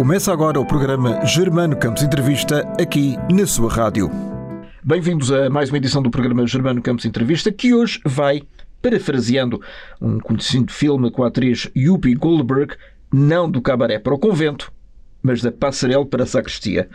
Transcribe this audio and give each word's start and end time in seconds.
Começa 0.00 0.32
agora 0.32 0.58
o 0.58 0.64
programa 0.64 1.26
Germano 1.26 1.76
Campos 1.76 2.02
Entrevista, 2.02 2.66
aqui 2.80 3.16
na 3.30 3.46
sua 3.46 3.70
rádio. 3.70 4.10
Bem-vindos 4.82 5.30
a 5.30 5.50
mais 5.50 5.68
uma 5.68 5.76
edição 5.76 6.00
do 6.00 6.10
programa 6.10 6.46
Germano 6.46 6.80
Campos 6.80 7.04
Entrevista, 7.04 7.52
que 7.52 7.74
hoje 7.74 8.00
vai, 8.02 8.40
parafraseando 8.80 9.60
um 10.00 10.18
conhecido 10.18 10.72
filme 10.72 11.10
com 11.10 11.22
a 11.22 11.28
atriz 11.28 11.70
Yuppie 11.76 12.14
Goldberg, 12.14 12.76
não 13.12 13.50
do 13.50 13.60
cabaré 13.60 13.98
para 13.98 14.14
o 14.14 14.18
convento, 14.18 14.72
mas 15.22 15.42
da 15.42 15.52
passarela 15.52 16.06
para 16.06 16.22
a 16.22 16.26
sacristia. 16.26 16.88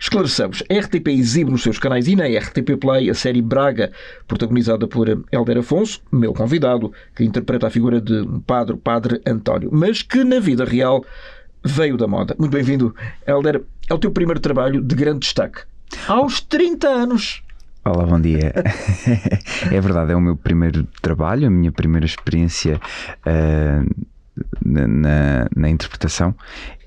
Esclareçamos, 0.00 0.62
a 0.70 0.78
RTP 0.78 1.08
exibe 1.08 1.50
nos 1.50 1.62
seus 1.62 1.78
canais 1.78 2.08
e 2.08 2.16
na 2.16 2.24
RTP 2.24 2.78
Play 2.80 3.10
a 3.10 3.14
série 3.14 3.42
Braga, 3.42 3.92
protagonizada 4.26 4.88
por 4.88 5.08
Helder 5.30 5.58
Afonso, 5.58 6.00
meu 6.10 6.32
convidado, 6.32 6.90
que 7.14 7.22
interpreta 7.22 7.66
a 7.66 7.70
figura 7.70 8.00
de 8.00 8.14
um 8.14 8.40
padre, 8.40 8.78
padre 8.78 9.20
António, 9.26 9.68
mas 9.70 10.00
que 10.00 10.24
na 10.24 10.40
vida 10.40 10.64
real 10.64 11.04
veio 11.64 11.96
da 11.96 12.06
moda. 12.06 12.34
Muito 12.38 12.52
bem-vindo, 12.52 12.94
Helder. 13.26 13.62
É 13.88 13.94
o 13.94 13.98
teu 13.98 14.10
primeiro 14.10 14.40
trabalho 14.40 14.82
de 14.82 14.94
grande 14.94 15.20
destaque. 15.20 15.62
Aos 16.08 16.40
30 16.40 16.88
anos. 16.88 17.42
Olá, 17.84 18.04
bom 18.04 18.20
dia. 18.20 18.52
é 19.70 19.80
verdade, 19.80 20.12
é 20.12 20.16
o 20.16 20.20
meu 20.20 20.36
primeiro 20.36 20.84
trabalho, 21.00 21.46
a 21.46 21.50
minha 21.50 21.70
primeira 21.70 22.04
experiência 22.04 22.80
uh, 23.24 24.06
na, 24.64 25.46
na, 25.54 25.70
interpretação. 25.70 26.34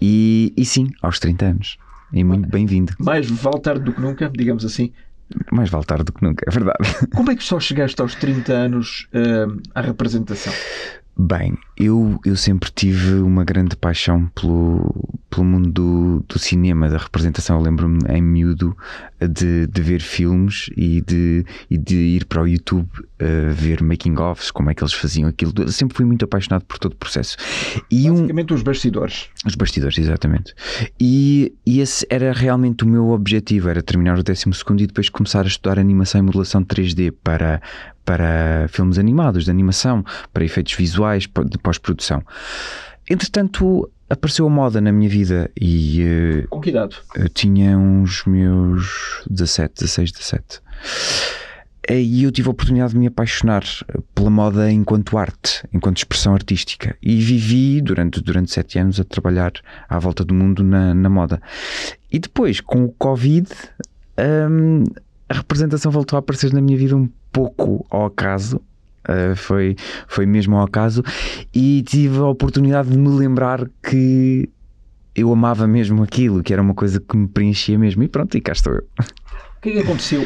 E, 0.01 0.53
e, 0.57 0.65
sim, 0.65 0.89
aos 1.01 1.19
30 1.19 1.45
anos. 1.45 1.77
E 2.11 2.23
muito 2.23 2.49
bem-vindo. 2.49 2.93
Mais 2.99 3.29
vale 3.29 3.61
tarde 3.61 3.85
do 3.85 3.93
que 3.93 4.01
nunca, 4.01 4.29
digamos 4.29 4.65
assim. 4.65 4.91
Mais 5.51 5.69
vale 5.69 5.85
tarde 5.85 6.05
do 6.05 6.11
que 6.11 6.23
nunca, 6.23 6.43
é 6.47 6.51
verdade. 6.51 6.79
Como 7.15 7.31
é 7.31 7.35
que 7.35 7.43
só 7.43 7.59
chegaste 7.59 8.01
aos 8.01 8.15
30 8.15 8.51
anos 8.51 9.07
uh, 9.13 9.61
à 9.73 9.81
representação? 9.81 10.51
Bem, 11.17 11.57
eu, 11.75 12.17
eu 12.25 12.35
sempre 12.37 12.71
tive 12.71 13.15
uma 13.15 13.43
grande 13.43 13.75
paixão 13.75 14.27
pelo, 14.35 15.19
pelo 15.29 15.45
mundo 15.45 15.69
do, 15.69 16.25
do 16.27 16.39
cinema, 16.39 16.89
da 16.89 16.97
representação. 16.97 17.57
Eu 17.57 17.63
lembro-me 17.63 17.99
em 18.09 18.21
miúdo 18.21 18.75
de, 19.19 19.67
de 19.67 19.81
ver 19.81 20.01
filmes 20.01 20.69
e 20.77 21.01
de, 21.01 21.45
e 21.69 21.77
de 21.77 21.95
ir 21.95 22.25
para 22.25 22.41
o 22.41 22.47
YouTube 22.47 22.87
uh, 22.97 23.53
ver 23.53 23.83
making-offs, 23.83 24.49
como 24.49 24.69
é 24.69 24.73
que 24.73 24.81
eles 24.81 24.93
faziam 24.93 25.27
aquilo. 25.27 25.51
Eu 25.57 25.67
sempre 25.69 25.97
fui 25.97 26.05
muito 26.05 26.23
apaixonado 26.23 26.63
por 26.63 26.79
todo 26.79 26.93
o 26.93 26.97
processo. 26.97 27.35
E 27.91 28.09
Basicamente 28.09 28.53
um, 28.53 28.55
os 28.55 28.63
bastidores. 28.63 29.29
Os 29.45 29.55
bastidores, 29.55 29.97
exatamente. 29.97 30.53
E, 30.99 31.53
e 31.65 31.81
esse 31.81 32.07
era 32.09 32.31
realmente 32.31 32.85
o 32.85 32.87
meu 32.87 33.09
objetivo, 33.09 33.69
era 33.69 33.83
terminar 33.83 34.17
o 34.17 34.23
12 34.23 34.45
e 34.77 34.87
depois 34.87 35.09
começar 35.09 35.43
a 35.43 35.47
estudar 35.47 35.79
animação 35.79 36.19
e 36.19 36.23
modelação 36.23 36.63
3D 36.63 37.13
para, 37.23 37.61
para 38.09 38.67
filmes 38.69 38.97
animados, 38.97 39.45
de 39.45 39.51
animação, 39.51 40.03
para 40.33 40.43
efeitos 40.43 40.73
visuais, 40.73 41.29
de 41.45 41.59
pós-produção. 41.59 42.23
Entretanto, 43.07 43.87
apareceu 44.09 44.47
a 44.47 44.49
moda 44.49 44.81
na 44.81 44.91
minha 44.91 45.07
vida 45.07 45.51
e. 45.55 46.41
Uh, 46.43 46.47
Com 46.47 46.59
que 46.59 46.71
idade? 46.71 46.97
Eu 47.13 47.29
tinha 47.29 47.77
uns 47.77 48.25
meus 48.25 49.23
17, 49.29 49.75
16, 49.81 50.11
17. 50.11 50.61
E 51.87 52.23
eu 52.23 52.31
tive 52.31 52.47
a 52.47 52.51
oportunidade 52.51 52.93
de 52.93 52.99
me 52.99 53.05
apaixonar 53.05 53.63
pela 54.15 54.31
moda 54.31 54.71
enquanto 54.71 55.15
arte, 55.15 55.63
enquanto 55.71 55.97
expressão 55.97 56.33
artística. 56.33 56.97
E 57.03 57.15
vivi 57.21 57.79
durante, 57.79 58.21
durante 58.21 58.51
sete 58.51 58.79
anos 58.79 58.99
a 58.99 59.03
trabalhar 59.03 59.51
à 59.87 59.99
volta 59.99 60.25
do 60.25 60.33
mundo 60.33 60.63
na, 60.63 60.95
na 60.95 61.09
moda. 61.09 61.39
E 62.11 62.17
depois, 62.17 62.59
com 62.59 62.85
o 62.85 62.91
Covid, 62.91 63.47
um, 64.49 64.83
a 65.29 65.35
representação 65.35 65.91
voltou 65.91 66.17
a 66.17 66.19
aparecer 66.21 66.51
na 66.51 66.59
minha 66.59 66.77
vida 66.77 66.97
um 66.97 67.07
pouco 67.31 67.85
ao 67.89 68.05
acaso. 68.05 68.61
Uh, 69.07 69.35
foi, 69.35 69.75
foi 70.07 70.25
mesmo 70.25 70.55
ao 70.55 70.65
acaso 70.65 71.03
e 71.55 71.81
tive 71.83 72.19
a 72.19 72.27
oportunidade 72.27 72.89
de 72.89 72.97
me 72.97 73.09
lembrar 73.09 73.67
que 73.81 74.47
eu 75.15 75.31
amava 75.31 75.65
mesmo 75.65 76.03
aquilo, 76.03 76.43
que 76.43 76.53
era 76.53 76.61
uma 76.61 76.73
coisa 76.73 76.99
que 76.99 77.17
me 77.17 77.27
preenchia 77.27 77.77
mesmo. 77.77 78.03
E 78.03 78.07
pronto, 78.07 78.37
e 78.37 78.41
cá 78.41 78.51
estou 78.51 78.73
eu. 78.73 78.83
O 79.57 79.61
que 79.61 79.69
é 79.69 79.71
que 79.73 79.79
aconteceu? 79.79 80.25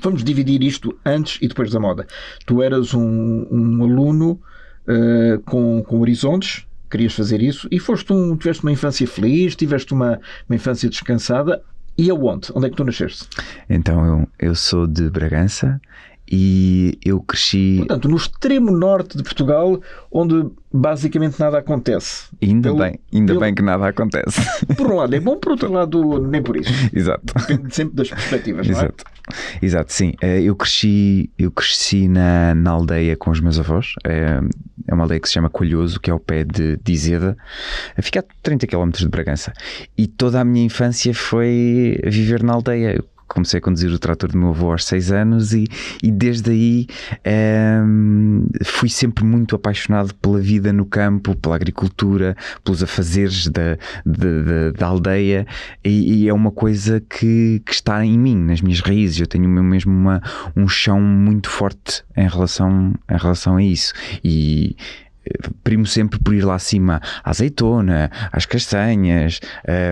Vamos 0.00 0.24
dividir 0.24 0.62
isto 0.62 0.98
antes 1.04 1.38
e 1.40 1.46
depois 1.46 1.70
da 1.70 1.78
moda. 1.78 2.06
Tu 2.44 2.60
eras 2.60 2.92
um, 2.92 3.46
um 3.50 3.84
aluno 3.84 4.40
uh, 4.88 5.40
com, 5.44 5.82
com 5.84 6.00
horizontes, 6.00 6.66
querias 6.90 7.14
fazer 7.14 7.40
isso 7.40 7.68
e 7.70 7.78
foste 7.78 8.12
um, 8.12 8.36
tiveste 8.36 8.64
uma 8.64 8.72
infância 8.72 9.06
feliz, 9.06 9.54
tiveste 9.54 9.94
uma, 9.94 10.20
uma 10.48 10.56
infância 10.56 10.88
descansada. 10.88 11.62
E 11.96 12.10
aonde? 12.10 12.48
Onde 12.54 12.66
é 12.66 12.70
que 12.70 12.76
tu 12.76 12.84
nasceste? 12.84 13.28
Então 13.68 14.04
eu, 14.04 14.48
eu 14.48 14.54
sou 14.54 14.86
de 14.86 15.10
Bragança 15.10 15.78
e 16.34 16.98
eu 17.04 17.20
cresci. 17.20 17.76
Portanto, 17.76 18.08
no 18.08 18.16
extremo 18.16 18.70
norte 18.70 19.18
de 19.18 19.22
Portugal, 19.22 19.78
onde 20.10 20.50
basicamente 20.72 21.38
nada 21.38 21.58
acontece. 21.58 22.28
Ainda 22.42 22.70
pelo, 22.70 22.78
bem, 22.78 22.98
ainda 23.12 23.26
pelo... 23.26 23.40
bem 23.40 23.54
que 23.54 23.60
nada 23.60 23.86
acontece. 23.86 24.40
Por 24.74 24.90
um 24.90 24.96
lado 24.96 25.14
é 25.14 25.20
bom, 25.20 25.36
por 25.36 25.52
outro 25.52 25.70
lado, 25.70 26.18
nem 26.20 26.42
por 26.42 26.56
isso. 26.56 26.72
Exato. 26.96 27.34
Depende 27.34 27.74
sempre 27.74 27.96
das 27.96 28.08
perspectivas, 28.08 28.66
não 28.66 28.74
é? 28.74 28.78
Exato. 28.78 29.04
Exato, 29.60 29.92
sim. 29.92 30.14
Eh, 30.22 30.42
eu 30.42 30.56
cresci, 30.56 31.30
eu 31.38 31.50
cresci 31.50 32.08
na, 32.08 32.54
na 32.54 32.70
aldeia 32.70 33.14
com 33.14 33.30
os 33.30 33.40
meus 33.40 33.58
avós. 33.58 33.92
É, 34.04 34.40
é 34.88 34.94
uma 34.94 35.04
aldeia 35.04 35.20
que 35.20 35.28
se 35.28 35.34
chama 35.34 35.50
Colhoso, 35.50 36.00
que 36.00 36.10
é 36.10 36.12
ao 36.12 36.18
pé 36.18 36.44
de, 36.44 36.78
de 36.82 36.92
Izeda. 36.92 37.36
Fica 38.00 38.20
a 38.20 38.24
30 38.42 38.66
km 38.66 38.90
de 38.90 39.08
Bragança. 39.08 39.52
E 39.96 40.06
toda 40.06 40.40
a 40.40 40.44
minha 40.44 40.64
infância 40.64 41.14
foi 41.14 42.00
viver 42.04 42.42
na 42.42 42.54
aldeia. 42.54 42.96
Eu 42.96 43.04
comecei 43.32 43.58
a 43.58 43.60
conduzir 43.60 43.90
o 43.90 43.98
trator 43.98 44.30
do 44.30 44.38
meu 44.38 44.50
avô 44.50 44.70
aos 44.72 44.84
6 44.84 45.10
anos 45.10 45.52
e, 45.52 45.64
e 46.02 46.10
desde 46.10 46.50
aí 46.50 46.86
um, 47.84 48.44
ehm, 48.44 48.64
fui 48.64 48.88
sempre 48.88 49.24
muito 49.24 49.56
apaixonado 49.56 50.14
pela 50.14 50.38
vida 50.38 50.72
no 50.72 50.84
campo, 50.84 51.34
pela 51.34 51.56
agricultura, 51.56 52.36
pelos 52.62 52.82
afazeres 52.82 53.48
da, 53.48 53.76
da, 54.04 54.70
da 54.76 54.86
aldeia 54.86 55.46
e, 55.84 56.24
e, 56.24 56.28
é 56.28 56.34
uma 56.34 56.50
coisa 56.50 57.00
que, 57.00 57.62
que 57.64 57.72
está 57.72 58.04
em 58.04 58.18
mim, 58.18 58.36
nas 58.36 58.60
minhas 58.60 58.80
raízes. 58.80 59.20
Eu 59.20 59.26
tenho 59.26 59.48
mesmo 59.48 59.92
uma, 59.92 60.22
um 60.54 60.68
chão 60.68 61.00
muito 61.00 61.48
forte 61.48 62.04
em 62.16 62.28
relação, 62.28 62.94
em 63.10 63.16
relação 63.16 63.56
a 63.56 63.62
isso. 63.62 63.92
E 64.22 64.76
primo 65.62 65.86
sempre 65.86 66.18
por 66.18 66.34
ir 66.34 66.44
lá 66.44 66.54
acima 66.54 67.00
à 67.22 67.30
azeitona, 67.30 68.10
às 68.30 68.46
castanhas. 68.46 69.40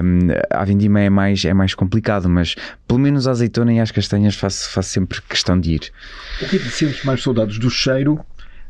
Um, 0.04 0.28
à 0.50 0.64
vindima 0.64 1.00
é 1.00 1.10
mais, 1.10 1.44
é 1.44 1.54
mais 1.54 1.74
complicado, 1.74 2.28
mas 2.28 2.54
pelo 2.86 3.00
menos 3.00 3.26
à 3.26 3.30
azeitona 3.30 3.72
e 3.72 3.80
às 3.80 3.90
castanhas 3.90 4.34
faço, 4.34 4.70
faço 4.70 4.90
sempre 4.90 5.20
questão 5.22 5.58
de 5.58 5.74
ir. 5.74 5.92
O 6.42 6.48
que 6.48 6.56
é 6.56 6.58
que 6.58 6.70
sentes 6.70 7.04
mais 7.04 7.22
saudades? 7.22 7.58
Do 7.58 7.70
cheiro? 7.70 8.20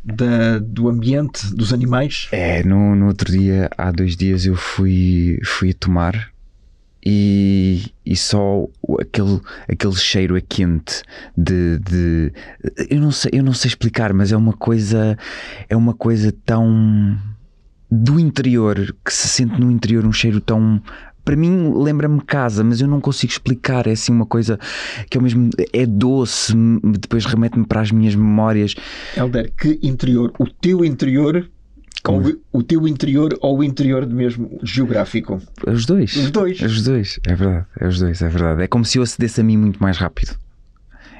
Da, 0.02 0.58
do 0.58 0.88
ambiente, 0.88 1.54
dos 1.54 1.74
animais? 1.74 2.26
É, 2.32 2.62
no, 2.64 2.96
no 2.96 3.08
outro 3.08 3.30
dia, 3.30 3.68
há 3.76 3.90
dois 3.90 4.16
dias, 4.16 4.46
eu 4.46 4.56
fui, 4.56 5.38
fui 5.44 5.70
a 5.70 5.74
tomar 5.74 6.30
e, 7.04 7.92
e 8.04 8.16
só 8.16 8.66
aquele, 9.00 9.40
aquele 9.68 9.96
cheiro 9.96 10.36
é 10.36 10.40
quente 10.40 11.02
de, 11.36 11.78
de 11.78 12.32
eu 12.90 13.00
não 13.00 13.10
sei 13.10 13.30
eu 13.34 13.42
não 13.42 13.54
sei 13.54 13.68
explicar 13.68 14.12
mas 14.12 14.32
é 14.32 14.36
uma 14.36 14.52
coisa 14.52 15.16
é 15.68 15.76
uma 15.76 15.94
coisa 15.94 16.32
tão 16.44 17.18
do 17.90 18.20
interior 18.20 18.94
que 19.04 19.12
se 19.12 19.28
sente 19.28 19.58
no 19.58 19.70
interior 19.70 20.04
um 20.04 20.12
cheiro 20.12 20.40
tão 20.40 20.82
para 21.24 21.36
mim 21.36 21.72
lembra-me 21.74 22.20
casa, 22.22 22.64
mas 22.64 22.80
eu 22.80 22.88
não 22.88 23.00
consigo 23.00 23.30
explicar. 23.30 23.86
É 23.86 23.92
assim 23.92 24.10
uma 24.10 24.26
coisa 24.26 24.58
que 25.08 25.18
é 25.18 25.20
mesmo 25.20 25.50
é 25.72 25.86
doce, 25.86 26.54
depois 26.98 27.24
remete-me 27.24 27.66
para 27.66 27.82
as 27.82 27.92
minhas 27.92 28.14
memórias. 28.14 28.74
Helder, 29.16 29.52
que 29.56 29.78
interior? 29.82 30.32
O 30.38 30.46
teu 30.46 30.84
interior 30.84 31.48
ou 32.08 32.22
o 32.52 32.62
teu 32.62 32.88
interior 32.88 33.36
ou 33.40 33.58
o 33.58 33.64
interior 33.64 34.06
mesmo 34.06 34.58
geográfico? 34.62 35.40
Os 35.66 35.84
dois. 35.84 36.16
Os 36.16 36.30
dois. 36.30 36.60
Os 36.60 36.82
dois, 36.82 37.20
é 37.26 37.34
verdade. 37.34 37.66
É 37.78 37.86
os 37.86 37.98
dois, 37.98 38.22
é 38.22 38.28
verdade. 38.28 38.62
É 38.62 38.66
como 38.66 38.84
se 38.84 38.98
eu 38.98 39.02
acedesse 39.02 39.40
a 39.40 39.44
mim 39.44 39.56
muito 39.56 39.82
mais 39.82 39.98
rápido. 39.98 40.36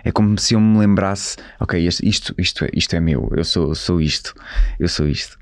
É 0.03 0.11
como 0.11 0.39
se 0.39 0.55
eu 0.55 0.61
me 0.61 0.79
lembrasse, 0.79 1.37
ok, 1.59 1.79
isto, 1.87 2.05
isto, 2.07 2.35
isto, 2.39 2.65
é, 2.65 2.71
isto 2.73 2.97
é 2.97 3.01
meu, 3.01 3.29
eu 3.37 3.45
sou, 3.45 3.75
sou 3.75 4.01
isto, 4.01 4.35
eu 4.79 4.89
sou 4.89 5.07
isto. 5.07 5.39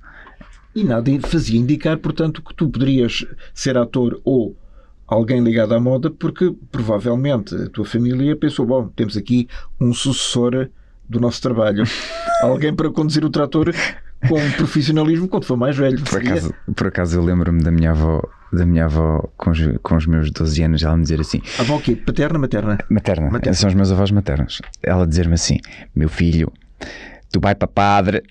E 0.75 0.82
nada 0.82 1.10
fazia 1.21 1.59
indicar, 1.59 1.97
portanto, 1.98 2.43
que 2.43 2.54
tu 2.54 2.69
poderias 2.69 3.25
ser 3.54 3.78
ator 3.78 4.21
ou 4.25 4.56
alguém 5.06 5.43
ligado 5.43 5.74
à 5.74 5.80
moda, 5.80 6.10
porque 6.10 6.54
provavelmente 6.71 7.54
a 7.54 7.68
tua 7.68 7.84
família 7.84 8.36
pensou: 8.36 8.66
bom, 8.66 8.89
temos 8.89 9.16
aqui 9.16 9.48
um 9.80 9.92
sucessor 9.92 10.68
do 11.09 11.18
nosso 11.18 11.41
trabalho, 11.41 11.84
alguém 12.42 12.74
para 12.74 12.91
conduzir 12.91 13.24
o 13.24 13.30
trator 13.30 13.72
com 14.26 14.50
profissionalismo 14.53 15.28
quando 15.28 15.44
for 15.44 15.56
mais 15.56 15.76
velho. 15.76 16.03
Por 16.03 16.18
acaso, 16.20 16.54
por 16.74 16.86
acaso 16.86 17.18
eu 17.18 17.24
lembro-me 17.24 17.62
da 17.62 17.70
minha 17.70 17.91
avó, 17.91 18.22
da 18.53 18.66
minha 18.66 18.86
avó 18.86 19.28
com 19.36 19.50
os, 19.50 19.59
com 19.82 19.97
os 19.97 20.06
meus 20.06 20.30
12 20.30 20.62
anos, 20.62 20.82
ela 20.82 20.97
me 20.97 21.03
dizer 21.03 21.20
assim: 21.20 21.41
Avó 21.59 21.76
o 21.76 21.80
quê? 21.80 21.94
Paterna, 21.94 22.38
materna? 22.38 22.78
Materna. 22.88 23.30
materna. 23.30 23.54
São 23.54 23.68
os 23.68 23.74
meus 23.74 23.92
avós 23.92 24.10
maternos. 24.10 24.60
Ela 24.82 25.06
dizer-me 25.06 25.34
assim: 25.34 25.59
Meu 25.94 26.09
filho, 26.09 26.53
tu 27.30 27.41
vai 27.41 27.54
para 27.54 27.68
padre, 27.68 28.22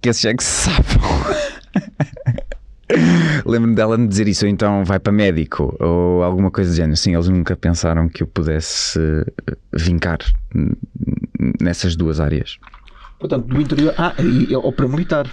que 0.00 0.08
esses 0.08 0.24
é 0.24 0.34
que 0.34 0.42
se 0.42 0.70
Lembro-me 3.46 3.76
dela 3.76 3.96
me 3.96 4.08
dizer 4.08 4.26
isso, 4.26 4.44
ou 4.44 4.50
então 4.50 4.84
vai 4.84 4.98
para 4.98 5.12
médico, 5.12 5.76
ou 5.78 6.22
alguma 6.22 6.50
coisa 6.50 6.70
do 6.70 6.76
género. 6.76 6.96
Sim, 6.96 7.14
eles 7.14 7.28
nunca 7.28 7.56
pensaram 7.56 8.08
que 8.08 8.22
eu 8.22 8.26
pudesse 8.26 8.98
vincar 9.72 10.18
nessas 11.60 11.94
duas 11.94 12.18
áreas. 12.20 12.58
Portanto, 13.20 13.46
do 13.46 13.60
interior. 13.60 13.94
Ah, 13.96 14.14
e, 14.18 14.56
ou 14.56 14.72
para 14.72 14.88
militar. 14.88 15.30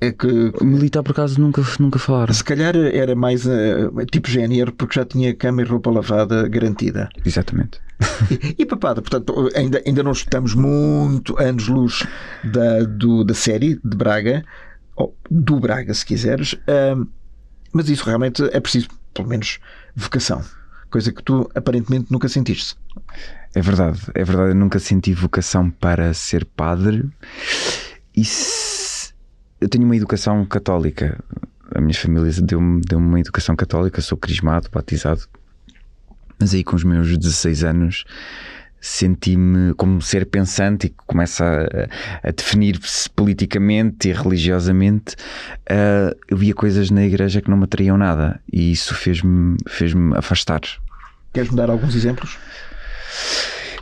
É 0.00 0.12
que, 0.12 0.52
Militar, 0.62 1.02
por 1.02 1.12
acaso, 1.12 1.40
nunca, 1.40 1.62
nunca 1.80 1.98
falaram. 1.98 2.34
Se 2.34 2.44
calhar 2.44 2.76
era 2.76 3.14
mais 3.14 3.46
uh, 3.46 4.04
tipo 4.10 4.28
GNR, 4.28 4.70
porque 4.72 5.00
já 5.00 5.04
tinha 5.04 5.34
cama 5.34 5.62
e 5.62 5.64
roupa 5.64 5.90
lavada 5.90 6.46
garantida. 6.46 7.08
Exatamente. 7.24 7.80
E, 8.30 8.62
e 8.62 8.66
papada, 8.66 9.00
portanto, 9.00 9.48
ainda, 9.54 9.82
ainda 9.86 10.02
não 10.02 10.12
estamos 10.12 10.54
muito 10.54 11.40
anos-luz 11.40 12.06
da, 12.44 12.80
do, 12.82 13.24
da 13.24 13.32
série 13.32 13.80
de 13.82 13.96
Braga, 13.96 14.44
ou 14.94 15.16
do 15.30 15.58
Braga, 15.58 15.94
se 15.94 16.04
quiseres, 16.04 16.52
uh, 16.52 17.08
mas 17.72 17.88
isso 17.88 18.04
realmente 18.04 18.42
é 18.52 18.60
preciso, 18.60 18.88
pelo 19.14 19.28
menos, 19.28 19.58
vocação. 19.96 20.42
Coisa 20.90 21.12
que 21.12 21.22
tu 21.22 21.48
aparentemente 21.54 22.12
nunca 22.12 22.28
sentiste. 22.28 22.76
É 23.54 23.60
verdade, 23.60 24.00
é 24.14 24.24
verdade. 24.24 24.50
Eu 24.50 24.54
nunca 24.54 24.78
senti 24.78 25.12
vocação 25.12 25.70
para 25.70 26.12
ser 26.12 26.44
padre. 26.44 27.08
E 28.16 28.24
se 28.24 28.84
eu 29.60 29.68
tenho 29.68 29.84
uma 29.84 29.96
educação 29.96 30.44
católica. 30.44 31.18
A 31.74 31.80
minha 31.80 31.94
família 31.94 32.30
deu-me 32.42 32.82
deu 32.82 32.98
uma 32.98 33.18
educação 33.18 33.56
católica, 33.56 34.00
sou 34.02 34.18
crismado, 34.18 34.68
batizado. 34.70 35.22
Mas 36.38 36.52
aí 36.52 36.62
com 36.62 36.76
os 36.76 36.84
meus 36.84 37.16
16 37.16 37.64
anos 37.64 38.04
senti-me 38.78 39.72
como 39.74 40.02
ser 40.02 40.26
pensante 40.26 40.88
e 40.88 40.90
que 40.90 40.96
começa 41.06 41.42
a, 42.22 42.28
a 42.28 42.30
definir-se 42.30 43.08
politicamente 43.08 44.10
e 44.10 44.12
religiosamente. 44.12 45.16
Uh, 45.62 46.14
eu 46.28 46.36
via 46.36 46.52
coisas 46.52 46.90
na 46.90 47.02
igreja 47.02 47.40
que 47.40 47.48
não 47.48 47.56
me 47.56 47.64
atraíam 47.64 47.96
nada 47.96 48.38
e 48.52 48.70
isso 48.70 48.94
fez-me 48.94 49.56
fez 49.66 49.94
afastar. 50.14 50.60
Queres-me 51.32 51.56
dar 51.56 51.70
alguns 51.70 51.94
exemplos? 51.94 52.36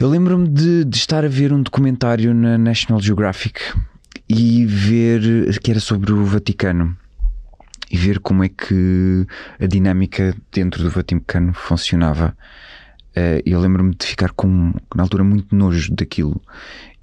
Eu 0.01 0.09
lembro-me 0.09 0.49
de, 0.49 0.85
de, 0.85 0.97
estar 0.97 1.25
a 1.25 1.29
ver 1.29 1.53
um 1.53 1.63
documentário 1.63 2.35
na 2.35 2.59
National 2.59 3.01
Geographic 3.01 3.61
e 4.29 4.65
ver 4.67 5.59
que 5.61 5.71
era 5.71 5.81
sobre 5.81 6.13
o 6.13 6.25
Vaticano 6.25 6.97
e 7.91 7.97
ver 7.97 8.19
como 8.19 8.43
é 8.43 8.49
que 8.49 9.27
a 9.61 9.67
dinâmica 9.67 10.35
dentro 10.51 10.83
do 10.83 10.91
Vaticano 10.91 11.53
funcionava. 11.53 12.35
Eh, 13.15 13.43
eu 13.45 13.61
lembro-me 13.61 13.95
de 13.95 14.07
ficar 14.07 14.31
com, 14.31 14.73
na 14.95 15.03
altura, 15.03 15.23
muito 15.23 15.55
nojo 15.55 15.95
daquilo. 15.95 16.41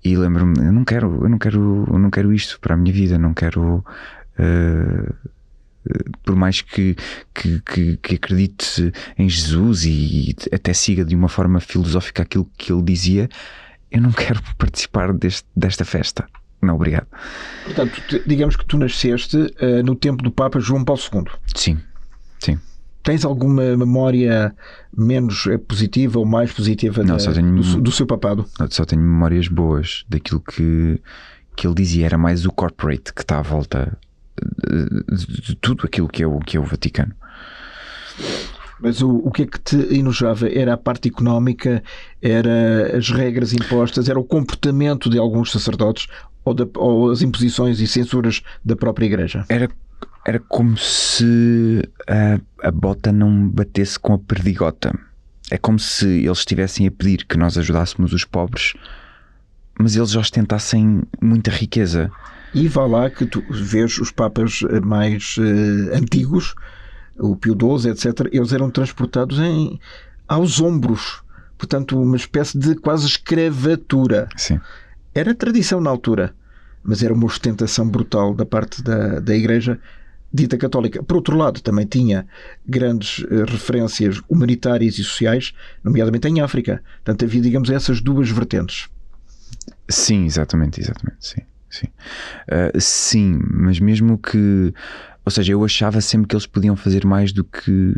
E 0.04 0.18
lembro-me, 0.18 0.58
eu 0.60 0.72
não 0.72 0.84
quero, 0.84 1.24
eu 1.24 1.30
não 1.30 1.38
quero, 1.38 1.86
eu 1.88 2.00
não 2.00 2.10
quero 2.10 2.34
isto 2.34 2.60
para 2.60 2.74
a 2.74 2.78
minha 2.78 2.94
vida, 2.94 3.18
não 3.18 3.34
quero. 3.34 3.84
Uh, 4.40 5.14
por 6.24 6.36
mais 6.36 6.62
que, 6.62 6.96
que, 7.34 7.62
que, 7.62 7.98
que, 7.98 8.16
acredite 8.16 8.92
em 9.18 9.30
Jesus 9.30 9.86
e 9.86 10.36
até 10.52 10.74
siga 10.74 11.04
de 11.04 11.16
uma 11.16 11.30
forma 11.30 11.60
filosófica 11.60 12.24
aquilo 12.24 12.50
que 12.58 12.72
ele 12.72 12.84
dizia, 12.84 13.30
eu 13.92 14.02
não 14.02 14.12
quero 14.14 14.42
participar 14.58 15.14
deste, 15.14 15.48
desta 15.56 15.86
festa. 15.86 16.28
Não, 16.62 16.76
obrigado. 16.76 17.08
Portanto, 17.64 18.02
digamos 18.28 18.56
que 18.58 18.66
tu 18.66 18.78
nasceste 18.78 19.38
uh, 19.38 19.84
no 19.84 19.96
tempo 19.96 20.22
do 20.22 20.30
Papa 20.32 20.60
João 20.60 20.84
Paulo 20.84 21.02
II. 21.14 21.24
Sim, 21.56 21.80
sim. 22.40 22.60
Tens 23.02 23.24
alguma 23.24 23.78
memória 23.78 24.54
menos 24.96 25.48
eh, 25.48 25.58
positiva 25.58 26.20
ou 26.20 26.26
mais 26.26 26.52
positiva 26.52 27.02
Não, 27.02 27.16
da, 27.16 27.32
tenho, 27.32 27.56
do, 27.56 27.82
do, 27.82 27.92
seu 27.94 28.06
papado? 28.06 28.46
Só 28.70 28.84
tenho 28.84 29.02
memórias 29.02 29.48
boas 29.48 30.04
daquilo 30.10 30.42
que, 30.42 31.02
que 31.56 31.66
ele 31.66 31.76
dizia. 31.76 32.06
Era 32.06 32.18
mais 32.18 32.46
o 32.46 32.52
corporate 32.52 33.14
que 33.14 33.22
está 33.22 33.40
à 33.40 33.42
volta 33.42 33.98
de, 35.12 35.56
tudo 35.56 35.86
aquilo 35.86 36.08
que 36.08 36.24
é 36.24 36.28
o, 36.28 36.40
que 36.40 36.58
é 36.58 36.60
o 36.60 36.64
Vaticano. 36.64 37.14
Mas 38.82 39.02
o, 39.02 39.18
o 39.18 39.32
que 39.32 39.44
é 39.44 39.46
que 39.46 39.60
te 39.60 39.76
enojava? 39.94 40.50
Era 40.50 40.74
a 40.74 40.78
parte 40.78 41.10
económica, 41.10 41.84
era 42.22 42.98
as 42.98 43.10
regras 43.10 43.54
impostas, 43.54 44.08
era 44.08 44.20
o 44.20 44.24
comportamento 44.24 45.10
de 45.10 45.18
alguns 45.18 45.52
sacerdotes 45.52 46.08
ou, 46.46 46.54
da, 46.54 46.66
ou 46.76 47.12
as 47.12 47.22
imposições 47.22 47.80
e 47.80 47.88
censuras 47.88 48.42
da 48.64 48.76
própria 48.76 49.06
Igreja? 49.06 49.46
Era, 49.50 49.70
era 50.26 50.40
como 50.40 50.78
se 50.78 51.82
a, 52.08 52.68
a 52.68 52.72
bota 52.72 53.12
não 53.12 53.50
batesse 53.50 54.00
com 54.00 54.14
a 54.14 54.20
perdigota. 54.20 54.98
É 55.52 55.58
como 55.58 55.80
se 55.80 56.08
eles 56.08 56.40
estivessem 56.40 56.88
a 56.88 56.92
pedir 56.92 57.26
que 57.26 57.38
nós 57.38 57.58
ajudássemos 57.58 58.14
os 58.14 58.24
pobres, 58.24 58.74
mas 59.80 59.96
eles 59.96 60.16
ostentassem 60.16 61.02
muita 61.22 61.50
riqueza. 61.52 62.12
E 62.54 62.68
vá 62.68 62.86
lá 62.86 63.10
que 63.10 63.26
tu 63.26 63.44
vês 63.50 63.98
os 64.00 64.12
papas 64.12 64.62
mais 64.84 65.36
uh, 65.38 65.96
antigos 65.96 66.56
o 67.20 67.36
Pio 67.36 67.54
XII, 67.54 67.92
etc., 67.92 68.30
eles 68.32 68.54
eram 68.54 68.72
transportados 68.72 69.40
em, 69.40 69.80
aos 70.28 70.60
ombros. 70.62 71.22
Portanto, 71.58 72.02
uma 72.02 72.16
espécie 72.16 72.58
de 72.58 72.76
quase 72.76 73.06
escravatura. 73.06 74.30
Sim. 74.38 74.60
Era 75.14 75.36
tradição 75.36 75.82
na 75.82 75.90
altura, 75.90 76.34
mas 76.82 77.04
era 77.04 77.14
uma 77.14 77.26
ostentação 77.26 77.88
brutal 77.88 78.34
da 78.34 78.46
parte 78.46 78.82
da, 78.82 79.20
da 79.20 79.36
Igreja 79.36 79.78
dita 80.32 80.58
católica. 80.58 81.04
Por 81.04 81.18
outro 81.18 81.36
lado, 81.36 81.60
também 81.60 81.86
tinha 81.86 82.26
grandes 82.66 83.20
uh, 83.20 83.44
referências 83.46 84.22
humanitárias 84.30 84.98
e 84.98 85.04
sociais, 85.04 85.54
nomeadamente 85.84 86.28
em 86.28 86.40
África. 86.40 86.82
Portanto, 87.04 87.26
havia, 87.26 87.42
digamos, 87.42 87.70
essas 87.70 88.00
duas 88.00 88.30
vertentes. 88.30 88.88
Sim, 89.90 90.26
exatamente, 90.26 90.80
exatamente, 90.80 91.18
sim. 91.20 91.42
Sim, 91.70 91.88
uh, 91.88 92.80
sim 92.80 93.40
mas 93.52 93.80
mesmo 93.80 94.18
que 94.18 94.74
ou 95.30 95.32
seja, 95.32 95.54
eu 95.54 95.64
achava 95.64 96.02
sempre 96.02 96.28
que 96.28 96.36
eles 96.36 96.48
podiam 96.48 96.76
fazer 96.76 97.06
mais 97.06 97.32
do 97.32 97.44
que, 97.44 97.94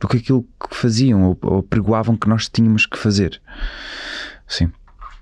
do 0.00 0.08
que 0.08 0.16
aquilo 0.16 0.42
que 0.42 0.74
faziam 0.74 1.22
ou, 1.22 1.38
ou 1.42 1.62
pregoavam 1.62 2.16
que 2.16 2.28
nós 2.28 2.48
tínhamos 2.48 2.86
que 2.86 2.98
fazer. 2.98 3.40
Sim. 4.48 4.72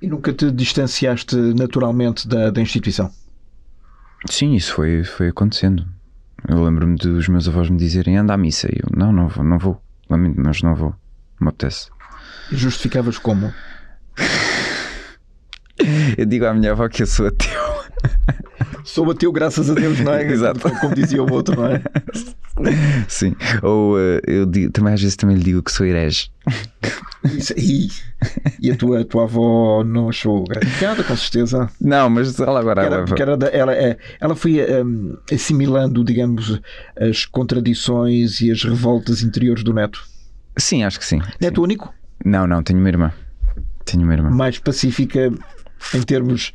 E 0.00 0.06
nunca 0.06 0.32
te 0.32 0.50
distanciaste 0.50 1.36
naturalmente 1.36 2.26
da, 2.26 2.50
da 2.50 2.62
instituição? 2.62 3.12
Sim, 4.26 4.54
isso 4.54 4.72
foi, 4.72 5.04
foi 5.04 5.28
acontecendo. 5.28 5.86
Eu 6.48 6.64
lembro-me 6.64 6.96
dos 6.96 7.28
meus 7.28 7.46
avós 7.46 7.68
me 7.68 7.76
dizerem 7.76 8.16
anda 8.16 8.32
à 8.32 8.38
missa. 8.38 8.66
E 8.68 8.78
eu, 8.78 8.88
não, 8.96 9.12
não 9.12 9.28
vou, 9.28 9.44
não 9.44 9.58
vou. 9.58 9.82
Mas 10.08 10.62
não 10.62 10.74
vou. 10.74 10.94
Não 11.38 11.46
me 11.46 11.48
apetece. 11.48 11.90
E 12.50 12.56
justificavas 12.56 13.18
como? 13.18 13.52
eu 16.16 16.24
digo 16.24 16.46
à 16.46 16.54
minha 16.54 16.72
avó 16.72 16.88
que 16.88 17.02
eu 17.02 17.06
sou 17.06 17.26
ateu. 17.26 17.63
Sou 18.84 19.10
ateu, 19.10 19.32
graças 19.32 19.70
a 19.70 19.74
Deus, 19.74 19.98
não 20.00 20.12
é? 20.12 20.24
Exato. 20.30 20.60
Como 20.80 20.94
dizia 20.94 21.22
o 21.22 21.32
outro, 21.32 21.56
não 21.56 21.66
é? 21.66 21.82
Sim. 23.08 23.34
Ou 23.62 23.96
uh, 23.96 24.20
eu 24.26 24.46
digo, 24.46 24.70
também 24.70 24.94
às 24.94 25.00
vezes 25.00 25.16
também 25.16 25.36
lhe 25.36 25.42
digo 25.42 25.62
que 25.62 25.72
sou 25.72 25.86
herege. 25.86 26.30
Isso, 27.24 27.54
e, 27.56 27.88
e 28.60 28.70
a 28.70 28.76
tua, 28.76 29.00
a 29.00 29.04
tua 29.04 29.24
avó 29.24 29.82
não 29.82 30.10
achou 30.10 30.44
gratificada, 30.44 31.02
com 31.02 31.16
certeza. 31.16 31.70
Não, 31.80 32.10
mas 32.10 32.38
ela 32.38 32.60
agora. 32.60 32.82
Era, 32.82 33.04
era 33.18 33.36
da, 33.36 33.48
ela, 33.48 33.74
é, 33.74 33.96
ela 34.20 34.36
foi 34.36 34.60
um, 34.84 35.16
assimilando, 35.32 36.04
digamos, 36.04 36.60
as 36.96 37.24
contradições 37.24 38.40
e 38.40 38.50
as 38.50 38.62
revoltas 38.62 39.22
interiores 39.22 39.64
do 39.64 39.72
neto. 39.72 40.06
Sim, 40.56 40.84
acho 40.84 40.98
que 40.98 41.06
sim. 41.06 41.20
Neto 41.40 41.56
sim. 41.56 41.62
único? 41.62 41.92
Não, 42.24 42.46
não, 42.46 42.62
tenho 42.62 42.78
uma 42.78 42.88
irmã. 42.88 43.12
Tenho 43.84 44.04
uma 44.04 44.12
irmã. 44.12 44.30
Mais 44.30 44.58
pacífica 44.58 45.32
em 45.92 46.02
termos 46.02 46.52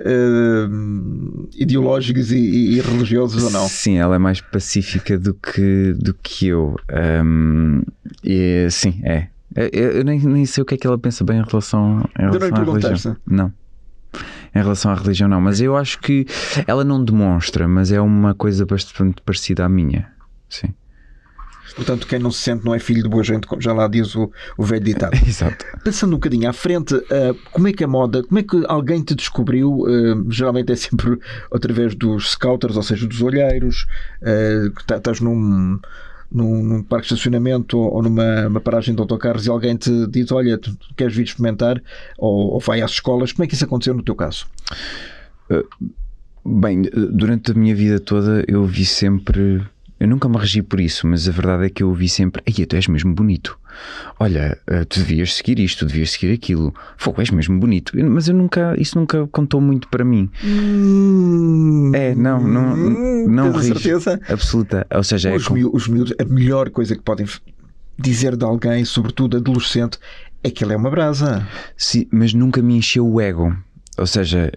uh, 0.00 1.48
ideológicos 1.54 2.32
e, 2.32 2.38
e, 2.38 2.80
religiosos 2.80 3.42
ou 3.44 3.50
não? 3.50 3.68
Sim, 3.68 3.98
ela 3.98 4.16
é 4.16 4.18
mais 4.18 4.40
pacífica 4.40 5.18
do 5.18 5.34
que, 5.34 5.94
do 5.98 6.14
que 6.14 6.48
eu. 6.48 6.76
Um, 7.24 7.82
e, 8.24 8.68
sim, 8.70 9.00
é. 9.04 9.28
Eu, 9.54 9.90
eu 9.90 10.04
nem, 10.04 10.20
nem, 10.20 10.46
sei 10.46 10.62
o 10.62 10.64
que 10.64 10.74
é 10.74 10.78
que 10.78 10.86
ela 10.86 10.98
pensa 10.98 11.24
bem 11.24 11.38
em 11.38 11.44
relação, 11.44 12.08
em 12.18 12.22
relação 12.22 12.56
à 12.56 12.64
religião. 12.64 13.16
Não. 13.26 13.52
Em 14.54 14.58
relação 14.58 14.90
à 14.92 14.94
religião, 14.94 15.28
não. 15.28 15.40
Mas 15.40 15.60
eu 15.60 15.76
acho 15.76 15.98
que 16.00 16.26
ela 16.66 16.84
não 16.84 17.04
demonstra, 17.04 17.66
mas 17.66 17.90
é 17.92 18.00
uma 18.00 18.34
coisa 18.34 18.64
bastante 18.64 19.20
parecida 19.22 19.64
à 19.64 19.68
minha. 19.68 20.08
Sim. 20.48 20.72
Portanto, 21.74 22.06
quem 22.06 22.18
não 22.18 22.30
se 22.30 22.40
sente 22.40 22.64
não 22.64 22.74
é 22.74 22.78
filho 22.78 23.02
de 23.02 23.08
boa 23.08 23.22
gente, 23.22 23.46
como 23.46 23.60
já 23.60 23.72
lá 23.72 23.86
diz 23.88 24.14
o, 24.14 24.30
o 24.56 24.64
velho 24.64 24.84
ditado. 24.84 25.14
Exato. 25.26 25.64
Pensando 25.84 26.10
um 26.10 26.16
bocadinho 26.16 26.48
à 26.48 26.52
frente, 26.52 26.94
uh, 26.94 27.34
como 27.52 27.68
é 27.68 27.72
que 27.72 27.84
a 27.84 27.88
moda, 27.88 28.22
como 28.22 28.38
é 28.38 28.42
que 28.42 28.62
alguém 28.66 29.02
te 29.02 29.14
descobriu? 29.14 29.80
Uh, 29.80 30.30
geralmente 30.30 30.72
é 30.72 30.76
sempre 30.76 31.18
através 31.52 31.94
dos 31.94 32.32
scouters, 32.32 32.76
ou 32.76 32.82
seja, 32.82 33.06
dos 33.06 33.22
olheiros, 33.22 33.86
uh, 34.22 34.70
que 34.70 34.92
estás 34.92 35.20
num, 35.20 35.78
num, 36.30 36.62
num, 36.62 36.82
parque 36.82 37.08
de 37.08 37.14
estacionamento 37.14 37.78
ou 37.78 38.02
numa 38.02 38.60
paragem 38.60 38.94
de 38.94 39.00
autocarros 39.00 39.46
e 39.46 39.50
alguém 39.50 39.76
te 39.76 40.06
diz: 40.08 40.30
Olha, 40.32 40.58
tu 40.58 40.76
queres 40.96 41.14
vir 41.14 41.24
experimentar? 41.24 41.80
Ou, 42.18 42.54
ou 42.54 42.60
vai 42.60 42.82
às 42.82 42.92
escolas. 42.92 43.32
Como 43.32 43.44
é 43.44 43.46
que 43.46 43.54
isso 43.54 43.64
aconteceu 43.64 43.94
no 43.94 44.02
teu 44.02 44.14
caso? 44.14 44.46
Bem, 46.44 46.82
durante 46.82 47.50
a 47.50 47.54
minha 47.54 47.74
vida 47.74 48.00
toda 48.00 48.44
eu 48.48 48.64
vi 48.64 48.84
sempre 48.84 49.62
eu 50.00 50.08
nunca 50.08 50.30
me 50.30 50.38
regi 50.38 50.62
por 50.62 50.80
isso, 50.80 51.06
mas 51.06 51.28
a 51.28 51.30
verdade 51.30 51.66
é 51.66 51.68
que 51.68 51.82
eu 51.82 51.88
ouvi 51.90 52.08
sempre: 52.08 52.42
Ei, 52.46 52.64
tu 52.64 52.74
és 52.74 52.86
mesmo 52.88 53.14
bonito. 53.14 53.58
Olha, 54.18 54.58
eh, 54.66 54.84
tu 54.86 54.98
devias 54.98 55.34
seguir 55.34 55.58
isto, 55.58 55.80
tu 55.80 55.88
devias 55.88 56.12
seguir 56.12 56.32
aquilo. 56.32 56.74
Fogo, 56.96 57.20
és 57.20 57.30
mesmo 57.30 57.60
bonito. 57.60 57.92
Mas 58.08 58.26
eu 58.26 58.34
nunca, 58.34 58.74
isso 58.78 58.98
nunca 58.98 59.26
contou 59.26 59.60
muito 59.60 59.88
para 59.88 60.02
mim. 60.02 60.30
Hum, 60.42 61.92
é, 61.94 62.14
não, 62.14 62.40
não, 62.40 62.76
não 63.28 63.52
Tens 63.52 63.66
certeza? 63.66 64.18
Absoluta. 64.26 64.86
Ou 64.90 65.04
seja, 65.04 65.34
os, 65.34 65.46
é 65.46 65.52
miúdos, 65.52 65.82
os 65.82 65.88
miúdos, 65.88 66.14
a 66.18 66.24
melhor 66.24 66.70
coisa 66.70 66.96
que 66.96 67.02
podem 67.02 67.26
dizer 67.98 68.36
de 68.36 68.44
alguém, 68.44 68.86
sobretudo 68.86 69.36
adolescente, 69.36 69.98
é 70.42 70.50
que 70.50 70.64
ele 70.64 70.72
é 70.72 70.76
uma 70.78 70.90
brasa. 70.90 71.46
Sim, 71.76 72.06
mas 72.10 72.32
nunca 72.32 72.62
me 72.62 72.74
encheu 72.74 73.06
o 73.06 73.20
ego. 73.20 73.54
Ou 73.98 74.06
seja, 74.06 74.50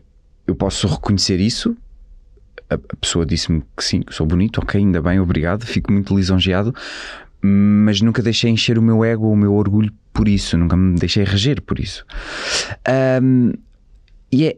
eu 0.47 0.55
posso 0.55 0.87
reconhecer 0.87 1.41
isso 1.41 1.75
a, 2.73 2.95
pessoa 2.97 3.25
disse-me 3.25 3.63
que 3.75 3.83
sim, 3.83 4.01
que 4.01 4.13
sou 4.13 4.25
bonito, 4.25 4.59
ok, 4.59 4.79
ainda 4.79 5.01
bem, 5.01 5.19
obrigado, 5.19 5.65
fico 5.65 5.91
muito 5.91 6.15
lisonjeado, 6.15 6.73
mas 7.41 8.01
nunca 8.01 8.21
deixei 8.21 8.49
encher 8.49 8.77
o 8.77 8.81
meu 8.81 9.03
ego, 9.03 9.31
o 9.31 9.35
meu 9.35 9.53
orgulho 9.53 9.91
por 10.13 10.27
isso, 10.27 10.57
nunca 10.57 10.77
me 10.77 10.97
deixei 10.97 11.23
reger 11.23 11.61
por 11.61 11.79
isso. 11.79 12.05
Um, 13.21 13.51
e 14.31 14.47
é, 14.47 14.55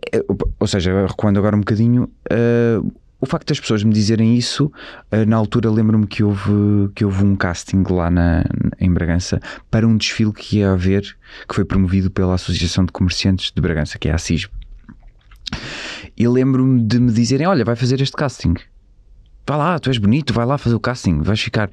ou 0.59 0.67
seja, 0.67 1.05
recuando 1.07 1.39
agora 1.39 1.55
um 1.55 1.59
bocadinho, 1.59 2.03
uh, 2.31 2.93
o 3.19 3.25
facto 3.25 3.47
das 3.47 3.59
pessoas 3.59 3.83
me 3.83 3.93
dizerem 3.93 4.37
isso, 4.37 4.71
uh, 5.11 5.25
na 5.27 5.35
altura 5.35 5.69
lembro-me 5.71 6.05
que 6.05 6.23
houve, 6.23 6.89
que 6.93 7.03
houve 7.03 7.23
um 7.23 7.35
casting 7.35 7.83
lá 7.89 8.11
na, 8.11 8.43
em 8.79 8.91
Bragança 8.91 9.39
para 9.71 9.87
um 9.87 9.97
desfile 9.97 10.31
que 10.31 10.57
ia 10.57 10.71
haver, 10.71 11.01
que 11.47 11.55
foi 11.55 11.65
promovido 11.65 12.11
pela 12.11 12.35
Associação 12.35 12.85
de 12.85 12.91
Comerciantes 12.91 13.51
de 13.51 13.61
Bragança, 13.61 13.97
que 13.97 14.09
é 14.09 14.13
a 14.13 14.17
CISB. 14.17 14.51
E 16.17 16.27
lembro-me 16.27 16.81
de 16.81 16.99
me 16.99 17.11
dizerem: 17.11 17.47
Olha, 17.47 17.65
vai 17.65 17.75
fazer 17.75 18.01
este 18.01 18.15
casting. 18.15 18.53
Vai 19.47 19.57
lá, 19.57 19.77
tu 19.77 19.89
és 19.89 19.97
bonito, 19.97 20.33
vai 20.33 20.45
lá 20.45 20.57
fazer 20.57 20.75
o 20.75 20.79
casting, 20.79 21.21
vais 21.21 21.39
ficar. 21.39 21.69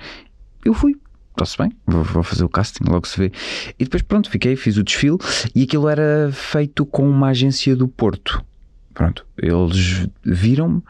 Eu 0.65 0.75
fui, 0.75 0.95
está-se 1.31 1.57
bem, 1.57 1.73
vou, 1.87 2.05
vou, 2.05 2.23
fazer 2.23 2.45
o 2.45 2.49
casting, 2.49 2.85
logo 2.87 3.09
se 3.09 3.19
vê. 3.19 3.33
E 3.79 3.85
depois, 3.85 4.03
pronto, 4.03 4.31
fiquei, 4.31 4.57
fiz 4.57 4.77
o 4.77 4.83
desfile 4.83 5.17
e 5.55 5.63
aquilo 5.63 5.89
era 5.89 6.31
feito 6.33 6.85
com 6.85 7.09
uma 7.09 7.29
agência 7.29 7.75
do 7.75 7.89
Porto. 7.89 8.45
Pronto, 8.93 9.27
eles 9.39 10.07
viram-me 10.23 10.83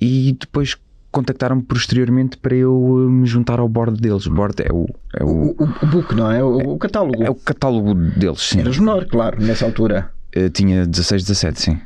e 0.00 0.36
depois 0.38 0.76
contactaram-me 1.12 1.62
posteriormente 1.62 2.36
para 2.36 2.56
eu 2.56 2.74
me 3.08 3.24
juntar 3.24 3.60
ao 3.60 3.68
board 3.68 4.00
deles. 4.00 4.26
O 4.26 4.34
board 4.34 4.56
é 4.60 4.72
o. 4.72 4.86
É 5.14 5.22
o, 5.22 5.54
o, 5.56 5.62
o 5.82 5.86
book, 5.86 6.14
não 6.16 6.30
é? 6.30 6.42
O, 6.42 6.74
o 6.74 6.78
catálogo. 6.78 7.22
É 7.22 7.30
o 7.30 7.34
catálogo 7.36 7.94
deles, 7.94 8.40
sim. 8.40 8.58
Eras 8.58 8.76
menor, 8.76 9.06
claro, 9.06 9.40
nessa 9.40 9.64
altura. 9.64 10.10
Eu 10.32 10.50
tinha 10.50 10.84
16, 10.84 11.22
17, 11.22 11.60
sim. 11.60 11.80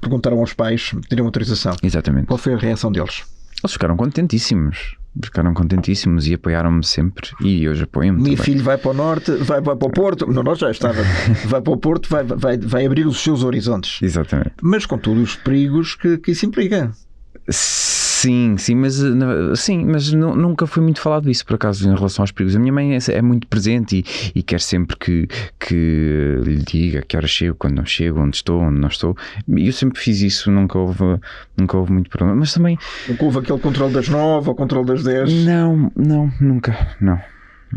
Perguntaram 0.00 0.38
aos 0.38 0.52
pais, 0.52 0.92
teriam 1.08 1.26
autorização. 1.26 1.74
Exatamente. 1.82 2.26
Qual 2.26 2.38
foi 2.38 2.54
a 2.54 2.58
reação 2.58 2.90
deles? 2.90 3.24
Eles 3.62 3.72
ficaram 3.72 3.96
contentíssimos 3.96 4.96
ficaram 5.22 5.54
contentíssimos 5.54 6.26
e 6.26 6.34
apoiaram-me 6.34 6.84
sempre 6.84 7.30
e 7.40 7.68
hoje 7.68 7.84
apoiam-me. 7.84 8.22
Meu 8.22 8.36
filho 8.36 8.62
vai 8.62 8.76
para 8.76 8.90
o 8.90 8.94
norte, 8.94 9.30
vai, 9.32 9.60
vai 9.60 9.76
para 9.76 9.88
o 9.88 9.90
Porto, 9.90 10.26
no 10.26 10.42
norte 10.42 10.60
já 10.60 10.70
estava, 10.70 11.02
vai 11.46 11.60
para 11.60 11.72
o 11.72 11.76
Porto, 11.76 12.08
vai, 12.08 12.24
vai, 12.24 12.58
vai 12.58 12.86
abrir 12.86 13.06
os 13.06 13.22
seus 13.22 13.44
horizontes. 13.44 14.02
Exatamente. 14.02 14.52
Mas 14.60 14.86
com 14.86 14.98
todos 14.98 15.22
os 15.22 15.36
perigos 15.36 15.94
que, 15.94 16.18
que 16.18 16.32
isso 16.32 16.46
implica. 16.46 16.90
Sim, 18.24 18.56
sim, 18.56 18.74
mas, 18.74 19.02
sim, 19.56 19.84
mas 19.84 20.10
nunca 20.10 20.66
foi 20.66 20.82
muito 20.82 20.98
falado 20.98 21.30
isso 21.30 21.44
por 21.44 21.56
acaso 21.56 21.86
em 21.86 21.94
relação 21.94 22.22
aos 22.22 22.32
perigos. 22.32 22.56
A 22.56 22.58
minha 22.58 22.72
mãe 22.72 22.94
é, 22.94 22.98
é 23.10 23.20
muito 23.20 23.46
presente 23.46 23.98
e, 23.98 24.38
e, 24.38 24.42
quer 24.42 24.62
sempre 24.62 24.96
que, 24.96 25.28
que 25.60 26.38
lhe 26.42 26.56
diga 26.56 27.02
que 27.02 27.18
hora 27.18 27.26
chego, 27.26 27.54
quando 27.54 27.74
não 27.74 27.84
chego, 27.84 28.20
onde 28.20 28.36
estou, 28.36 28.62
onde 28.62 28.80
não 28.80 28.88
estou. 28.88 29.14
E 29.46 29.66
eu 29.66 29.72
sempre 29.74 30.00
fiz 30.00 30.22
isso, 30.22 30.50
nunca 30.50 30.78
houve, 30.78 31.20
nunca 31.54 31.76
houve 31.76 31.92
muito 31.92 32.08
problema. 32.08 32.34
Mas 32.34 32.54
também. 32.54 32.78
Nunca 33.06 33.24
houve 33.26 33.40
aquele 33.40 33.58
controle 33.58 33.92
das 33.92 34.08
nove 34.08 34.48
ou 34.48 34.54
controle 34.54 34.86
das 34.86 35.02
dez? 35.02 35.30
Não, 35.44 35.92
não, 35.94 36.32
nunca, 36.40 36.96
não, 37.02 37.20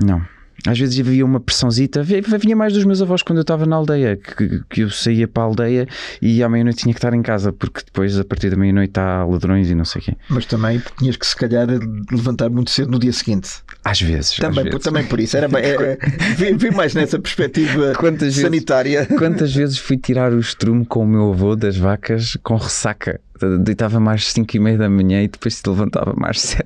não 0.01 0.37
às 0.66 0.80
vezes 0.80 1.00
havia 1.00 1.24
uma 1.24 1.40
pressãozita, 1.40 2.02
vinha 2.04 2.56
mais 2.56 2.74
dos 2.74 2.84
meus 2.84 3.02
avós 3.02 3.22
quando 3.22 3.38
eu 3.38 3.42
estava 3.42 3.66
na 3.66 3.76
aldeia, 3.76 4.18
que, 4.18 4.62
que 4.70 4.82
eu 4.82 4.90
saía 4.90 5.28
para 5.28 5.44
a 5.44 5.46
aldeia 5.46 5.88
e 6.22 6.42
à 6.42 6.50
meia-noite 6.50 6.80
tinha 6.80 6.94
que 6.94 6.98
estar 6.98 7.14
em 7.14 7.22
casa, 7.22 7.54
porque 7.54 7.82
depois 7.86 8.18
a 8.20 8.24
partir 8.24 8.50
da 8.50 8.58
meia-noite 8.58 9.00
há 9.00 9.24
ladrões 9.24 9.70
e 9.70 9.76
não 9.76 9.86
sei 9.86 10.02
o 10.02 10.06
quê. 10.06 10.14
Mas 10.30 10.46
também 10.46 10.82
tinhas 10.98 11.16
que 11.16 11.26
se 11.26 11.36
calhar 11.36 11.68
levantar 12.12 12.50
muito 12.50 12.72
cedo 12.72 12.92
no 12.92 13.00
dia 13.00 13.14
seguinte. 13.14 13.50
Às 13.84 14.02
vezes. 14.02 14.36
Também, 14.36 14.60
às 14.60 14.64
vezes. 14.66 14.84
também 14.84 15.06
por 15.06 15.20
isso. 15.20 15.38
Era, 15.38 15.48
era, 15.60 15.98
vi, 16.36 16.54
vi, 16.54 16.72
mais 16.72 16.94
nessa 16.94 17.20
perspectiva 17.20 17.94
quantas 18.00 18.36
sanitária. 18.36 19.04
Vezes, 19.04 19.18
quantas 19.18 19.54
vezes 19.54 19.78
fui 19.78 19.98
tirar 19.98 20.34
o 20.34 20.40
estrume 20.40 20.86
com 20.86 21.04
o 21.04 21.08
meu 21.08 21.32
avô 21.32 21.56
das 21.56 21.78
vacas 21.78 22.38
com 22.44 22.56
ressaca? 22.56 23.20
Deitava 23.60 24.00
mais 24.00 24.32
5 24.32 24.58
e 24.58 24.60
meia 24.60 24.78
da 24.78 24.90
manhã 24.90 25.22
e 25.22 25.28
depois 25.28 25.56
se 25.56 25.70
levantava 25.70 26.14
mais 26.18 26.42
7. 26.42 26.64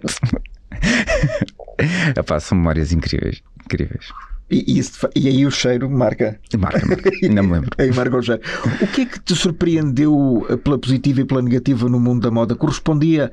Epá, 2.16 2.40
são 2.40 2.58
memórias 2.58 2.92
incríveis 2.92 3.42
incríveis. 3.72 4.08
E, 4.50 4.80
isso, 4.80 5.08
e 5.16 5.30
aí 5.30 5.46
o 5.46 5.52
cheiro 5.52 5.90
marca. 5.90 6.38
Marca, 6.58 6.86
marca. 6.86 7.12
Não 7.32 7.44
me 7.44 7.54
lembro. 7.54 7.70
aí 7.78 7.92
marca 7.94 8.18
o 8.18 8.22
cheiro. 8.22 8.42
O 8.82 8.88
que 8.88 9.02
é 9.02 9.06
que 9.06 9.20
te 9.20 9.34
surpreendeu 9.34 10.46
pela 10.64 10.78
positiva 10.78 11.22
e 11.22 11.26
pela 11.26 11.42
negativa 11.42 11.88
no 11.88 12.00
mundo 12.00 12.22
da 12.22 12.32
moda? 12.32 12.54
Correspondia 12.54 13.32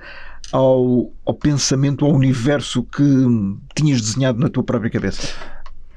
ao, 0.53 1.13
ao 1.27 1.35
pensamento, 1.35 2.05
ao 2.05 2.13
universo 2.13 2.85
que 2.85 3.03
tinhas 3.75 4.01
desenhado 4.01 4.39
na 4.39 4.49
tua 4.49 4.63
própria 4.63 4.91
cabeça? 4.91 5.29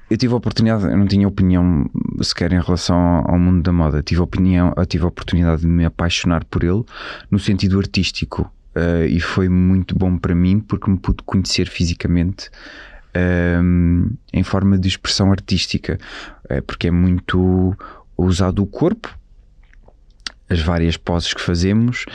eu 0.09 0.17
tive 0.17 0.33
a 0.33 0.37
oportunidade, 0.37 0.83
eu 0.83 0.97
não 0.97 1.07
tinha 1.07 1.25
opinião 1.25 1.89
sequer 2.21 2.51
em 2.51 2.59
relação 2.59 3.23
ao 3.25 3.39
mundo 3.39 3.63
da 3.63 3.71
moda, 3.71 4.03
tive 4.03 4.19
a, 4.19 4.25
opinião, 4.25 4.73
eu 4.75 4.85
tive 4.85 5.05
a 5.05 5.07
oportunidade 5.07 5.61
de 5.61 5.67
me 5.69 5.85
apaixonar 5.85 6.43
por 6.43 6.65
ele 6.65 6.83
no 7.31 7.39
sentido 7.39 7.79
artístico 7.79 8.41
uh, 8.75 9.05
e 9.05 9.21
foi 9.21 9.47
muito 9.47 9.97
bom 9.97 10.17
para 10.17 10.35
mim 10.35 10.59
porque 10.59 10.91
me 10.91 10.97
pude 10.97 11.23
conhecer 11.23 11.69
fisicamente 11.69 12.49
um, 13.15 14.09
em 14.33 14.43
forma 14.43 14.77
de 14.77 14.87
expressão 14.87 15.31
artística, 15.31 15.97
é, 16.49 16.61
porque 16.61 16.87
é 16.87 16.91
muito 16.91 17.75
usado 18.17 18.61
o 18.61 18.67
corpo, 18.67 19.17
as 20.51 20.59
várias 20.59 20.97
poses 20.97 21.33
que 21.33 21.41
fazemos, 21.41 22.05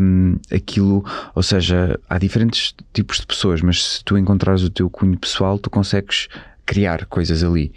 um, 0.00 0.36
aquilo, 0.52 1.04
ou 1.34 1.42
seja, 1.42 1.98
há 2.08 2.18
diferentes 2.18 2.74
tipos 2.92 3.20
de 3.20 3.26
pessoas, 3.26 3.62
mas 3.62 3.84
se 3.84 4.04
tu 4.04 4.18
encontrares 4.18 4.62
o 4.62 4.70
teu 4.70 4.90
cunho 4.90 5.16
pessoal, 5.16 5.56
tu 5.56 5.70
consegues 5.70 6.28
criar 6.66 7.06
coisas 7.06 7.44
ali. 7.44 7.72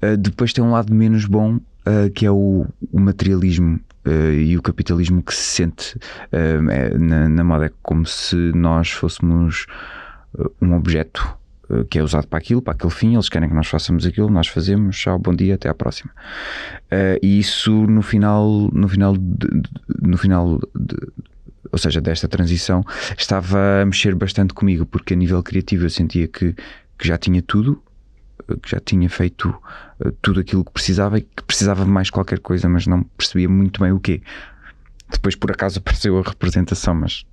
Uh, 0.00 0.16
depois 0.16 0.52
tem 0.52 0.62
um 0.62 0.70
lado 0.70 0.94
menos 0.94 1.24
bom, 1.24 1.56
uh, 1.56 2.10
que 2.14 2.24
é 2.24 2.30
o, 2.30 2.66
o 2.92 3.00
materialismo. 3.00 3.80
Uh, 4.06 4.32
e 4.32 4.56
o 4.56 4.62
capitalismo 4.62 5.20
que 5.20 5.34
se 5.34 5.42
sente 5.42 5.98
é, 6.30 6.96
na, 6.96 7.28
na 7.28 7.42
moda 7.42 7.66
é 7.66 7.70
como 7.82 8.06
se 8.06 8.36
nós 8.54 8.88
fôssemos 8.92 9.66
um 10.62 10.74
objeto 10.74 11.36
que 11.90 11.98
é 11.98 12.02
usado 12.02 12.26
para 12.28 12.38
aquilo, 12.38 12.62
para 12.62 12.74
aquele 12.74 12.92
fim, 12.92 13.14
eles 13.14 13.28
querem 13.28 13.48
que 13.48 13.54
nós 13.54 13.66
façamos 13.66 14.06
aquilo, 14.06 14.30
nós 14.30 14.46
fazemos, 14.46 14.96
tchau, 14.96 15.18
bom 15.18 15.34
dia, 15.34 15.56
até 15.56 15.68
à 15.68 15.74
próxima. 15.74 16.10
Uh, 16.86 17.18
e 17.22 17.38
isso 17.40 17.72
no 17.72 18.02
final, 18.02 18.70
no 18.72 18.88
final, 18.88 19.16
de, 19.16 19.62
no 20.00 20.16
final 20.16 20.60
de, 20.74 20.96
ou 21.72 21.78
seja, 21.78 22.00
desta 22.00 22.28
transição, 22.28 22.84
estava 23.18 23.82
a 23.82 23.84
mexer 23.84 24.14
bastante 24.14 24.54
comigo, 24.54 24.86
porque 24.86 25.14
a 25.14 25.16
nível 25.16 25.42
criativo 25.42 25.84
eu 25.84 25.90
sentia 25.90 26.28
que, 26.28 26.54
que 26.96 27.06
já 27.06 27.18
tinha 27.18 27.42
tudo, 27.42 27.82
eh, 28.48 28.54
que 28.62 28.70
já 28.70 28.80
tinha 28.80 29.08
feito 29.10 29.54
tudo 30.22 30.40
aquilo 30.40 30.64
que 30.64 30.72
precisava 30.72 31.18
e 31.18 31.22
que 31.22 31.42
precisava 31.42 31.84
de 31.84 31.90
mais 31.90 32.10
qualquer 32.10 32.38
coisa, 32.38 32.68
mas 32.68 32.86
não 32.86 33.02
percebia 33.02 33.48
muito 33.48 33.80
bem 33.80 33.92
o 33.92 34.00
quê. 34.00 34.22
Depois, 35.10 35.34
por 35.34 35.50
acaso, 35.50 35.78
apareceu 35.80 36.18
a 36.18 36.22
representação, 36.22 36.94
mas 36.94 37.24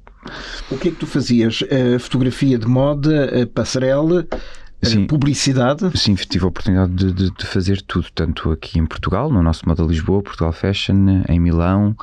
o 0.70 0.77
que 0.77 0.89
é 0.89 0.92
que 0.92 0.98
tu 0.98 1.08
fazias? 1.08 1.62
Uh, 1.62 2.00
fotografia 2.00 2.58
de 2.58 2.68
moda, 2.68 3.32
uh, 3.42 3.48
passarela, 3.48 4.27
eh, 4.82 4.86
Sim. 4.86 5.08
publicidade? 5.08 5.98
Sim, 5.98 6.15
tive 6.15 6.44
a 6.44 6.48
oportunidade 6.48 6.94
de, 6.94 7.13
de, 7.13 7.32
de, 7.32 7.46
fazer 7.46 7.82
tudo, 7.82 8.08
tanto 8.13 8.51
aqui 8.51 8.80
em 8.80 8.86
Portugal, 8.86 9.32
no 9.32 9.42
nosso 9.42 9.68
Moda 9.68 9.84
Lisboa, 9.84 10.22
Portugal 10.22 10.51
Fashion, 10.51 11.24
em 11.30 11.39
Milão, 11.39 11.96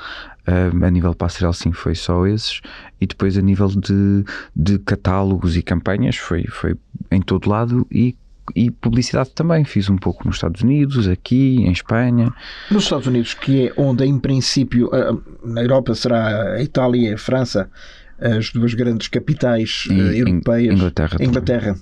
uh, 0.48 0.84
a 0.84 0.90
nível 0.90 1.14
passarela 1.14 1.52
sim 1.52 1.72
foi 1.72 1.94
só 1.94 2.26
esses, 2.26 2.60
e 3.00 3.06
depois 3.06 3.36
a 3.36 3.42
nível 3.42 3.68
de, 3.68 4.24
de 4.56 4.78
catálogos 4.78 5.56
e 5.56 5.62
campanhas 5.62 6.16
foi, 6.16 6.44
foi 6.44 6.74
em 7.10 7.20
todo 7.20 7.48
lado 7.48 7.86
e 7.90 8.16
e 8.54 8.70
publicidade 8.70 9.30
também. 9.30 9.64
Fiz 9.64 9.88
um 9.88 9.96
pouco 9.96 10.26
nos 10.26 10.36
Estados 10.36 10.62
Unidos, 10.62 11.08
aqui, 11.08 11.58
em 11.58 11.70
Espanha. 11.70 12.32
Nos 12.70 12.84
Estados 12.84 13.06
Unidos, 13.06 13.34
que 13.34 13.68
é 13.68 13.72
onde 13.76 14.04
em 14.04 14.18
princípio, 14.18 14.90
na 15.44 15.62
Europa 15.62 15.94
será 15.94 16.54
a 16.54 16.62
Itália 16.62 17.10
e 17.10 17.14
a 17.14 17.18
França, 17.18 17.70
as 18.20 18.50
duas 18.50 18.74
grandes 18.74 19.08
capitais 19.08 19.86
e, 19.90 19.92
uh, 19.92 20.12
europeias. 20.12 20.74
Inglaterra. 20.74 21.16
Inglaterra. 21.20 21.76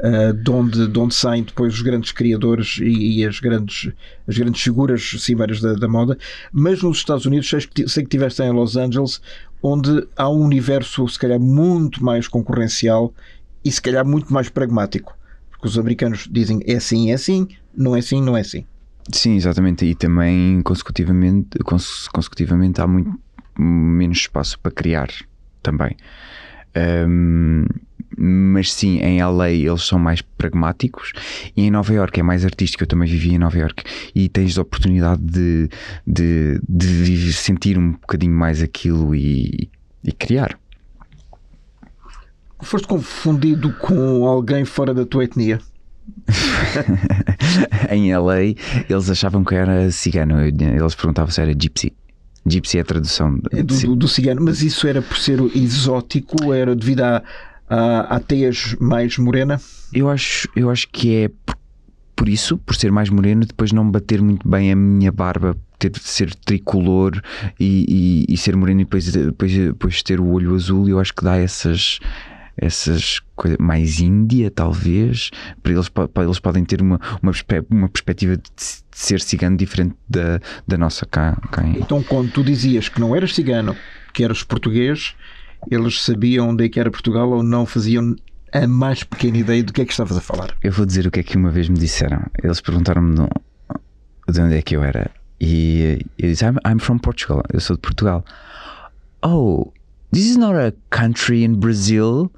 Uh, 0.00 0.32
de, 0.32 0.50
onde, 0.50 0.86
de 0.86 0.98
onde 0.98 1.14
saem 1.14 1.42
depois 1.42 1.74
os 1.74 1.82
grandes 1.82 2.12
criadores 2.12 2.78
e, 2.80 3.20
e 3.20 3.26
as, 3.26 3.40
grandes, 3.40 3.92
as 4.26 4.38
grandes 4.38 4.60
figuras 4.62 5.16
cimeiras 5.18 5.60
da, 5.60 5.74
da, 5.74 5.88
moda. 5.88 6.16
Mas 6.52 6.82
nos 6.82 6.98
Estados 6.98 7.26
Unidos, 7.26 7.48
sei 7.48 7.60
que, 7.60 7.88
sei 7.88 8.04
que 8.04 8.10
tiveste 8.10 8.42
em 8.42 8.50
Los 8.52 8.76
Angeles, 8.76 9.20
onde 9.62 10.06
há 10.16 10.28
um 10.28 10.42
universo, 10.42 11.06
se 11.08 11.18
calhar, 11.18 11.40
muito 11.40 12.04
mais 12.04 12.28
concorrencial 12.28 13.12
e, 13.64 13.70
se 13.72 13.82
calhar, 13.82 14.06
muito 14.06 14.32
mais 14.32 14.48
pragmático. 14.48 15.16
Porque 15.50 15.66
os 15.66 15.78
americanos 15.78 16.28
dizem 16.30 16.60
é 16.66 16.76
assim, 16.76 17.10
é 17.10 17.14
assim, 17.14 17.48
não 17.76 17.96
é 17.96 17.98
assim, 17.98 18.22
não 18.22 18.36
é 18.36 18.40
assim. 18.40 18.64
Sim, 19.12 19.36
exatamente. 19.36 19.84
E 19.84 19.94
também, 19.94 20.60
consecutivamente, 20.62 21.58
consecutivamente 22.12 22.80
há 22.80 22.86
muito 22.86 23.18
menos 23.58 24.18
espaço 24.18 24.58
para 24.58 24.72
criar 24.72 25.08
também. 25.64 25.96
Um, 26.76 27.64
mas 28.16 28.72
sim, 28.72 28.98
em 29.00 29.22
LA 29.22 29.50
eles 29.50 29.82
são 29.82 29.98
mais 29.98 30.22
pragmáticos 30.22 31.12
e 31.56 31.62
em 31.62 31.70
Nova 31.70 31.92
York 31.92 32.20
é 32.20 32.22
mais 32.22 32.44
artístico. 32.44 32.84
Eu 32.84 32.86
também 32.86 33.08
vivi 33.08 33.34
em 33.34 33.38
Nova 33.38 33.58
York 33.58 33.82
e 34.14 34.28
tens 34.28 34.56
a 34.56 34.62
oportunidade 34.62 35.22
de, 35.22 35.68
de, 36.06 36.60
de 36.68 37.32
sentir 37.32 37.76
um 37.76 37.92
bocadinho 37.92 38.34
mais 38.34 38.62
aquilo 38.62 39.14
e, 39.14 39.68
e 40.04 40.12
criar. 40.12 40.56
Foste 42.62 42.86
confundido 42.86 43.72
com 43.72 44.26
alguém 44.26 44.64
fora 44.64 44.94
da 44.94 45.04
tua 45.04 45.24
etnia? 45.24 45.58
em 47.90 48.14
LA 48.14 48.54
eles 48.88 49.10
achavam 49.10 49.42
que 49.42 49.54
era 49.54 49.90
cigano. 49.90 50.40
Eles 50.40 50.94
perguntavam 50.94 51.30
se 51.30 51.40
era 51.40 51.52
gypsy. 51.52 51.92
Gypsy 52.46 52.78
é 52.78 52.80
a 52.80 52.84
tradução 52.84 53.38
é 53.50 53.62
do, 53.62 53.74
do, 53.74 53.96
do, 53.96 54.08
cigano, 54.08 54.42
mas 54.42 54.62
isso 54.62 54.86
era 54.86 55.00
por 55.00 55.16
ser 55.16 55.40
exótico, 55.54 56.52
era 56.52 56.74
devido 56.74 57.00
à, 57.00 57.22
à, 57.68 58.16
à 58.16 58.20
teias 58.20 58.76
mais 58.78 59.16
morena? 59.16 59.60
Eu 59.92 60.10
acho, 60.10 60.48
eu 60.54 60.70
acho 60.70 60.88
que 60.88 61.14
é 61.14 61.28
por, 61.28 61.56
por 62.14 62.28
isso, 62.28 62.58
por 62.58 62.74
ser 62.76 62.92
mais 62.92 63.08
moreno, 63.08 63.46
depois 63.46 63.72
não 63.72 63.90
bater 63.90 64.20
muito 64.20 64.48
bem 64.48 64.70
a 64.70 64.76
minha 64.76 65.10
barba 65.10 65.56
ter 65.78 65.90
de 65.90 66.00
ser 66.00 66.34
tricolor 66.34 67.20
e, 67.58 68.24
e, 68.28 68.34
e, 68.34 68.36
ser 68.36 68.56
moreno 68.56 68.82
e 68.82 68.84
depois, 68.84 69.12
depois, 69.12 69.52
depois 69.52 70.02
ter 70.02 70.20
o 70.20 70.26
olho 70.30 70.54
azul, 70.54 70.88
eu 70.88 71.00
acho 71.00 71.14
que 71.14 71.24
dá 71.24 71.36
essas 71.36 71.98
essas 72.56 73.20
coisas 73.34 73.58
mais 73.58 74.00
índia, 74.00 74.50
talvez. 74.50 75.30
Para 75.62 75.72
eles, 75.72 75.88
para 75.88 76.24
eles 76.24 76.38
podem 76.38 76.64
ter 76.64 76.80
uma, 76.80 77.00
uma, 77.22 77.32
uma 77.70 77.88
perspectiva 77.88 78.36
de 78.36 78.42
ser 78.92 79.20
cigano 79.20 79.56
diferente 79.56 79.94
da, 80.08 80.40
da 80.66 80.78
nossa 80.78 81.04
cá, 81.06 81.36
cá 81.50 81.66
em... 81.66 81.78
Então, 81.78 82.02
quando 82.02 82.30
tu 82.30 82.44
dizias 82.44 82.88
que 82.88 83.00
não 83.00 83.14
eras 83.14 83.34
cigano, 83.34 83.76
que 84.12 84.22
eras 84.22 84.42
português, 84.42 85.14
eles 85.70 86.02
sabiam 86.02 86.50
onde 86.50 86.64
é 86.64 86.68
que 86.68 86.78
era 86.78 86.90
Portugal 86.90 87.30
ou 87.30 87.42
não 87.42 87.66
faziam 87.66 88.14
a 88.52 88.66
mais 88.68 89.02
pequena 89.02 89.38
ideia 89.38 89.64
do 89.64 89.72
que 89.72 89.82
é 89.82 89.84
que 89.84 89.90
estavas 89.90 90.16
a 90.16 90.20
falar? 90.20 90.54
Eu 90.62 90.70
vou 90.70 90.86
dizer 90.86 91.06
o 91.06 91.10
que 91.10 91.20
é 91.20 91.22
que 91.22 91.36
uma 91.36 91.50
vez 91.50 91.68
me 91.68 91.76
disseram. 91.76 92.24
Eles 92.42 92.60
perguntaram-me 92.60 93.16
de 94.28 94.40
onde 94.40 94.56
é 94.56 94.62
que 94.62 94.76
eu 94.76 94.84
era. 94.84 95.10
E 95.40 95.98
eu 96.16 96.28
disse: 96.28 96.44
I'm, 96.44 96.56
I'm 96.66 96.78
from 96.78 96.98
Portugal. 96.98 97.42
Eu 97.52 97.60
sou 97.60 97.74
de 97.74 97.82
Portugal. 97.82 98.24
Oh, 99.22 99.72
This 100.14 100.26
is 100.26 100.36
not 100.36 100.54
a 100.54 100.72
country 100.90 101.42
in 101.42 101.54
Brazil. 101.54 102.30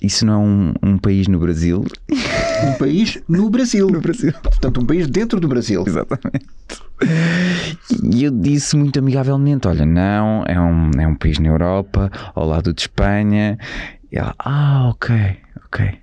Isso 0.00 0.24
não 0.24 0.34
é 0.34 0.36
um, 0.38 0.74
um 0.92 0.98
país 0.98 1.26
no 1.26 1.40
Brasil. 1.40 1.84
Um 2.08 2.72
país 2.78 3.20
no 3.28 3.50
Brasil. 3.50 3.88
No 3.90 4.00
Brasil. 4.00 4.32
Portanto, 4.40 4.80
um 4.80 4.86
país 4.86 5.08
dentro 5.08 5.40
do 5.40 5.48
Brasil. 5.48 5.82
Exatamente. 5.84 6.46
E 8.14 8.22
eu 8.22 8.30
disse 8.30 8.76
muito 8.76 9.00
amigavelmente: 9.00 9.66
olha, 9.66 9.84
não, 9.84 10.44
é 10.46 10.60
um, 10.60 10.90
é 11.00 11.08
um 11.08 11.16
país 11.16 11.40
na 11.40 11.48
Europa, 11.48 12.12
ao 12.32 12.46
lado 12.46 12.72
de 12.72 12.82
Espanha. 12.82 13.58
E 14.12 14.16
ela, 14.16 14.32
ah, 14.38 14.90
ok, 14.90 15.16
ok. 15.64 15.98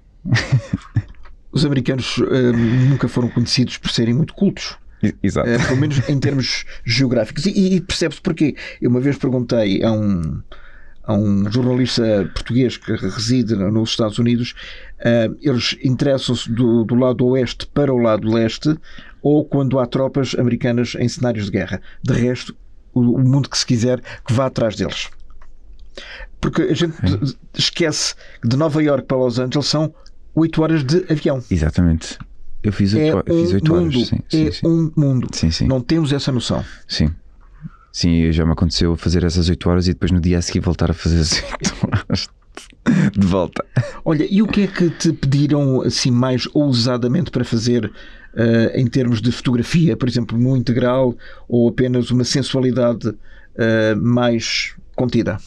Os 1.54 1.66
americanos 1.66 2.18
uh, 2.18 2.54
nunca 2.90 3.08
foram 3.08 3.30
conhecidos 3.30 3.78
por 3.78 3.90
serem 3.92 4.14
muito 4.14 4.34
cultos. 4.34 4.76
Exato. 5.24 5.50
Uh, 5.50 5.68
pelo 5.68 5.80
menos 5.80 6.10
em 6.10 6.20
termos 6.20 6.66
geográficos. 6.84 7.46
E, 7.46 7.76
e 7.76 7.82
percebe-se 7.82 8.20
porquê. 8.20 8.58
Eu 8.82 8.90
uma 8.90 9.00
vez 9.00 9.18
perguntei 9.18 9.82
a 9.84 9.92
um 9.92 10.42
a 11.04 11.14
um 11.14 11.52
jornalista 11.52 12.30
português 12.34 12.78
que 12.78 12.92
reside 12.94 13.56
nos 13.56 13.90
Estados 13.90 14.18
Unidos, 14.20 14.54
uh, 15.00 15.36
eles 15.42 15.78
interessam-se 15.84 16.50
do, 16.50 16.84
do 16.84 16.96
lado 16.96 17.26
oeste 17.28 17.68
para 17.68 17.94
o 17.94 17.98
lado 17.98 18.30
leste 18.30 18.78
ou 19.22 19.46
quando 19.46 19.80
há 19.80 19.86
tropas 19.86 20.36
americanas 20.38 20.96
em 21.00 21.08
cenários 21.08 21.46
de 21.46 21.52
guerra. 21.52 21.82
De 22.02 22.14
resto, 22.14 22.56
o, 22.94 23.02
mundo 23.20 23.50
que 23.50 23.58
se 23.58 23.66
quiser 23.66 24.02
que 24.26 24.34
vá 24.34 24.46
atrás 24.46 24.76
deles. 24.76 25.10
Porque 26.40 26.62
a 26.64 26.74
gente 26.74 26.96
Sim. 26.96 27.36
esquece 27.54 28.16
que 28.42 28.48
de 28.48 28.58
Nova 28.58 28.84
York 28.84 29.08
para 29.08 29.18
Los 29.18 29.40
Angeles 29.40 29.68
são 29.68 29.94
8 30.36 30.62
horas 30.62 30.84
de 30.84 31.06
avião. 31.10 31.42
Exatamente. 31.50 32.18
Eu 32.62 32.72
fiz 32.72 32.94
8, 32.94 33.24
é 33.26 33.34
fiz 33.34 33.54
8 33.54 33.72
um 33.72 33.76
horas. 33.76 33.96
Mundo, 33.96 34.06
sim, 34.06 34.48
é 34.48 34.52
sim, 34.52 34.68
um 34.68 34.92
mundo. 34.96 35.28
Sim, 35.34 35.52
sim. 35.52 35.68
Não 35.68 35.82
temos 35.82 36.12
essa 36.12 36.32
noção. 36.32 36.64
Sim. 36.88 37.14
Sim, 37.94 38.32
já 38.32 38.44
me 38.44 38.54
aconteceu 38.54 38.98
fazer 38.98 39.24
essas 39.24 39.48
8 39.48 39.70
horas 39.70 39.88
e 39.88 39.94
depois 39.94 40.12
no 40.12 40.20
dia 40.20 40.40
a 40.40 40.42
seguir 40.42 40.62
voltar 40.62 40.90
a 40.90 40.96
fazer 40.96 41.20
as 41.20 41.34
8 41.34 41.88
horas 41.88 42.30
de 43.16 43.28
volta. 43.28 43.64
Olha, 44.04 44.28
e 44.28 44.42
o 44.42 44.48
que 44.48 44.64
é 44.64 44.68
que 44.68 44.90
te 44.90 45.14
pediram 45.14 45.80
assim 45.84 46.10
mais 46.10 46.48
ousadamente 46.56 47.30
para 47.30 47.46
fazer 47.46 47.86
uh, 47.86 47.92
em 48.74 48.88
termos 48.88 49.22
de 49.22 49.32
fotografia, 49.32 49.96
por 49.96 50.10
exemplo, 50.10 50.36
no 50.40 50.58
integral 50.58 51.16
ou 51.48 51.70
apenas 51.70 52.10
uma 52.10 52.24
sensualidade 52.24 53.10
uh, 53.10 53.96
mais 54.02 54.74
contida? 54.96 55.38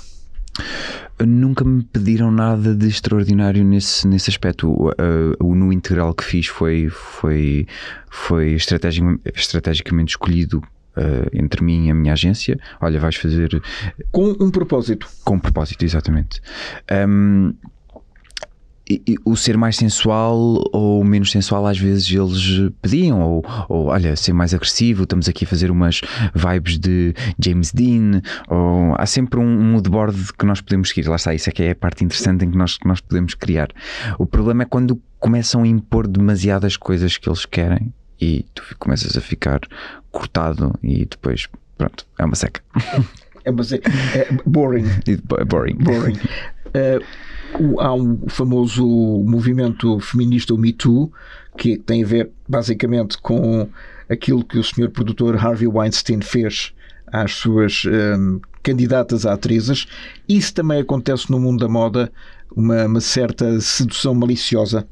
Nunca 1.18 1.64
me 1.64 1.82
pediram 1.82 2.30
nada 2.30 2.76
de 2.76 2.86
extraordinário 2.86 3.64
nesse, 3.64 4.06
nesse 4.06 4.30
aspecto. 4.30 4.68
O, 4.68 4.90
uh, 4.90 4.94
o 5.42 5.52
no 5.56 5.72
integral 5.72 6.14
que 6.14 6.22
fiz 6.22 6.46
foi, 6.46 6.88
foi, 6.90 7.66
foi 8.08 8.52
estrategicamente 8.54 10.10
escolhido 10.10 10.62
uh, 10.96 11.28
entre 11.32 11.62
mim 11.62 11.86
e 11.86 11.90
a 11.90 11.94
minha 11.94 12.12
agência. 12.12 12.58
Olha, 12.80 12.98
vais 12.98 13.16
fazer. 13.16 13.62
Com 14.10 14.36
um 14.40 14.50
propósito. 14.50 15.08
Com 15.24 15.34
um 15.34 15.40
propósito, 15.40 15.84
exatamente. 15.84 16.40
Um, 17.08 17.52
e, 18.88 19.02
e, 19.06 19.16
o 19.24 19.36
ser 19.36 19.56
mais 19.56 19.76
sensual 19.76 20.62
ou 20.72 21.02
menos 21.04 21.32
sensual 21.32 21.66
às 21.66 21.78
vezes 21.78 22.08
eles 22.08 22.70
pediam 22.80 23.20
ou, 23.20 23.44
ou 23.68 23.86
olha 23.86 24.14
ser 24.14 24.32
mais 24.32 24.54
agressivo 24.54 25.02
estamos 25.02 25.28
aqui 25.28 25.44
a 25.44 25.48
fazer 25.48 25.72
umas 25.72 26.00
vibes 26.32 26.78
de 26.78 27.12
James 27.44 27.72
Dean 27.72 28.22
ou 28.48 28.94
há 28.96 29.04
sempre 29.04 29.40
um 29.40 29.72
moodboard 29.72 30.32
que 30.38 30.46
nós 30.46 30.60
podemos 30.60 30.90
seguir 30.90 31.08
lá 31.08 31.16
está 31.16 31.34
isso 31.34 31.50
é 31.50 31.52
que 31.52 31.64
é 31.64 31.70
a 31.72 31.74
parte 31.74 32.04
interessante 32.04 32.44
em 32.44 32.50
que 32.52 32.56
nós, 32.56 32.78
que 32.78 32.86
nós 32.86 33.00
podemos 33.00 33.34
criar 33.34 33.70
o 34.20 34.26
problema 34.26 34.62
é 34.62 34.66
quando 34.66 35.02
começam 35.18 35.64
a 35.64 35.66
impor 35.66 36.06
demasiadas 36.06 36.76
coisas 36.76 37.16
que 37.16 37.28
eles 37.28 37.44
querem 37.44 37.92
e 38.20 38.44
tu 38.54 38.62
começas 38.78 39.16
a 39.16 39.20
ficar 39.20 39.60
cortado 40.10 40.74
e 40.82 41.04
depois, 41.04 41.48
pronto, 41.76 42.06
é 42.18 42.24
uma 42.24 42.36
seca. 42.36 42.60
É 43.44 43.50
uma 43.50 43.62
seca. 43.62 43.90
É 44.14 44.28
boring. 44.44 44.86
É 45.38 45.44
boring. 45.44 45.76
boring. 45.76 46.18
Uh, 46.66 47.80
há 47.80 47.94
um 47.94 48.28
famoso 48.28 48.84
movimento 49.24 49.98
feminista, 50.00 50.52
o 50.52 50.58
Me 50.58 50.72
Too, 50.72 51.12
que 51.56 51.78
tem 51.78 52.02
a 52.02 52.06
ver 52.06 52.30
basicamente 52.48 53.18
com 53.18 53.68
aquilo 54.08 54.44
que 54.44 54.58
o 54.58 54.64
senhor 54.64 54.90
produtor 54.90 55.36
Harvey 55.36 55.66
Weinstein 55.66 56.20
fez 56.20 56.72
às 57.06 57.32
suas 57.32 57.84
um, 57.86 58.40
candidatas 58.62 59.24
a 59.24 59.32
atrizes. 59.32 59.86
Isso 60.28 60.54
também 60.54 60.80
acontece 60.80 61.30
no 61.30 61.38
mundo 61.38 61.60
da 61.60 61.68
moda, 61.68 62.12
uma, 62.54 62.84
uma 62.84 63.00
certa 63.00 63.60
sedução 63.60 64.14
maliciosa. 64.14 64.86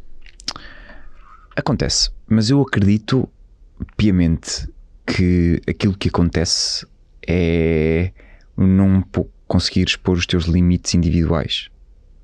Acontece, 1.57 2.11
mas 2.27 2.51
eu 2.51 2.61
acredito 2.61 3.29
piamente 3.97 4.69
que 5.07 5.61
aquilo 5.69 5.97
que 5.97 6.09
acontece 6.09 6.87
é 7.27 8.13
não 8.57 9.05
conseguir 9.47 9.87
expor 9.87 10.17
os 10.17 10.27
teus 10.27 10.45
limites 10.45 10.95
individuais 10.95 11.69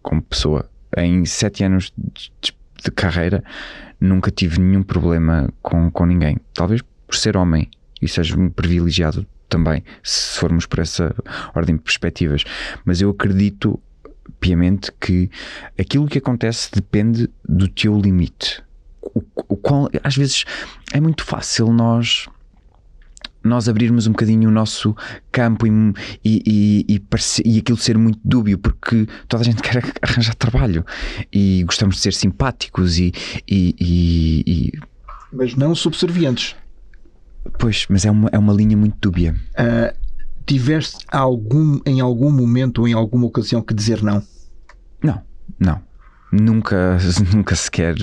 como 0.03 0.23
pessoa. 0.23 0.69
Em 0.97 1.25
sete 1.25 1.63
anos 1.63 1.93
de, 2.43 2.91
carreira 2.91 3.45
nunca 4.01 4.31
tive 4.31 4.59
nenhum 4.59 4.83
problema 4.83 5.49
com, 5.63 5.91
com 5.91 6.07
ninguém. 6.07 6.39
Talvez 6.53 6.83
por 7.07 7.15
ser 7.15 7.37
homem 7.37 7.69
e 8.03 8.09
seja 8.09 8.37
um 8.37 8.51
privilegiado 8.51 9.25
também, 9.49 9.85
se 10.03 10.39
formos 10.39 10.67
por 10.67 10.81
essa 10.81 11.15
ordem 11.55 11.77
de 11.77 11.83
perspectivas. 11.83 12.45
Mas 12.85 13.01
eu 13.01 13.11
acredito 13.11 13.81
piamente 14.41 14.91
que 15.01 15.31
aquilo 15.79 16.09
que 16.09 16.19
acontece 16.19 16.71
depende 16.73 17.29
do 17.49 17.69
teu 17.69 17.97
limite 18.01 18.63
o, 19.03 19.23
o 19.49 19.57
qual 19.57 19.89
às 20.03 20.17
vezes 20.17 20.45
é 20.93 21.01
muito 21.01 21.25
fácil 21.25 21.73
nós 21.73 22.29
nós 23.43 23.69
abrirmos 23.69 24.07
um 24.07 24.11
bocadinho 24.11 24.51
o 24.51 24.53
nosso 24.53 24.95
campo 25.33 25.67
e, 25.67 25.71
e, 26.23 26.85
e, 26.87 27.03
e, 27.45 27.59
aquilo 27.59 27.79
ser 27.79 27.97
muito 27.97 28.21
dúbio, 28.23 28.59
porque 28.59 29.07
toda 29.27 29.43
a 29.43 29.45
gente 29.45 29.63
quer 29.65 29.83
arranjar 30.03 30.35
trabalho 30.35 30.85
e 31.33 31.65
gostamos 31.65 31.97
de 31.97 32.03
ser 32.03 32.13
simpáticos 32.13 32.99
e. 32.99 33.13
e 33.49 34.73
mas 35.33 35.55
não 35.55 35.75
subservientes. 35.75 36.55
Pois, 37.59 37.87
mas 37.89 38.05
é 38.05 38.11
uma, 38.11 38.29
é 38.31 38.39
uma 38.39 38.53
linha 38.53 38.77
muito 38.77 38.97
dúbia. 39.01 39.35
Uh, 39.53 39.97
tiveste 40.45 40.99
algum, 41.09 41.81
em 41.87 42.01
algum 42.01 42.31
momento 42.31 42.81
ou 42.81 42.89
em 42.89 42.93
alguma 42.93 43.27
ocasião 43.27 43.63
que 43.63 43.73
dizer 43.73 44.03
não? 44.03 44.23
Não, 45.03 45.23
não 45.59 45.90
nunca, 46.33 46.99
nunca 47.35 47.55
sequer 47.55 47.95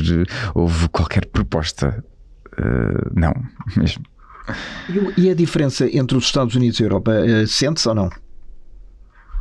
houve 0.54 0.90
qualquer 0.90 1.26
proposta. 1.26 2.04
Uh, 2.60 3.12
não, 3.14 3.34
mesmo. 3.76 4.04
E 5.18 5.30
a 5.30 5.36
diferença 5.36 5.86
entre 5.86 6.18
os 6.18 6.26
Estados 6.26 6.56
Unidos 6.56 6.80
e 6.80 6.84
a 6.84 6.86
Europa, 6.86 7.12
uh, 7.12 7.48
sente-se 7.48 7.88
ou 7.88 7.96
não? 7.96 8.10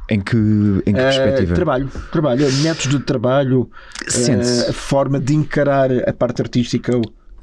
Em 0.09 0.21
que, 0.21 0.37
em 0.37 0.93
que 0.93 1.01
uh, 1.01 1.03
perspectiva? 1.03 1.55
Trabalho, 1.55 1.91
trabalho, 2.13 2.53
métodos 2.63 2.89
de 2.89 3.01
trabalho, 3.01 3.71
a 4.69 4.73
forma 4.73 5.19
de 5.19 5.35
encarar 5.35 5.91
a 6.09 6.13
parte 6.13 6.43
artística. 6.43 6.93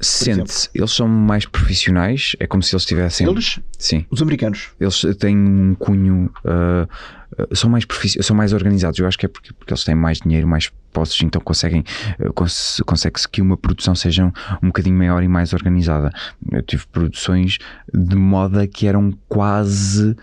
Sente-se, 0.00 0.68
eles 0.74 0.90
são 0.90 1.06
mais 1.06 1.46
profissionais, 1.46 2.34
é 2.38 2.46
como 2.46 2.62
se 2.62 2.74
eles 2.74 2.84
tivessem. 2.84 3.28
Eles? 3.28 3.60
Sim. 3.78 4.04
Os 4.10 4.20
americanos. 4.20 4.70
Eles 4.80 5.04
têm 5.18 5.36
um 5.36 5.74
cunho. 5.74 6.30
Uh, 6.44 7.54
são, 7.54 7.70
mais 7.70 7.84
são 8.20 8.36
mais 8.36 8.52
organizados. 8.52 8.98
Eu 8.98 9.06
acho 9.06 9.18
que 9.18 9.26
é 9.26 9.28
porque, 9.28 9.52
porque 9.52 9.72
eles 9.72 9.84
têm 9.84 9.94
mais 9.94 10.18
dinheiro, 10.18 10.46
mais 10.46 10.70
posses, 10.92 11.20
então 11.22 11.40
conseguem. 11.40 11.84
Uh, 12.18 12.32
cons 12.32 12.82
consegue-se 12.84 13.28
que 13.28 13.40
uma 13.40 13.56
produção 13.56 13.94
seja 13.94 14.24
um, 14.24 14.32
um 14.62 14.66
bocadinho 14.66 14.96
maior 14.96 15.22
e 15.22 15.28
mais 15.28 15.52
organizada. 15.52 16.10
Eu 16.50 16.62
tive 16.62 16.86
produções 16.86 17.58
de 17.92 18.16
moda 18.16 18.66
que 18.66 18.86
eram 18.86 19.16
quase 19.28 20.16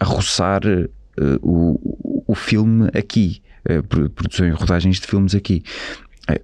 a 0.00 0.04
roçar 0.04 0.62
uh, 0.66 0.88
o, 1.40 2.24
o 2.26 2.34
filme 2.34 2.88
aqui. 2.92 3.40
produções, 4.14 4.54
rodagens 4.54 4.98
de 4.98 5.06
filmes 5.06 5.36
aqui 5.36 5.62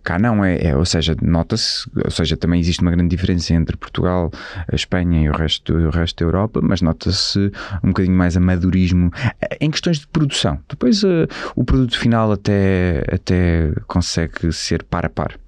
cá 0.03 0.19
não, 0.19 0.45
é, 0.45 0.69
é 0.69 0.77
ou 0.77 0.85
seja, 0.85 1.17
nota-se, 1.23 1.89
ou 2.05 2.11
seja, 2.11 2.37
também 2.37 2.61
existe 2.61 2.83
uma 2.83 2.91
grande 2.91 3.15
diferença 3.15 3.55
entre 3.55 3.77
Portugal, 3.77 4.31
a 4.71 4.75
Espanha 4.75 5.23
e 5.23 5.29
o 5.29 5.33
resto, 5.33 5.73
o 5.73 5.91
resto 5.91 6.19
da 6.19 6.25
Europa, 6.25 6.61
mas 6.63 6.83
nota-se 6.83 7.51
um 7.83 7.89
bocadinho 7.89 8.17
mais 8.17 8.37
amadorismo 8.37 9.11
eh, 9.41 9.59
em 9.61 9.71
questões 9.71 9.99
de 9.99 10.07
produção. 10.09 10.59
Depois 10.69 11.03
uh, 11.05 11.29
o 11.55 11.65
produto 11.65 11.99
final 11.99 12.33
até, 12.33 13.05
até 13.13 13.73
consegue 13.87 14.53
ser 14.53 14.83
par 14.83 15.07
a 15.07 15.09
par. 15.09 15.39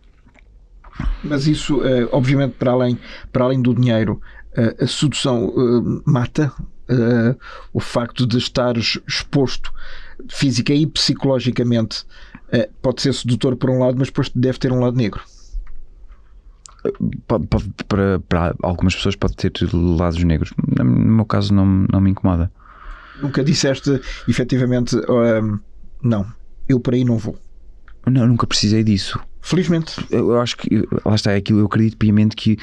Mas 1.25 1.47
isso, 1.47 1.79
uh, 1.79 2.09
obviamente, 2.13 2.55
para 2.59 2.73
além, 2.73 2.99
para 3.33 3.45
além 3.45 3.61
do 3.61 3.75
dinheiro, 3.75 4.21
uh, 4.57 4.85
a 4.85 4.87
sedução 4.87 5.53
mata 6.05 6.53
o 7.73 7.79
facto 7.79 8.27
de 8.27 8.37
estar 8.37 8.77
exposto 8.77 9.73
física 10.29 10.73
e 10.73 10.87
psicologicamente 10.87 12.05
é, 12.53 12.69
pode 12.83 13.03
ser 13.03 13.15
sedutor 13.15 13.57
por 13.57 13.71
um 13.71 13.79
lado, 13.79 13.97
mas 13.99 14.09
depois 14.09 14.31
deve 14.35 14.59
ter 14.59 14.73
um 14.73 14.81
lado 14.81 14.97
negro. 14.97 15.21
Pode, 17.27 17.47
para, 17.87 18.21
para, 18.21 18.55
algumas 18.63 18.95
pessoas 18.95 19.15
pode 19.15 19.37
ter 19.37 19.53
lados 19.73 20.23
negros. 20.25 20.51
No 20.79 20.85
meu 20.85 21.25
caso, 21.27 21.53
não, 21.53 21.87
não 21.93 22.01
me 22.01 22.11
incomoda. 22.11 22.51
Nunca 23.21 23.45
disseste 23.45 24.01
efetivamente 24.27 24.97
um, 24.97 25.59
não, 26.03 26.27
eu 26.69 26.81
por 26.81 26.95
aí 26.95 27.05
não 27.05 27.19
vou. 27.19 27.39
Não, 28.07 28.27
nunca 28.27 28.47
precisei 28.47 28.83
disso. 28.83 29.21
Felizmente. 29.43 29.95
Eu 30.11 30.41
acho 30.41 30.57
que 30.57 30.87
lá 31.05 31.15
está, 31.15 31.33
é 31.33 31.37
aquilo, 31.37 31.61
eu 31.61 31.67
acredito 31.67 31.97
piamente 31.97 32.35
que 32.35 32.59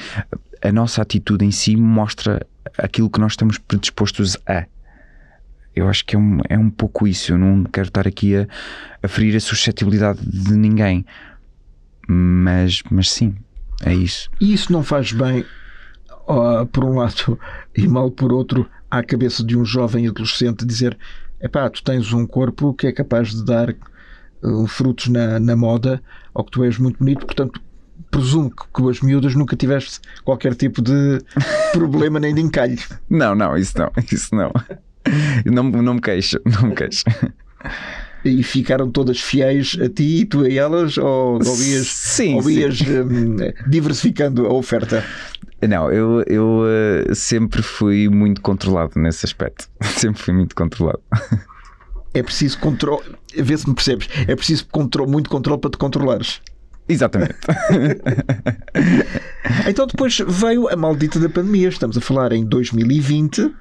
a 0.62 0.72
nossa 0.72 1.02
atitude 1.02 1.44
em 1.44 1.50
si 1.50 1.76
mostra 1.76 2.44
aquilo 2.76 3.08
que 3.08 3.20
nós 3.20 3.32
estamos 3.32 3.58
predispostos 3.58 4.36
a. 4.46 4.66
Eu 5.78 5.88
acho 5.88 6.04
que 6.04 6.16
é 6.16 6.18
um, 6.18 6.38
é 6.48 6.58
um 6.58 6.70
pouco 6.70 7.06
isso. 7.06 7.32
Eu 7.32 7.38
não 7.38 7.64
quero 7.64 7.88
estar 7.88 8.06
aqui 8.06 8.36
a, 8.36 8.46
a 9.02 9.08
ferir 9.08 9.36
a 9.36 9.40
suscetibilidade 9.40 10.20
de 10.24 10.52
ninguém. 10.52 11.04
Mas, 12.08 12.82
mas 12.90 13.10
sim, 13.10 13.36
é 13.84 13.94
isso. 13.94 14.30
E 14.40 14.52
isso 14.52 14.72
não 14.72 14.82
faz 14.82 15.12
bem, 15.12 15.44
por 16.72 16.84
um 16.84 16.96
lado, 16.96 17.38
e 17.76 17.86
mal 17.86 18.10
por 18.10 18.32
outro, 18.32 18.68
à 18.90 19.02
cabeça 19.02 19.44
de 19.44 19.56
um 19.56 19.64
jovem 19.64 20.08
adolescente 20.08 20.64
dizer: 20.64 20.96
epá, 21.40 21.68
tu 21.68 21.82
tens 21.82 22.12
um 22.12 22.26
corpo 22.26 22.72
que 22.74 22.86
é 22.86 22.92
capaz 22.92 23.34
de 23.34 23.44
dar 23.44 23.74
uh, 24.42 24.66
frutos 24.66 25.08
na, 25.08 25.38
na 25.38 25.54
moda, 25.54 26.02
ou 26.34 26.44
que 26.44 26.50
tu 26.50 26.64
és 26.64 26.78
muito 26.78 26.98
bonito, 26.98 27.26
portanto, 27.26 27.60
presumo 28.10 28.50
que 28.50 28.66
com 28.72 28.88
as 28.88 29.00
miúdas 29.00 29.34
nunca 29.34 29.54
tiveste 29.54 30.00
qualquer 30.24 30.54
tipo 30.54 30.80
de 30.80 31.20
problema 31.72 32.18
nem 32.18 32.34
de 32.34 32.40
encalhe. 32.40 32.78
Não, 33.08 33.34
não, 33.34 33.56
isso 33.56 33.78
não, 33.78 33.92
isso 34.10 34.34
não. 34.34 34.52
não, 35.44 35.64
não 35.64 35.94
me 35.94 36.00
queixo, 36.00 36.40
não 36.44 36.68
me 36.68 36.74
queixo. 36.74 37.04
E 38.24 38.42
ficaram 38.42 38.90
todas 38.90 39.20
fiéis 39.20 39.76
a 39.80 39.88
ti, 39.88 40.26
tu 40.26 40.42
a 40.42 40.50
elas, 40.50 40.98
ou, 40.98 41.34
ou 41.34 41.62
ias, 41.62 41.86
sim, 41.86 42.34
ou 42.34 42.50
ias 42.50 42.78
sim. 42.78 43.00
Um, 43.00 43.36
diversificando 43.68 44.46
a 44.46 44.52
oferta? 44.52 45.04
Não, 45.66 45.90
eu, 45.90 46.22
eu 46.26 46.62
uh, 46.62 47.14
sempre 47.14 47.62
fui 47.62 48.08
muito 48.08 48.40
controlado 48.40 48.92
nesse 49.00 49.26
aspecto. 49.26 49.68
Sempre 49.82 50.22
fui 50.22 50.34
muito 50.34 50.54
controlado. 50.54 51.00
É 52.14 52.22
preciso 52.22 52.58
controle, 52.60 53.02
vê 53.36 53.56
se 53.56 53.68
me 53.68 53.74
percebes, 53.74 54.08
é 54.26 54.36
preciso 54.36 54.66
muito 55.08 55.28
controle 55.28 55.60
para 55.60 55.70
te 55.70 55.76
controlares. 55.76 56.40
Exatamente. 56.88 57.34
então 59.68 59.86
depois 59.86 60.18
veio 60.26 60.68
a 60.68 60.76
maldita 60.76 61.18
da 61.18 61.28
pandemia. 61.28 61.68
Estamos 61.68 61.98
a 61.98 62.00
falar 62.00 62.32
em 62.32 62.44
2020 62.44 63.52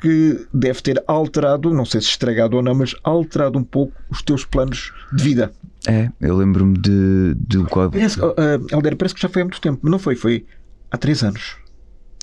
que 0.00 0.46
deve 0.52 0.80
ter 0.82 1.02
alterado, 1.06 1.72
não 1.72 1.84
sei 1.84 2.00
se 2.00 2.08
estragado 2.08 2.56
ou 2.56 2.62
não, 2.62 2.74
mas 2.74 2.94
alterado 3.04 3.58
um 3.58 3.64
pouco 3.64 3.92
os 4.10 4.22
teus 4.22 4.44
planos 4.44 4.92
de 5.12 5.22
vida. 5.22 5.52
É, 5.86 6.10
eu 6.20 6.36
lembro-me 6.36 6.76
de, 6.76 7.34
de 7.36 7.64
parece, 7.64 8.20
uh, 8.20 8.96
parece 8.98 9.14
que 9.14 9.20
já 9.20 9.28
foi 9.28 9.42
há 9.42 9.44
muito 9.44 9.60
tempo, 9.60 9.80
mas 9.82 9.90
não 9.90 9.98
foi, 9.98 10.14
foi 10.14 10.46
há 10.90 10.98
3 10.98 11.24
anos. 11.24 11.56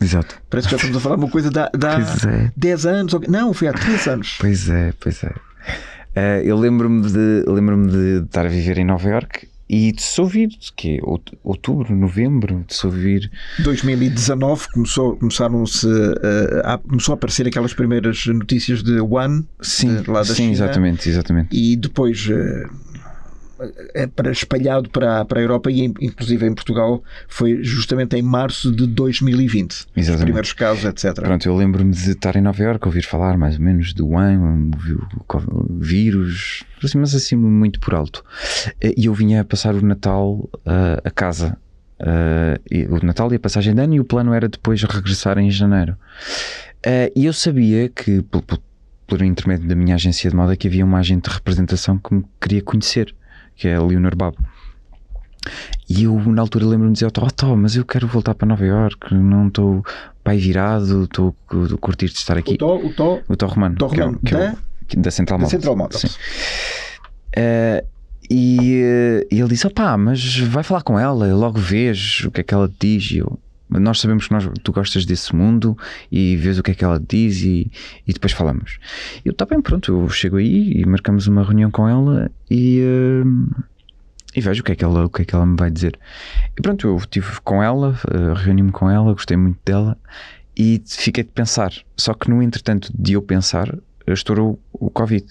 Exato. 0.02 0.40
Parece 0.50 0.68
que 0.68 0.72
já 0.72 0.78
estamos 0.78 0.98
a 0.98 1.00
falar 1.00 1.16
uma 1.16 1.30
coisa 1.30 1.50
de, 1.50 1.56
de 1.56 1.88
há 1.88 2.00
é. 2.30 2.52
10 2.56 2.86
anos. 2.86 3.13
Não, 3.28 3.54
foi 3.54 3.68
há 3.68 3.74
3 3.74 4.08
anos. 4.08 4.38
Pois 4.40 4.70
é, 4.70 4.94
pois 5.00 5.24
é. 5.24 5.30
Uh, 5.30 6.44
eu 6.44 6.58
lembro-me 6.58 7.02
de, 7.10 7.44
lembro 7.48 7.88
de 7.88 8.26
estar 8.26 8.46
a 8.46 8.50
viver 8.50 8.78
em 8.78 8.86
Nova 8.86 9.10
York 9.10 9.48
e 9.69 9.91
de 9.91 10.01
se 10.01 10.19
ouvir, 10.21 10.49
que 10.75 10.99
outubro, 11.43 11.95
novembro, 11.95 12.63
de 12.67 12.73
se 12.73 12.86
ouvir. 12.86 13.30
2019 13.60 14.67
começou, 14.73 15.17
começaram-se 15.17 15.86
uh, 15.86 16.62
a, 16.63 16.77
começou 16.77 17.13
a 17.13 17.15
aparecer 17.15 17.47
aquelas 17.47 17.73
primeiras 17.73 18.25
notícias 18.27 18.82
de 18.82 18.99
One, 18.99 19.45
sim, 19.62 20.01
de, 20.01 20.10
lá 20.10 20.19
da 20.19 20.25
sim, 20.25 20.36
China, 20.36 20.51
exatamente, 20.51 21.10
exatamente. 21.10 21.49
E 21.51 21.75
depois 21.75 22.30
é 22.30 22.65
para, 24.15 24.32
espalhado 24.32 24.89
para, 24.89 25.26
para 25.26 25.39
a 25.39 25.43
Europa 25.43 25.72
e 25.72 25.82
inclusive 25.82 26.46
em 26.46 26.54
Portugal 26.54 27.04
foi 27.28 27.63
justamente 27.63 28.15
em 28.15 28.22
março 28.22 28.72
de 28.72 28.86
2020 28.86 29.88
Exatamente. 29.96 30.10
os 30.10 30.24
primeiros 30.24 30.54
casos, 30.54 30.86
etc. 30.86 31.13
Pronto, 31.15 31.46
eu 31.48 31.56
lembro-me 31.56 31.91
de 31.91 32.12
estar 32.12 32.36
em 32.36 32.41
Nova 32.41 32.62
Iorque 32.62 32.88
ouvir 32.88 33.04
falar 33.04 33.38
mais 33.38 33.56
ou 33.56 33.62
menos 33.62 33.93
do 33.93 34.08
Wuhan, 34.08 34.72
o 35.48 35.80
vírus, 35.80 36.63
assim, 36.84 36.98
mas 36.98 37.15
assim 37.15 37.36
muito 37.36 37.80
por 37.80 37.93
alto. 37.93 38.24
E 38.82 39.06
eu 39.06 39.13
vinha 39.13 39.43
passar 39.43 39.76
o 39.76 39.86
Natal 39.86 40.50
uh, 40.56 41.02
a 41.04 41.12
casa. 41.12 41.58
Uh, 42.00 42.96
o 42.96 43.06
Natal 43.06 43.32
e 43.32 43.36
a 43.36 43.39
passagem 43.39 43.74
de 43.74 43.82
ano 43.82 43.96
e 43.96 44.00
o 44.00 44.06
plano 44.06 44.34
era 44.34 44.48
depois 44.48 44.82
regressar 44.84 45.38
em 45.39 45.50
janeiro. 45.50 45.98
E 47.15 47.26
eu 47.26 47.34
sabia 47.34 47.89
que, 47.89 48.22
por, 48.22 48.43
por 49.08 49.22
intermédio 49.22 49.67
da 49.67 49.76
minha 49.76 49.96
agência 49.96 50.30
de 50.30 50.36
moda, 50.36 50.56
que 50.56 50.67
havia 50.67 50.86
uma 50.86 51.00
agente 51.00 51.30
de 51.30 51.36
representação 51.36 51.98
que 51.98 52.13
me 52.13 52.26
queria 52.39 52.62
conhecer 52.62 53.13
que 53.58 53.67
é 53.67 53.76
a 53.76 53.82
Leonor 53.82 54.15
Babo. 54.15 54.38
E 55.89 56.04
eu, 56.04 56.13
na 56.32 56.41
altura, 56.41 56.65
lembro-me 56.65 56.93
de 56.93 57.00
dizer: 57.00 57.08
Oh, 57.08 57.32
Tó, 57.32 57.56
mas 57.56 57.76
eu 57.76 57.86
quero 57.86 58.08
voltar 58.08 58.36
para 58.36 58.48
Nova 58.48 58.65
York, 58.65 59.13
não 59.13 59.48
estou 59.48 59.84
pai 60.24 60.38
virado, 60.38 61.06
estou 61.06 61.34
a 61.50 61.78
curtir 61.78 62.08
de 62.08 62.17
estar 62.17 62.38
aqui. 62.38 62.56
O 62.56 62.58
Tó, 62.58 62.76
o 62.78 62.93
Tó, 62.93 63.20
o 63.30 63.36
Tó 63.36 63.48
Romano, 63.48 63.78
Tó 63.78 63.88
Romano 63.88 64.20
que 64.24 64.36
é, 64.36 64.38
da, 64.38 64.56
que 64.88 64.98
é 64.98 65.00
o, 65.00 65.02
da 65.02 65.12
Central 65.12 65.39
Models. 65.39 65.52
Central 65.52 65.76
Models. 65.78 66.02
Sim. 66.02 66.08
Uh, 67.38 67.88
e, 68.30 68.84
uh, 68.84 69.28
e, 69.32 69.39
ele 69.39 69.48
disse: 69.48 69.65
Opá, 69.65 69.98
mas 69.98 70.38
vai 70.39 70.63
falar 70.63 70.82
com 70.82 71.00
ela, 71.00 71.34
logo 71.34 71.60
vês 71.60 72.22
o 72.26 72.32
que 72.32 72.41
é 72.41 72.43
que 72.43 72.54
ela 72.54 72.70
diz. 72.80 73.12
E 73.12 73.20
eu, 73.20 73.39
nós 73.69 73.99
sabemos 73.99 74.27
que 74.27 74.34
nós, 74.34 74.49
tu 74.63 74.71
gostas 74.71 75.06
desse 75.06 75.36
mundo 75.36 75.77
e 76.12 76.36
vês 76.38 76.58
o 76.58 76.63
que 76.63 76.71
é 76.71 76.73
que 76.73 76.84
ela 76.84 76.99
diz 76.99 77.41
e, 77.41 77.71
e 78.08 78.13
depois 78.13 78.32
falamos. 78.32 78.80
Eu, 79.25 79.34
tá 79.34 79.45
bem, 79.45 79.62
pronto, 79.62 79.91
eu 79.91 80.10
chego 80.10 80.38
aí 80.38 80.71
e 80.71 80.86
marcamos 80.86 81.27
uma 81.27 81.43
reunião 81.43 81.69
com 81.69 81.88
ela 81.88 82.32
e, 82.49 82.82
uh, 82.82 83.63
e 84.36 84.41
vejo 84.41 84.62
o 84.62 84.63
que, 84.63 84.71
é 84.71 84.75
que 84.75 84.86
ela, 84.86 85.06
o 85.06 85.10
que 85.10 85.21
é 85.21 85.25
que 85.25 85.36
ela 85.36 85.45
me 85.45 85.58
vai 85.58 85.69
dizer. 85.69 85.99
E 86.58 86.62
pronto, 86.62 86.88
eu 86.88 86.95
estive 86.97 87.41
com 87.43 87.62
ela, 87.62 87.99
uh, 88.10 88.34
reuni-me 88.34 88.71
com 88.71 88.89
ela, 88.89 89.12
gostei 89.12 89.36
muito 89.36 89.60
dela 89.65 89.97
e 90.56 90.82
fiquei 90.86 91.23
de 91.23 91.32
pensar. 91.32 91.71
Só 91.95 92.13
que 92.13 92.30
no 92.30 92.41
entretanto 92.41 92.91
de 92.97 93.13
eu 93.13 93.21
pensar, 93.21 93.77
estourou 94.08 94.60
o 94.71 94.89
Covid. 94.89 95.25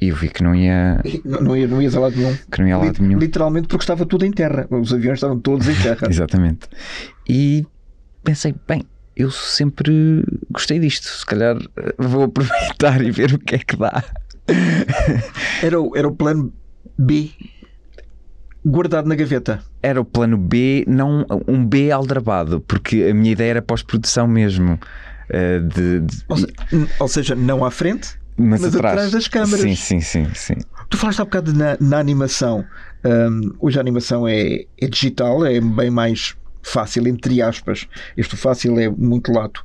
E 0.00 0.08
eu 0.08 0.16
vi 0.16 0.28
que 0.28 0.44
não 0.44 0.54
ia. 0.54 1.02
Não, 1.24 1.40
não, 1.40 1.56
ia, 1.56 1.66
não 1.66 1.82
ia 1.82 1.90
a 1.90 1.98
lado 1.98 2.16
nenhum. 2.16 2.36
Que 2.50 2.60
não 2.60 2.68
ia 2.68 2.74
a 2.76 2.78
lado 2.78 3.02
nenhum. 3.02 3.18
Literalmente 3.18 3.66
porque 3.66 3.82
estava 3.82 4.06
tudo 4.06 4.24
em 4.24 4.30
terra. 4.30 4.66
Os 4.70 4.94
aviões 4.94 5.16
estavam 5.16 5.40
todos 5.40 5.68
em 5.68 5.74
terra. 5.74 6.06
Exatamente. 6.08 6.68
E 7.28 7.66
pensei, 8.24 8.54
bem, 8.66 8.82
eu 9.16 9.30
sempre 9.30 10.24
gostei 10.50 10.78
disto. 10.78 11.06
Se 11.06 11.26
calhar 11.26 11.56
eh, 11.76 11.94
vou 11.98 12.24
aproveitar 12.24 13.00
e 13.04 13.10
ver 13.10 13.34
o 13.34 13.38
que 13.38 13.56
é 13.56 13.58
que 13.58 13.76
dá. 13.76 14.02
Era 15.62 15.80
o, 15.80 15.96
era 15.96 16.08
o 16.08 16.14
plano 16.14 16.52
B 16.96 17.30
guardado 18.64 19.08
na 19.08 19.14
gaveta. 19.14 19.62
Era 19.82 20.00
o 20.00 20.04
plano 20.04 20.36
B, 20.36 20.84
não 20.86 21.24
um 21.46 21.64
B 21.64 21.90
aldrabado, 21.90 22.60
porque 22.60 23.08
a 23.10 23.14
minha 23.14 23.32
ideia 23.32 23.50
era 23.50 23.62
pós-produção 23.62 24.26
mesmo. 24.26 24.78
Uh, 25.28 25.60
de, 25.68 26.00
de... 26.00 26.24
Ou, 26.28 26.38
ou 27.00 27.08
seja, 27.08 27.34
não 27.34 27.64
à 27.64 27.70
frente, 27.70 28.18
mas, 28.36 28.60
mas 28.60 28.74
atrás. 28.74 28.94
atrás. 28.94 29.12
das 29.12 29.28
câmaras. 29.28 29.60
Sim, 29.60 29.74
sim, 29.74 30.00
sim, 30.00 30.26
sim. 30.34 30.54
Tu 30.88 30.96
falaste 30.96 31.20
há 31.20 31.24
bocado 31.24 31.52
na, 31.52 31.76
na 31.80 31.98
animação. 31.98 32.64
Um, 33.04 33.52
hoje 33.60 33.78
a 33.78 33.80
animação 33.80 34.26
é, 34.26 34.64
é 34.80 34.86
digital, 34.86 35.44
é 35.44 35.60
bem 35.60 35.90
mais 35.90 36.36
fácil, 36.68 37.06
entre 37.08 37.40
aspas. 37.42 37.88
Este 38.16 38.36
fácil 38.36 38.78
é 38.78 38.88
muito 38.88 39.32
lato 39.32 39.64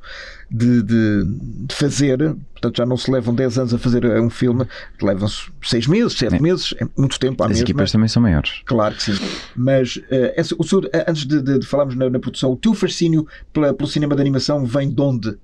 de, 0.50 0.82
de, 0.82 1.24
de, 1.66 1.74
fazer. 1.74 2.18
Portanto, 2.52 2.76
já 2.76 2.86
não 2.86 2.96
se 2.96 3.10
levam 3.10 3.34
10 3.34 3.58
anos 3.58 3.74
a 3.74 3.78
fazer 3.78 4.04
um 4.20 4.30
filme, 4.30 4.66
levam-se 5.02 5.50
6 5.62 5.86
meses, 5.86 6.18
7 6.18 6.36
é. 6.36 6.40
meses, 6.40 6.74
é 6.80 6.86
muito 6.96 7.18
tempo 7.18 7.42
à 7.42 7.46
As 7.46 7.52
mesma. 7.52 7.64
equipas 7.64 7.92
também 7.92 8.08
são 8.08 8.22
maiores. 8.22 8.62
Claro 8.64 8.94
que 8.94 9.02
sim. 9.02 9.12
Mas 9.56 9.96
uh, 9.96 10.56
o 10.58 10.64
senhor, 10.64 10.90
antes 11.06 11.26
de, 11.26 11.42
de, 11.42 11.58
de 11.58 11.66
falarmos 11.66 11.94
na, 11.96 12.08
na, 12.08 12.18
produção, 12.18 12.52
o 12.52 12.56
teu 12.56 12.74
fascínio 12.74 13.26
pela, 13.52 13.74
pelo 13.74 13.88
cinema 13.88 14.14
de 14.14 14.20
animação 14.20 14.64
vem 14.64 14.88
de 14.88 15.00
onde? 15.00 15.36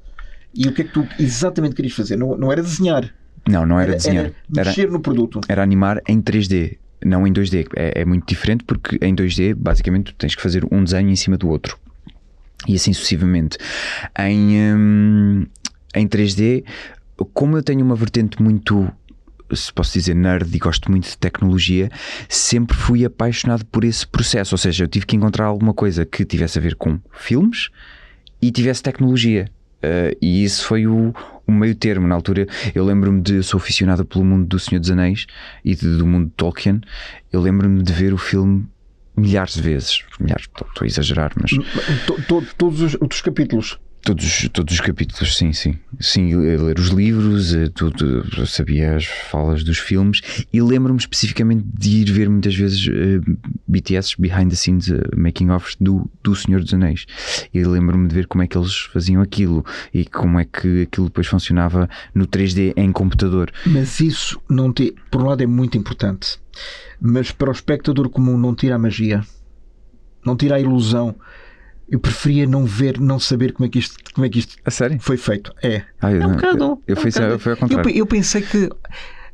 E 0.55 0.67
o 0.67 0.73
que 0.73 0.83
é 0.83 0.85
que 0.85 0.93
tu 0.93 1.07
exatamente 1.19 1.75
querias 1.75 1.95
fazer? 1.95 2.17
Não, 2.17 2.37
não 2.37 2.51
era 2.51 2.63
desenhar. 2.63 3.13
Não, 3.49 3.65
não 3.65 3.79
era, 3.79 3.93
era 3.93 3.97
desenhar. 3.97 4.25
Era 4.27 4.69
mexer 4.69 4.83
era, 4.83 4.91
no 4.91 5.01
produto. 5.01 5.41
Era 5.49 5.63
animar 5.63 6.01
em 6.07 6.21
3D, 6.21 6.79
não 7.05 7.27
em 7.27 7.33
2D. 7.33 7.67
É, 7.77 8.03
é, 8.03 8.05
muito 8.05 8.27
diferente 8.27 8.65
porque 8.65 8.99
em 9.03 9.15
2D, 9.15 9.55
basicamente, 9.55 10.15
tens 10.15 10.35
que 10.35 10.43
fazer 10.43 10.65
um 10.71 10.83
desenho 10.83 11.11
em 11.11 11.17
cima 11.17 11.37
do 11.37 11.49
outro. 11.49 11.79
E 12.67 12.75
assim 12.75 12.93
sucessivamente. 12.93 13.59
Em, 14.19 14.75
hum, 14.75 15.47
em 15.95 16.07
3D, 16.07 16.65
como 17.33 17.57
eu 17.57 17.63
tenho 17.63 17.85
uma 17.85 17.97
vertente 17.97 18.43
muito 18.43 18.91
se 19.57 19.73
posso 19.73 19.93
dizer, 19.93 20.15
nerd 20.15 20.55
e 20.55 20.59
gosto 20.59 20.91
muito 20.91 21.09
de 21.09 21.19
tecnologia, 21.19 21.91
sempre 22.29 22.77
fui 22.77 23.05
apaixonado 23.05 23.65
por 23.67 23.85
esse 23.85 24.07
processo. 24.07 24.55
Ou 24.55 24.59
seja, 24.59 24.85
eu 24.85 24.89
tive 24.89 25.07
que 25.07 25.17
encontrar 25.17 25.47
alguma 25.47 25.75
coisa 25.75 26.07
que 26.07 26.25
tivesse 26.25 26.59
a 26.59 26.63
ver 26.63 26.77
com 26.77 27.01
filmes 27.13 27.69
e 28.41 28.51
tivesse 28.51 28.83
tecnologia. 28.83 29.51
Uh, 29.83 30.17
e 30.21 30.45
isso 30.45 30.65
foi 30.65 30.87
o, 30.87 31.15
o, 31.47 31.53
meio 31.53 31.75
termo. 31.75 32.07
Na 32.07 32.15
altura, 32.15 32.47
eu 32.75 32.85
lembro-me 32.85 33.21
de. 33.23 33.43
Sou 33.43 33.59
aficionado 33.59 34.05
pelo 34.05 34.25
mundo 34.25 34.47
do 34.47 34.59
Senhor 34.59 34.81
dos 34.81 34.91
Anéis 34.91 35.27
e 35.65 35.75
de, 35.75 35.97
do 35.97 36.07
mundo 36.07 36.27
de 36.27 36.33
Tolkien. 36.33 36.81
Eu 37.33 37.41
lembro-me 37.41 37.83
de 37.83 37.93
ver 37.93 38.13
o 38.13 38.19
filme 38.19 38.67
milhares 39.17 39.55
de 39.55 39.63
vezes. 39.63 40.05
Milhares, 40.19 40.45
estou 40.45 40.85
a 40.85 40.87
exagerar, 40.87 41.33
mas. 41.41 41.51
Todos 42.57 42.81
os, 42.83 42.97
os 43.01 43.21
capítulos. 43.21 43.79
Todos, 44.03 44.49
todos 44.53 44.75
os 44.75 44.81
capítulos, 44.81 45.37
sim, 45.37 45.53
sim. 45.53 45.79
Sim, 46.01 46.35
ler 46.35 46.79
os 46.79 46.89
livros, 46.89 47.55
eh, 47.55 47.69
tudo, 47.69 48.47
sabia 48.47 48.97
as 48.97 49.05
falas 49.05 49.63
dos 49.63 49.79
filmes 49.79 50.23
e 50.51 50.63
lembro-me 50.63 50.99
especificamente 50.99 51.65
de 51.73 51.99
ir 51.99 52.11
ver 52.11 52.29
muitas 52.31 52.55
vezes 52.55 52.87
uh, 52.87 52.91
eh, 52.91 53.21
BTS 53.69 54.19
behind 54.19 54.49
the 54.49 54.57
scenes 54.57 54.89
uh, 54.89 55.03
making 55.15 55.51
offs 55.51 55.77
do, 55.79 56.11
do 56.23 56.35
Senhor 56.35 56.63
dos 56.63 56.73
Anéis. 56.73 57.05
E 57.53 57.63
lembro-me 57.63 58.09
de 58.09 58.15
ver 58.15 58.27
como 58.27 58.43
é 58.43 58.47
que 58.47 58.57
eles 58.57 58.75
faziam 58.75 59.21
aquilo 59.21 59.65
e 59.93 60.07
como 60.07 60.39
é 60.39 60.47
que 60.47 60.83
aquilo 60.83 61.07
depois 61.07 61.27
funcionava 61.27 61.89
no 62.15 62.27
3D 62.27 62.73
em 62.77 62.91
computador. 62.91 63.53
Mas 63.67 64.01
isso, 64.01 64.41
não 64.49 64.73
te, 64.73 64.95
por 65.11 65.21
um 65.21 65.27
lado, 65.27 65.43
é 65.43 65.47
muito 65.47 65.77
importante, 65.77 66.39
mas 66.99 67.31
para 67.31 67.51
o 67.51 67.53
espectador 67.53 68.09
comum 68.09 68.39
não 68.39 68.55
tira 68.55 68.77
a 68.77 68.79
magia, 68.79 69.23
não 70.25 70.37
tira 70.37 70.57
a 70.57 70.61
ilusão 70.61 71.15
eu 71.91 71.99
preferia 71.99 72.47
não 72.47 72.65
ver, 72.65 73.01
não 73.01 73.19
saber 73.19 73.53
como 73.53 73.67
é 73.67 73.69
que 73.69 73.79
isto, 73.81 73.97
como 74.15 74.25
é 74.25 74.29
que 74.29 74.39
isto 74.39 74.57
foi 75.01 75.17
feito. 75.17 75.53
É. 75.61 75.83
Ah, 76.01 76.13
eu, 76.13 76.23
é 76.23 76.27
um 76.27 76.33
bocado. 76.33 76.65
Eu, 76.65 76.69
eu, 76.69 76.79
é 76.87 76.93
um 76.93 76.97
fui, 76.97 77.11
bocado. 77.11 77.33
ao 77.33 77.57
contrário. 77.57 77.91
Eu, 77.91 77.97
eu, 77.97 78.07
pensei 78.07 78.43
que, 78.43 78.71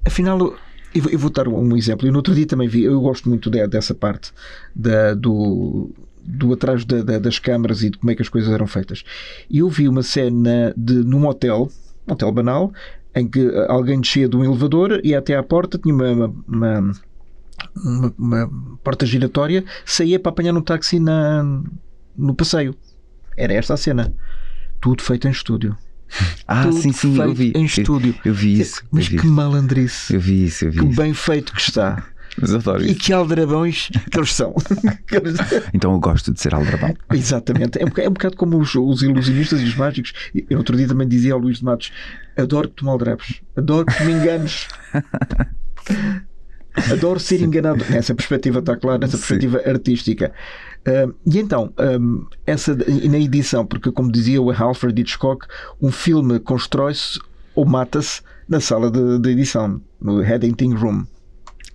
afinal, 0.04 0.56
eu, 0.94 1.10
eu 1.10 1.18
vou 1.18 1.30
dar 1.30 1.46
um 1.48 1.76
exemplo. 1.76 2.08
Eu 2.08 2.12
no 2.12 2.18
outro 2.18 2.34
dia 2.34 2.46
também 2.46 2.66
vi, 2.66 2.84
eu 2.84 2.98
gosto 3.00 3.28
muito 3.28 3.50
de, 3.50 3.66
dessa 3.66 3.94
parte 3.94 4.32
da, 4.74 5.12
do, 5.12 5.90
do 6.22 6.54
atrás 6.54 6.84
da, 6.86 7.02
da, 7.02 7.18
das 7.18 7.38
câmaras 7.38 7.82
e 7.82 7.90
de 7.90 7.98
como 7.98 8.10
é 8.10 8.14
que 8.14 8.22
as 8.22 8.28
coisas 8.30 8.50
eram 8.50 8.66
feitas. 8.66 9.04
E 9.50 9.58
eu 9.58 9.68
vi 9.68 9.86
uma 9.86 10.02
cena 10.02 10.72
de, 10.74 10.94
num 10.94 11.26
hotel, 11.26 11.70
um 12.08 12.12
hotel 12.12 12.32
banal, 12.32 12.72
em 13.14 13.28
que 13.28 13.50
alguém 13.68 14.00
descia 14.00 14.28
de 14.28 14.36
um 14.36 14.44
elevador 14.44 15.00
e 15.04 15.14
até 15.14 15.36
à 15.36 15.42
porta 15.42 15.78
tinha 15.78 15.94
uma, 15.94 16.10
uma, 16.10 16.34
uma, 16.48 16.94
uma, 17.76 18.14
uma 18.18 18.78
porta 18.82 19.04
giratória, 19.04 19.62
saía 19.84 20.18
para 20.18 20.30
apanhar 20.30 20.54
um 20.54 20.62
táxi 20.62 20.98
na, 20.98 21.62
no 22.16 22.34
passeio. 22.34 22.74
Era 23.36 23.52
esta 23.54 23.74
a 23.74 23.76
cena. 23.76 24.12
Tudo 24.80 25.02
feito 25.02 25.28
em 25.28 25.30
estúdio. 25.30 25.76
Ah, 26.48 26.62
Tudo 26.62 26.76
sim, 26.80 26.92
sim, 26.92 27.20
eu 27.20 27.34
vi. 27.34 27.52
Em 27.56 27.64
estúdio. 27.64 28.14
Eu, 28.24 28.30
eu 28.30 28.34
vi 28.34 28.60
isso. 28.60 28.80
Mas 28.92 29.08
vi 29.08 29.18
que 29.18 29.26
malandrice. 29.26 30.14
Eu 30.14 30.20
vi 30.20 30.44
isso, 30.44 30.64
eu 30.64 30.70
vi 30.70 30.78
Que 30.78 30.86
isso. 30.86 30.96
bem 30.96 31.12
feito 31.12 31.52
que 31.52 31.60
está. 31.60 32.06
Mas 32.40 32.54
adoro 32.54 32.84
e 32.84 32.94
que 32.94 33.12
aldrabões 33.12 33.88
que 34.10 34.18
eles 34.18 34.32
são. 34.32 34.54
então 35.74 35.92
eu 35.92 35.98
gosto 35.98 36.32
de 36.32 36.40
ser 36.40 36.54
aldrabão. 36.54 36.94
Exatamente. 37.12 37.80
É 37.80 37.84
um, 37.84 37.88
bocado, 37.88 38.06
é 38.06 38.10
um 38.10 38.12
bocado 38.12 38.36
como 38.36 38.58
os, 38.58 38.74
os, 38.74 39.02
ilusionistas 39.02 39.60
e 39.60 39.64
os 39.64 39.74
mágicos. 39.74 40.12
Eu 40.48 40.58
outro 40.58 40.76
dia 40.76 40.86
também 40.86 41.08
dizia 41.08 41.32
ao 41.32 41.38
Luís 41.38 41.58
de 41.58 41.64
Matos: 41.64 41.90
adoro 42.36 42.68
que 42.68 42.76
tu 42.76 42.84
me 42.84 42.90
aldrabes, 42.90 43.40
adoro 43.56 43.86
que 43.86 44.04
me 44.04 44.12
enganes. 44.12 44.68
Adoro 46.92 47.18
ser 47.18 47.40
enganado. 47.40 47.84
Nessa 47.88 48.14
perspectiva 48.14 48.58
está 48.58 48.76
claro, 48.76 49.00
nessa 49.00 49.16
perspectiva 49.16 49.60
Sim. 49.62 49.70
artística. 49.70 50.32
Uh, 50.86 51.14
e 51.26 51.38
então, 51.38 51.72
um, 52.00 52.26
essa, 52.46 52.74
na 52.74 53.18
edição, 53.18 53.66
porque 53.66 53.90
como 53.90 54.10
dizia 54.10 54.40
o 54.40 54.52
Alfred 54.52 55.00
Hitchcock, 55.00 55.46
um 55.82 55.90
filme 55.90 56.38
constrói-se 56.38 57.18
ou 57.54 57.64
mata-se 57.64 58.22
na 58.48 58.60
sala 58.60 58.90
de, 58.90 59.18
de, 59.18 59.30
edição, 59.30 59.80
no 60.00 60.22
editing 60.22 60.74
room. 60.74 61.04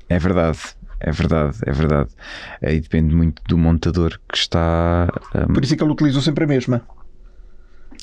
É 0.08 0.18
verdade. 0.18 0.60
É 1.04 1.12
verdade, 1.12 1.58
é 1.66 1.72
verdade. 1.72 2.10
Aí 2.62 2.80
depende 2.80 3.16
muito 3.16 3.42
do 3.48 3.58
montador 3.58 4.20
que 4.32 4.38
está. 4.38 5.10
Um... 5.34 5.52
Por 5.52 5.64
isso 5.64 5.74
é 5.74 5.78
que 5.78 5.84
ele 5.84 5.92
utilizou 5.92 6.22
sempre 6.22 6.44
a 6.44 6.48
mesma. 6.48 6.84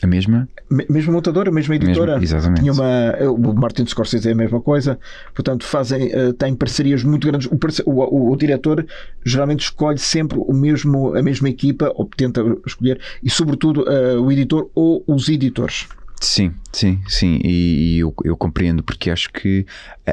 A 0.03 0.07
mesma? 0.07 0.49
Mesma 0.71 1.13
montadora, 1.13 1.51
a 1.51 1.53
mesma 1.53 1.75
editora. 1.75 2.19
Mesmo, 2.19 2.37
exatamente. 2.37 2.61
Tinha 2.61 2.73
uma, 2.73 3.31
o 3.33 3.53
Martin 3.55 3.85
Scorsese 3.85 4.29
é 4.29 4.33
a 4.33 4.35
mesma 4.35 4.61
coisa. 4.61 4.99
Portanto, 5.35 5.65
fazem, 5.65 6.09
uh, 6.15 6.33
têm 6.35 6.55
parcerias 6.55 7.03
muito 7.03 7.27
grandes. 7.27 7.49
O, 7.51 7.59
o, 7.91 7.93
o, 7.93 8.33
o, 8.33 8.37
diretor 8.37 8.87
geralmente 9.25 9.65
escolhe 9.65 9.99
sempre 9.99 10.39
o 10.39 10.53
mesmo, 10.53 11.17
a 11.17 11.23
mesma 11.23 11.49
equipa, 11.49 11.93
ou 11.97 12.09
tenta 12.17 12.43
escolher, 12.65 13.01
e 13.23 13.31
sobretudo 13.31 13.83
uh, 13.83 14.23
o 14.23 14.31
editor 14.31 14.71
ou 14.75 15.03
os 15.07 15.29
editores. 15.29 15.89
Sim, 16.21 16.53
sim, 16.73 17.01
sim. 17.09 17.41
E, 17.43 17.97
e 17.97 17.99
eu, 17.99 18.15
eu, 18.25 18.37
compreendo 18.37 18.83
porque 18.83 19.11
acho 19.11 19.33
que 19.33 19.67
a, 20.07 20.13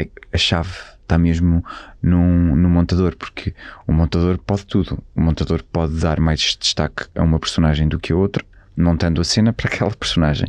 a, 0.00 0.06
a 0.32 0.38
chave 0.38 0.70
está 1.02 1.18
mesmo 1.18 1.64
num, 2.00 2.54
no 2.54 2.68
montador, 2.68 3.16
porque 3.16 3.52
o 3.86 3.92
montador 3.92 4.38
pode 4.38 4.64
tudo. 4.64 5.02
O 5.14 5.20
montador 5.20 5.62
pode 5.72 5.94
dar 5.94 6.20
mais 6.20 6.56
destaque 6.60 7.06
a 7.16 7.22
uma 7.22 7.40
personagem 7.40 7.88
do 7.88 7.98
que 7.98 8.12
a 8.12 8.16
outra 8.16 8.44
montando 8.76 9.20
a 9.20 9.24
cena 9.24 9.52
para 9.54 9.68
aquela 9.68 9.90
personagem. 9.90 10.48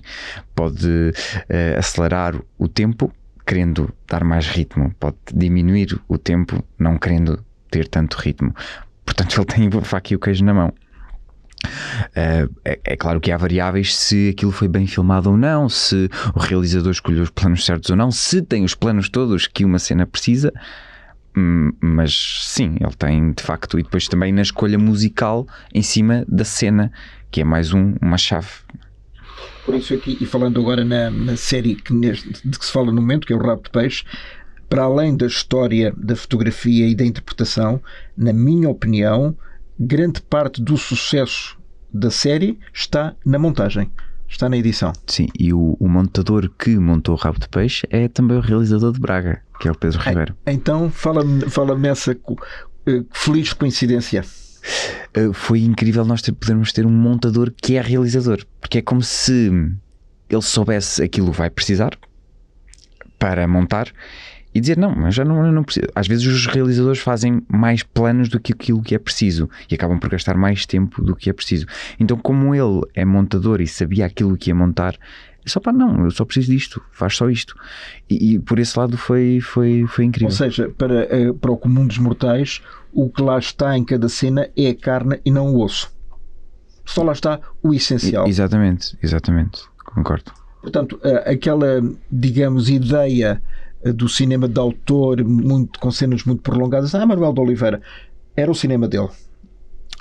Pode 0.53 0.87
uh, 0.87 1.77
acelerar 1.77 2.35
o 2.57 2.67
tempo, 2.67 3.11
querendo 3.45 3.93
dar 4.07 4.23
mais 4.23 4.47
ritmo, 4.47 4.93
pode 4.99 5.17
diminuir 5.33 5.99
o 6.07 6.17
tempo, 6.17 6.63
não 6.79 6.97
querendo 6.97 7.43
ter 7.69 7.87
tanto 7.87 8.17
ritmo. 8.17 8.53
Portanto, 9.05 9.37
ele 9.37 9.45
tem 9.45 9.79
a 9.79 9.81
faca 9.83 10.13
e 10.13 10.15
o 10.15 10.19
queijo 10.19 10.43
na 10.43 10.53
mão. 10.53 10.73
Uh, 11.65 12.51
é, 12.63 12.79
é, 12.83 12.95
claro 12.95 13.19
que 13.19 13.31
há 13.31 13.37
variáveis 13.37 13.95
se 13.95 14.29
aquilo 14.29 14.51
foi 14.51 14.67
bem 14.67 14.85
filmado 14.85 15.31
ou 15.31 15.37
não, 15.37 15.67
se 15.67 16.09
o 16.35 16.39
realizador 16.39 16.91
escolheu 16.91 17.23
os 17.23 17.29
planos 17.31 17.65
certos 17.65 17.89
ou 17.89 17.95
não, 17.95 18.11
se 18.11 18.41
tem 18.41 18.63
os 18.63 18.75
planos 18.75 19.09
todos 19.09 19.47
que 19.47 19.65
uma 19.65 19.79
cena 19.79 20.05
precisa. 20.05 20.53
Hum, 21.37 21.73
mas 21.81 22.45
sim, 22.45 22.77
ele 22.79 22.95
tem 22.97 23.33
de 23.33 23.43
facto, 23.43 23.77
e 23.77 23.83
depois 23.83 24.07
também 24.07 24.31
na 24.31 24.41
escolha 24.41 24.79
musical 24.79 25.45
em 25.73 25.81
cima 25.81 26.23
da 26.29 26.45
cena 26.45 26.91
que 27.35 27.41
é 27.41 27.43
mais 27.43 27.73
um, 27.73 27.95
uma 28.01 28.17
chave. 28.17 28.47
Por 29.65 29.75
isso 29.75 29.93
aqui, 29.93 30.17
e 30.21 30.25
falando 30.25 30.57
agora 30.57 30.85
na, 30.85 31.11
na 31.11 31.35
série 31.35 31.75
que 31.75 31.93
neste, 31.93 32.29
de 32.47 32.57
que 32.57 32.65
se 32.65 32.71
fala 32.71 32.93
no 32.93 33.01
momento, 33.01 33.27
que 33.27 33.33
é 33.33 33.35
o 33.35 33.45
Rabo 33.45 33.61
de 33.61 33.71
Peixe, 33.71 34.05
para 34.69 34.83
além 34.83 35.17
da 35.17 35.25
história, 35.25 35.93
da 35.97 36.15
fotografia 36.15 36.87
e 36.87 36.95
da 36.95 37.03
interpretação, 37.03 37.81
na 38.15 38.31
minha 38.31 38.69
opinião, 38.69 39.35
grande 39.77 40.21
parte 40.21 40.61
do 40.61 40.77
sucesso 40.77 41.57
da 41.93 42.09
série 42.09 42.57
está 42.73 43.13
na 43.25 43.37
montagem. 43.37 43.91
Está 44.29 44.47
na 44.47 44.55
edição. 44.55 44.93
Sim, 45.05 45.27
e 45.37 45.53
o, 45.53 45.75
o 45.77 45.89
montador 45.89 46.49
que 46.57 46.77
montou 46.77 47.15
o 47.15 47.17
Rabo 47.17 47.37
de 47.37 47.49
Peixe 47.49 47.85
é 47.89 48.07
também 48.07 48.37
o 48.37 48.41
realizador 48.41 48.93
de 48.93 48.99
Braga, 49.01 49.41
que 49.59 49.67
é 49.67 49.71
o 49.71 49.75
Pedro 49.75 49.99
Ribeiro. 49.99 50.37
Então, 50.47 50.89
fala-me 50.89 51.49
fala 51.49 51.77
essa 51.85 52.13
uh, 52.13 53.05
feliz 53.11 53.51
coincidência. 53.51 54.23
Eh, 55.13 55.31
foi 55.33 55.61
incrível 55.61 56.05
nós 56.05 56.21
ter, 56.21 56.31
podermos 56.31 56.71
ter 56.71 56.85
um 56.85 56.91
montador 56.91 57.51
que 57.55 57.75
é 57.75 57.81
realizador, 57.81 58.45
porque 58.59 58.79
é 58.79 58.81
como 58.81 59.01
se 59.01 59.51
ele 60.29 60.41
soubesse 60.41 61.03
aquilo 61.03 61.31
que 61.31 61.37
vai 61.37 61.49
precisar 61.49 61.97
para 63.17 63.47
montar 63.47 63.91
e 64.53 64.61
dizer 64.61 64.77
não, 64.77 64.95
mas 64.95 65.13
já 65.13 65.25
não, 65.25 65.51
não 65.51 65.63
preciso. 65.63 65.87
Às 65.93 66.07
vezes 66.07 66.25
os 66.25 66.47
realizadores 66.47 66.99
fazem 66.99 67.41
mais 67.49 67.83
planos 67.83 68.29
do 68.29 68.39
que 68.39 68.53
aquilo 68.53 68.81
que 68.81 68.95
é 68.95 68.99
preciso 68.99 69.49
e 69.69 69.75
acabam 69.75 69.99
por 69.99 70.09
gastar 70.09 70.37
mais 70.37 70.65
tempo 70.65 71.03
do 71.03 71.13
que 71.13 71.29
é 71.29 71.33
preciso. 71.33 71.65
Então, 71.99 72.17
como 72.17 72.55
ele 72.55 72.81
é 72.93 73.03
montador 73.03 73.59
e 73.59 73.67
sabia 73.67 74.05
aquilo 74.05 74.37
que 74.37 74.49
ia 74.49 74.55
montar, 74.55 74.95
é 75.45 75.49
só 75.49 75.59
para 75.59 75.71
não, 75.71 76.05
eu 76.05 76.11
só 76.11 76.25
preciso 76.25 76.51
disto, 76.51 76.81
faz 76.91 77.15
só 77.15 77.29
isto. 77.29 77.55
E, 78.09 78.33
e, 78.33 78.39
por 78.39 78.57
esse 78.57 78.77
lado 78.77 78.97
foi, 78.97 79.39
foi, 79.41 79.85
foi 79.87 80.05
incrível. 80.05 80.29
Ou 80.29 80.35
seja, 80.35 80.69
para, 80.77 81.03
eh, 81.03 81.33
para 81.33 81.51
o 81.51 81.57
comum 81.57 81.85
dos 81.85 81.97
mortais, 81.97 82.61
o 82.91 83.09
que 83.09 83.21
lá 83.21 83.37
está 83.37 83.77
em 83.77 83.83
cada 83.83 84.09
cena 84.09 84.49
é 84.57 84.69
a 84.69 84.75
carne 84.75 85.19
e 85.23 85.31
não 85.31 85.53
o 85.53 85.61
osso. 85.61 85.93
Só 86.83 87.03
lá 87.03 87.13
está 87.13 87.39
o 87.61 87.73
essencial. 87.73 88.27
Exatamente, 88.27 88.97
exatamente, 89.01 89.61
concordo. 89.83 90.31
Portanto, 90.61 90.99
aquela, 91.25 91.79
digamos, 92.11 92.69
ideia 92.69 93.41
eh, 93.83 93.93
do 93.93 94.09
cinema 94.09 94.47
de 94.47 94.59
autor 94.59 95.23
muito, 95.23 95.79
com 95.79 95.91
cenas 95.91 96.23
muito 96.23 96.41
prolongadas, 96.41 96.95
ah, 96.95 97.05
Manuel 97.05 97.33
de 97.33 97.41
Oliveira, 97.41 97.81
era 98.35 98.49
o 98.49 98.55
cinema 98.55 98.87
dele. 98.87 99.09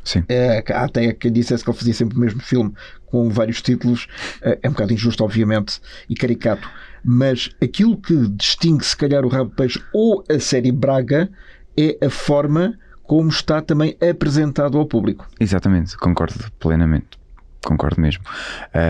Sim. 0.05 0.25
É, 0.29 0.63
até 0.73 1.13
quem 1.13 1.33
dissesse 1.33 1.65
que 1.65 1.71
ele 1.71 1.79
fazia 1.79 1.95
sempre 1.95 2.17
o 2.17 2.21
mesmo 2.21 2.41
filme 2.41 2.73
com 3.07 3.29
vários 3.31 3.63
títulos 3.63 4.07
é, 4.43 4.59
é 4.63 4.69
um 4.69 4.73
bocado 4.73 4.93
injusto, 4.93 5.25
obviamente, 5.25 5.81
e 6.09 6.15
caricato. 6.15 6.69
Mas 7.03 7.51
aquilo 7.63 7.97
que 7.97 8.29
distingue, 8.29 8.85
se 8.85 8.97
calhar, 8.97 9.25
o 9.25 9.29
Rabo 9.29 9.51
de 9.51 9.57
Peixe 9.57 9.83
ou 9.93 10.25
a 10.31 10.39
série 10.39 10.73
Braga 10.73 11.31
é 11.77 12.05
a 12.05 12.11
forma 12.11 12.79
como 13.03 13.29
está 13.29 13.61
também 13.61 13.97
apresentado 14.01 14.79
ao 14.79 14.87
público. 14.87 15.27
Exatamente, 15.39 15.97
concordo 15.99 16.35
plenamente. 16.59 17.19
Concordo 17.65 18.01
mesmo. 18.01 18.23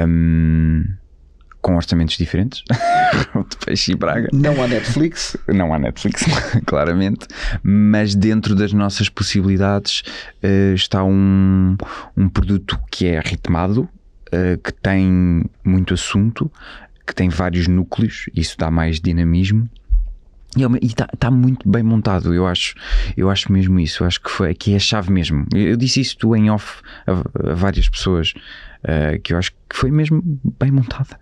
Um, 0.08 0.84
com 1.64 1.76
orçamentos 1.76 2.18
diferentes, 2.18 2.62
de 3.48 3.56
Peixe 3.64 3.92
e 3.92 3.96
Braga. 3.96 4.28
Não 4.34 4.62
há 4.62 4.68
Netflix. 4.68 5.34
Não 5.48 5.72
há 5.72 5.78
Netflix, 5.78 6.22
claramente, 6.66 7.26
mas 7.62 8.14
dentro 8.14 8.54
das 8.54 8.74
nossas 8.74 9.08
possibilidades 9.08 10.02
uh, 10.42 10.74
está 10.74 11.02
um, 11.02 11.74
um 12.14 12.28
produto 12.28 12.78
que 12.90 13.06
é 13.06 13.18
ritmado, 13.18 13.88
uh, 14.28 14.58
que 14.62 14.74
tem 14.74 15.42
muito 15.64 15.94
assunto, 15.94 16.52
que 17.06 17.14
tem 17.14 17.30
vários 17.30 17.66
núcleos, 17.66 18.26
isso 18.34 18.56
dá 18.58 18.70
mais 18.70 19.00
dinamismo 19.00 19.66
E 20.56 20.86
está 20.86 21.06
tá 21.18 21.30
muito 21.30 21.68
bem 21.68 21.82
montado, 21.82 22.32
eu 22.32 22.46
acho. 22.46 22.74
Eu 23.16 23.30
acho 23.30 23.52
mesmo 23.52 23.78
isso. 23.80 24.02
Eu 24.02 24.06
acho 24.06 24.20
que, 24.20 24.30
foi, 24.30 24.54
que 24.54 24.72
é 24.72 24.76
a 24.76 24.80
chave 24.80 25.10
mesmo. 25.10 25.46
Eu, 25.52 25.70
eu 25.70 25.76
disse 25.76 26.00
isto 26.00 26.34
em 26.36 26.50
off 26.50 26.80
a, 27.06 27.50
a 27.50 27.54
várias 27.54 27.88
pessoas, 27.88 28.32
uh, 28.84 29.20
que 29.22 29.32
eu 29.32 29.38
acho 29.38 29.52
que 29.68 29.76
foi 29.76 29.90
mesmo 29.90 30.22
bem 30.60 30.70
montada. 30.70 31.18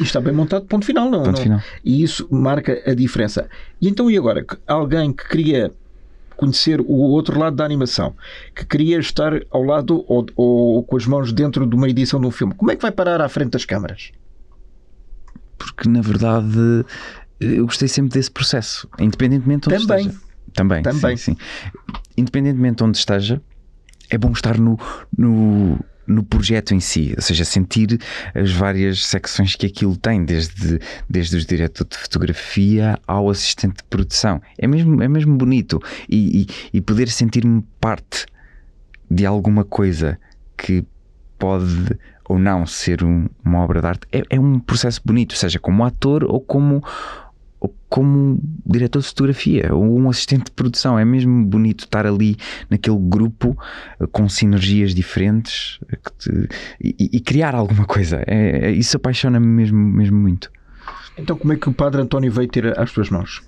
E 0.00 0.02
está 0.02 0.20
bem 0.20 0.32
montado, 0.32 0.66
ponto 0.66 0.86
final, 0.86 1.10
não, 1.10 1.22
ponto 1.24 1.36
não. 1.36 1.42
Final. 1.42 1.60
E 1.84 2.02
isso 2.02 2.28
marca 2.30 2.82
a 2.86 2.94
diferença. 2.94 3.48
E 3.80 3.88
então, 3.88 4.10
e 4.10 4.16
agora? 4.16 4.44
Alguém 4.66 5.12
que 5.12 5.28
queria 5.28 5.72
conhecer 6.36 6.80
o 6.80 6.92
outro 6.92 7.38
lado 7.38 7.56
da 7.56 7.64
animação, 7.64 8.14
que 8.54 8.64
queria 8.64 8.98
estar 8.98 9.32
ao 9.50 9.62
lado 9.62 10.04
ou, 10.08 10.26
ou 10.36 10.82
com 10.82 10.96
as 10.96 11.06
mãos 11.06 11.32
dentro 11.32 11.66
de 11.66 11.74
uma 11.74 11.88
edição 11.88 12.20
de 12.20 12.26
um 12.26 12.30
filme, 12.30 12.54
como 12.54 12.70
é 12.70 12.76
que 12.76 12.82
vai 12.82 12.90
parar 12.90 13.20
à 13.20 13.28
frente 13.28 13.50
das 13.50 13.64
câmaras? 13.64 14.10
Porque 15.56 15.88
na 15.88 16.00
verdade 16.00 16.84
eu 17.44 17.66
gostei 17.66 17.88
sempre 17.88 18.12
desse 18.12 18.30
processo, 18.30 18.88
independentemente 18.98 19.68
de 19.68 19.74
onde 19.74 19.86
Também. 19.86 20.06
esteja. 20.06 20.24
Também. 20.54 20.82
Também. 20.82 21.16
Sim, 21.16 21.34
sim. 21.34 21.36
Independentemente 22.16 22.76
de 22.76 22.84
onde 22.84 22.98
esteja, 22.98 23.42
é 24.10 24.18
bom 24.18 24.30
estar 24.32 24.58
no, 24.58 24.78
no, 25.16 25.78
no 26.06 26.22
projeto 26.22 26.74
em 26.74 26.80
si, 26.80 27.12
ou 27.16 27.22
seja, 27.22 27.44
sentir 27.44 27.98
as 28.34 28.52
várias 28.52 29.04
secções 29.06 29.56
que 29.56 29.66
aquilo 29.66 29.96
tem, 29.96 30.24
desde, 30.24 30.78
desde 31.08 31.36
os 31.36 31.46
diretores 31.46 31.90
de 31.90 31.98
fotografia 31.98 32.98
ao 33.06 33.28
assistente 33.30 33.78
de 33.78 33.84
produção. 33.84 34.40
É 34.58 34.66
mesmo, 34.66 35.02
é 35.02 35.08
mesmo 35.08 35.36
bonito 35.36 35.80
e, 36.08 36.42
e, 36.42 36.46
e 36.78 36.80
poder 36.80 37.08
sentir-me 37.08 37.62
parte 37.80 38.26
de 39.10 39.26
alguma 39.26 39.64
coisa 39.64 40.18
que 40.56 40.84
pode 41.38 41.98
ou 42.26 42.38
não 42.38 42.64
ser 42.64 43.04
um, 43.04 43.28
uma 43.44 43.60
obra 43.60 43.80
de 43.80 43.86
arte 43.86 44.06
é, 44.10 44.22
é 44.30 44.40
um 44.40 44.58
processo 44.58 45.00
bonito, 45.04 45.36
seja 45.36 45.58
como 45.58 45.84
ator 45.84 46.24
ou 46.24 46.40
como 46.40 46.82
como 47.88 48.40
diretor 48.66 49.00
de 49.00 49.08
fotografia 49.08 49.74
ou 49.74 49.98
um 49.98 50.08
assistente 50.08 50.46
de 50.46 50.50
produção. 50.50 50.98
É 50.98 51.04
mesmo 51.04 51.44
bonito 51.44 51.84
estar 51.84 52.06
ali 52.06 52.36
naquele 52.68 52.98
grupo 52.98 53.56
eh, 54.00 54.06
com 54.10 54.28
sinergias 54.28 54.94
diferentes 54.94 55.78
eh, 55.90 55.98
te, 56.18 56.48
e, 56.80 57.10
e, 57.12 57.20
criar 57.20 57.54
alguma 57.54 57.84
coisa. 57.86 58.22
É, 58.26 58.66
é, 58.66 58.72
isso 58.72 58.96
apaixona-me 58.96 59.46
mesmo, 59.46 59.78
mesmo 59.78 60.18
muito. 60.18 60.50
Então, 61.16 61.36
como 61.36 61.52
é 61.52 61.56
que 61.56 61.68
o 61.68 61.72
Padre 61.72 62.02
António 62.02 62.32
veio 62.32 62.48
ter 62.48 62.78
às 62.78 62.92
tuas 62.92 63.08
mãos? 63.10 63.42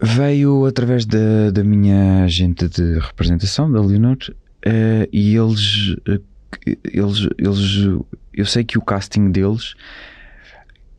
Veio 0.00 0.66
através 0.66 1.04
da, 1.06 1.50
da 1.50 1.64
minha 1.64 2.24
agente 2.24 2.68
de 2.68 2.98
representação, 2.98 3.70
da 3.70 3.80
Leonor, 3.80 4.16
uh, 4.30 5.08
e 5.12 5.36
eles, 5.36 5.96
eles, 6.84 7.28
eles. 7.38 8.00
Eu 8.32 8.44
sei 8.44 8.64
que 8.64 8.76
o 8.76 8.82
casting 8.82 9.30
deles 9.30 9.74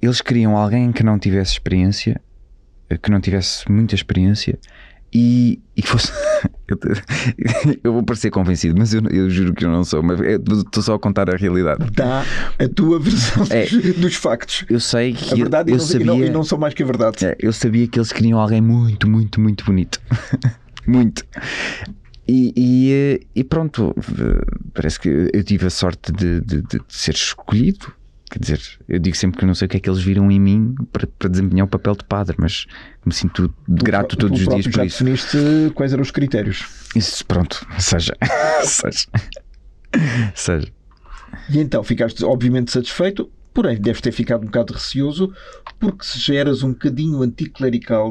eles 0.01 0.21
queriam 0.21 0.55
alguém 0.55 0.91
que 0.91 1.03
não 1.03 1.17
tivesse 1.17 1.53
experiência, 1.53 2.21
que 3.01 3.11
não 3.11 3.19
tivesse 3.19 3.69
muita 3.71 3.95
experiência 3.95 4.57
e, 5.13 5.59
e 5.75 5.81
que 5.81 5.87
fosse. 5.87 6.11
eu 7.83 7.93
vou 7.93 8.03
parecer 8.03 8.31
convencido, 8.31 8.75
mas 8.77 8.93
eu, 8.93 9.01
eu, 9.09 9.29
juro 9.29 9.53
que 9.53 9.65
eu 9.65 9.69
não 9.69 9.83
sou, 9.83 10.01
mas 10.01 10.19
estou 10.19 10.81
só 10.81 10.95
a 10.95 10.99
contar 10.99 11.29
a 11.29 11.37
realidade. 11.37 11.89
Dá 11.91 12.23
a 12.57 12.67
tua 12.67 12.99
versão 12.99 13.45
é, 13.49 13.65
dos 13.93 14.15
factos. 14.15 14.65
Eu 14.69 14.79
sei 14.79 15.13
que. 15.13 15.33
A 15.33 15.37
verdade 15.37 15.71
eu, 15.71 15.75
eu 15.75 15.79
não, 15.79 15.85
sabia, 15.85 16.03
e, 16.03 16.07
não, 16.07 16.23
e 16.25 16.29
não 16.29 16.43
sou 16.43 16.57
mais 16.57 16.73
que 16.73 16.83
a 16.83 16.85
verdade. 16.85 17.25
É, 17.25 17.35
eu 17.39 17.53
sabia 17.53 17.87
que 17.87 17.99
eles 17.99 18.11
queriam 18.11 18.39
alguém 18.39 18.61
muito, 18.61 19.07
muito, 19.07 19.39
muito 19.39 19.63
bonito. 19.63 20.01
muito. 20.87 21.23
E, 22.27 22.53
e, 22.57 23.27
e, 23.35 23.43
pronto, 23.43 23.95
parece 24.73 24.99
que 24.99 25.29
eu 25.31 25.43
tive 25.43 25.67
a 25.67 25.69
sorte 25.69 26.11
de, 26.11 26.41
de, 26.41 26.61
de 26.63 26.79
ser 26.89 27.13
escolhido 27.13 27.93
Quer 28.29 28.39
dizer, 28.39 28.61
eu 28.87 28.97
digo 28.99 29.15
sempre 29.15 29.37
que 29.37 29.45
eu 29.45 29.47
não 29.47 29.53
sei 29.53 29.67
o 29.67 29.69
que 29.69 29.77
é 29.77 29.79
que 29.79 29.89
eles 29.89 30.01
viram 30.01 30.31
em 30.31 30.39
mim 30.39 30.75
para, 30.91 31.05
para 31.07 31.29
desempenhar 31.29 31.67
o 31.67 31.69
papel 31.69 31.95
de 31.95 32.03
padre, 32.05 32.35
mas 32.39 32.65
me 33.05 33.13
sinto 33.13 33.53
grato 33.67 34.17
todos 34.17 34.41
os 34.41 34.47
dias 34.47 34.65
por 34.65 34.73
já 34.73 34.85
isso. 34.85 35.03
definiste 35.03 35.37
quais 35.75 35.93
eram 35.93 36.01
os 36.01 36.11
critérios. 36.11 36.65
Isso, 36.95 37.23
pronto, 37.25 37.65
seja. 37.77 38.15
seja. 38.63 39.07
seja. 40.33 40.67
E 41.49 41.59
então 41.59 41.83
ficaste 41.83 42.25
obviamente 42.25 42.71
satisfeito, 42.71 43.29
porém 43.53 43.79
deves 43.79 44.01
ter 44.01 44.11
ficado 44.11 44.41
um 44.41 44.47
bocado 44.47 44.73
receoso, 44.73 45.31
porque 45.79 46.03
se 46.03 46.19
já 46.19 46.33
eras 46.33 46.63
um 46.63 46.69
bocadinho 46.69 47.21
anticlerical, 47.21 48.09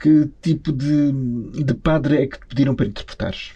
que 0.00 0.30
tipo 0.40 0.72
de, 0.72 1.12
de 1.64 1.74
padre 1.74 2.16
é 2.16 2.26
que 2.26 2.38
te 2.38 2.46
pediram 2.46 2.74
para 2.74 2.86
interpretares? 2.86 3.52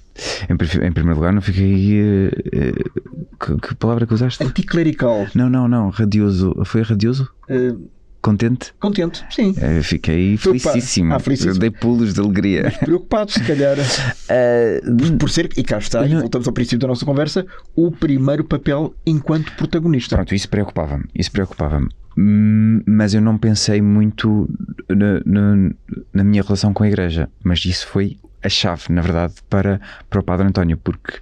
Em, 0.48 0.86
em 0.86 0.92
primeiro 0.92 1.18
lugar, 1.18 1.32
não 1.32 1.42
fiquei. 1.42 2.00
Uh, 2.00 3.36
que, 3.38 3.68
que, 3.68 3.74
palavra 3.74 4.06
que 4.06 4.14
usaste? 4.14 4.42
Anticlerical. 4.42 5.26
Não, 5.34 5.48
não, 5.48 5.68
não. 5.68 5.90
Radioso. 5.90 6.54
Foi 6.64 6.82
radioso? 6.82 7.30
Uh, 7.48 7.88
contente? 8.20 8.72
Contente, 8.80 9.24
sim. 9.30 9.50
Uh, 9.50 9.82
fiquei 9.82 10.36
felicíssimo. 10.36 11.14
Ah, 11.14 11.18
felicíssimo. 11.18 11.58
Dei 11.58 11.70
pulos 11.70 12.14
de 12.14 12.20
alegria. 12.20 12.72
Preocupado, 12.80 13.30
se 13.30 13.40
calhar. 13.44 13.76
por, 14.98 15.16
por, 15.18 15.30
ser, 15.30 15.50
e 15.56 15.62
cá 15.62 15.78
está, 15.78 16.06
não... 16.06 16.20
voltamos 16.20 16.46
ao 16.46 16.52
princípio 16.52 16.78
da 16.78 16.88
nossa 16.88 17.04
conversa, 17.04 17.46
o 17.74 17.90
primeiro 17.90 18.44
papel 18.44 18.94
enquanto 19.06 19.52
protagonista. 19.56 20.16
Pronto, 20.16 20.34
isso 20.34 20.48
preocupava-me. 20.48 21.04
Isso 21.14 21.30
preocupava-me. 21.30 21.88
Hum, 22.18 22.80
mas 22.86 23.14
eu 23.14 23.20
não 23.20 23.36
pensei 23.36 23.82
muito 23.82 24.48
na, 24.88 25.20
na, 25.24 25.70
na 26.12 26.24
minha 26.24 26.42
relação 26.42 26.72
com 26.72 26.82
a 26.82 26.88
igreja. 26.88 27.28
Mas 27.44 27.64
isso 27.64 27.86
foi 27.86 28.16
a 28.42 28.48
chave, 28.48 28.84
na 28.90 29.02
verdade, 29.02 29.34
para, 29.50 29.80
para 30.08 30.20
o 30.20 30.22
Padre 30.22 30.46
António, 30.46 30.76
porque 30.76 31.18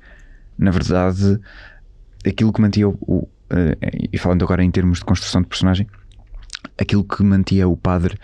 na 0.57 0.71
verdade 0.71 1.41
aquilo 2.25 2.53
que 2.53 2.61
mantia 2.61 2.89
o, 2.89 2.97
o 3.01 3.17
uh, 3.19 3.29
e 4.13 4.17
falando 4.19 4.45
agora 4.45 4.63
em 4.63 4.71
termos 4.71 4.99
de 4.99 5.05
construção 5.05 5.43
de 5.43 5.49
personagem, 5.49 5.87
aquilo 6.79 7.05
que 7.05 7.23
mantia 7.23 7.69
o 7.69 7.77
padre 7.77 8.19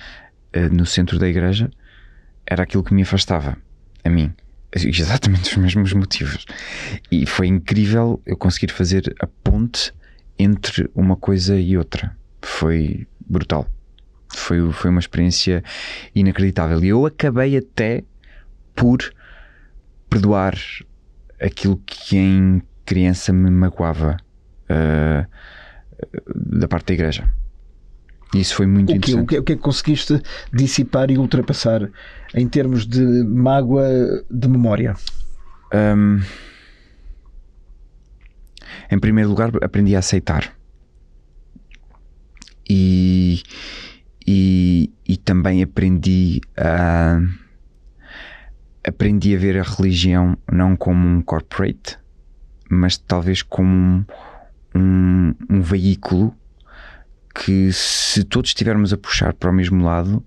uh, 0.56 0.74
no 0.74 0.86
centro 0.86 1.18
da 1.18 1.28
igreja 1.28 1.70
era 2.46 2.62
aquilo 2.62 2.82
que 2.82 2.94
me 2.94 3.02
afastava 3.02 3.56
a 4.04 4.10
mim. 4.10 4.32
Exatamente 4.72 5.50
os 5.50 5.56
mesmos 5.56 5.92
motivos. 5.92 6.44
E 7.10 7.26
foi 7.26 7.48
incrível 7.48 8.20
eu 8.24 8.36
conseguir 8.36 8.72
fazer 8.72 9.14
a 9.20 9.26
ponte 9.26 9.92
entre 10.38 10.88
uma 10.94 11.16
coisa 11.16 11.58
e 11.58 11.76
outra. 11.76 12.16
Foi 12.40 13.06
brutal. 13.28 13.66
Foi, 14.32 14.72
foi 14.72 14.90
uma 14.90 15.00
experiência 15.00 15.62
inacreditável. 16.14 16.82
E 16.84 16.88
eu 16.88 17.04
acabei 17.04 17.56
até 17.56 18.04
por 18.74 19.12
perdoar 20.08 20.54
aquilo 21.40 21.80
que 21.84 22.16
em 22.16 22.62
criança 22.84 23.32
me 23.32 23.50
magoava 23.50 24.16
uh, 24.70 25.26
da 26.34 26.68
parte 26.68 26.88
da 26.88 26.94
igreja. 26.94 27.39
Isso 28.34 28.54
foi 28.54 28.66
muito 28.66 28.90
o 28.90 28.92
que, 28.92 28.96
interessante. 28.98 29.24
O 29.24 29.26
que, 29.26 29.38
o 29.38 29.42
que 29.42 29.52
é 29.52 29.56
que 29.56 29.62
conseguiste 29.62 30.22
dissipar 30.52 31.10
e 31.10 31.18
ultrapassar 31.18 31.90
em 32.34 32.48
termos 32.48 32.86
de 32.86 33.02
mágoa 33.24 33.88
de 34.30 34.48
memória? 34.48 34.94
Um, 35.74 36.20
em 38.90 38.98
primeiro 38.98 39.30
lugar, 39.30 39.50
aprendi 39.62 39.96
a 39.96 39.98
aceitar. 39.98 40.54
E, 42.68 43.42
e, 44.24 44.92
e 45.06 45.16
também 45.16 45.62
aprendi 45.62 46.40
a 46.56 47.20
aprendi 48.86 49.34
a 49.34 49.38
ver 49.38 49.58
a 49.58 49.62
religião 49.62 50.38
não 50.50 50.74
como 50.74 51.06
um 51.06 51.20
corporate, 51.20 51.98
mas 52.70 52.96
talvez 52.96 53.42
como 53.42 54.06
um, 54.74 55.34
um 55.48 55.60
veículo 55.60 56.34
que, 57.34 57.72
se 57.72 58.24
todos 58.24 58.50
estivermos 58.50 58.92
a 58.92 58.96
puxar 58.96 59.32
para 59.32 59.50
o 59.50 59.52
mesmo 59.52 59.84
lado, 59.84 60.24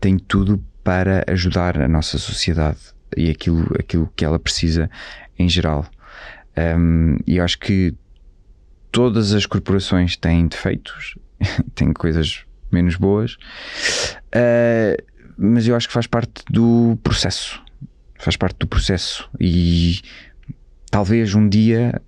tem 0.00 0.18
tudo 0.18 0.62
para 0.82 1.24
ajudar 1.28 1.80
a 1.80 1.88
nossa 1.88 2.18
sociedade 2.18 2.78
e 3.16 3.30
aquilo, 3.30 3.66
aquilo 3.78 4.12
que 4.14 4.24
ela 4.24 4.38
precisa 4.38 4.90
em 5.38 5.48
geral. 5.48 5.86
Um, 6.56 7.16
e 7.26 7.38
eu 7.38 7.44
acho 7.44 7.58
que 7.58 7.94
todas 8.92 9.32
as 9.32 9.46
corporações 9.46 10.16
têm 10.16 10.46
defeitos, 10.46 11.16
têm 11.74 11.92
coisas 11.92 12.44
menos 12.70 12.96
boas. 12.96 13.34
Uh, 14.34 15.02
mas 15.36 15.66
eu 15.66 15.74
acho 15.74 15.88
que 15.88 15.94
faz 15.94 16.06
parte 16.06 16.44
do 16.50 16.98
processo. 17.02 17.62
Faz 18.18 18.36
parte 18.36 18.58
do 18.58 18.66
processo. 18.66 19.28
E 19.40 20.00
talvez 20.90 21.34
um 21.34 21.48
dia 21.48 22.00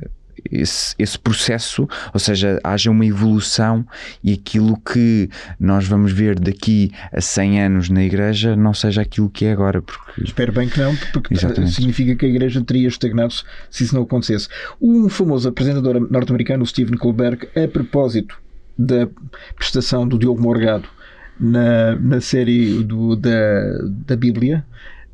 esse, 0.51 0.95
esse, 0.99 1.19
processo, 1.19 1.89
ou 2.13 2.21
seja, 2.21 2.59
haja 2.63 2.91
uma 2.91 3.05
evolução 3.05 3.87
e 4.23 4.33
aquilo 4.33 4.79
que 4.81 5.29
nós 5.59 5.87
vamos 5.87 6.13
ver 6.13 6.39
daqui 6.39 6.91
a 7.13 7.21
100 7.21 7.63
anos 7.63 7.89
na 7.91 8.03
igreja 8.03 8.57
não 8.57 8.75
seja 8.75 9.03
aquilo 9.03 9.29
que 9.31 9.45
é 9.45 9.53
agora. 9.53 9.83
Porque... 9.83 10.25
Espero 10.25 10.53
bem 10.53 10.69
que 10.69 10.79
não, 10.79 10.95
porque 11.13 11.35
Exatamente. 11.35 11.73
significa 11.75 12.15
que 12.15 12.27
a 12.27 12.29
igreja 12.29 12.63
teria 12.63 12.89
estagnado 12.89 13.35
se 13.71 13.85
isso 13.85 13.95
não 13.95 14.03
acontecesse. 14.03 14.49
Um 14.81 15.09
famoso 15.09 15.49
apresentador 15.49 16.01
norte-americano, 16.11 16.65
Stephen 16.67 16.97
Colbert, 16.97 17.49
a 17.57 17.69
propósito 17.69 18.37
da 18.79 19.09
prestação 19.57 20.07
do 20.07 20.19
Diogo 20.19 20.41
Morgado 20.41 20.89
na, 21.39 21.97
na 21.97 22.21
série 22.21 22.83
do, 22.83 23.17
da, 23.17 23.79
da 24.07 24.17
Bíblia, 24.17 24.65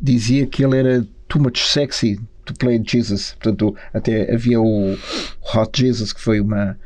dizia 0.01 0.47
que 0.47 0.65
ele 0.65 0.77
era 0.77 1.07
too 1.29 1.41
much 1.41 1.65
sexy 1.65 2.21
to 2.45 2.55
play 2.55 2.83
Jesus. 2.85 3.37
Portanto, 3.41 3.75
até 3.93 4.33
havia 4.33 4.61
o 4.61 4.97
Hot 5.55 5.81
Jesus, 5.81 6.13
que 6.13 6.21
foi 6.21 6.41
uma, 6.41 6.77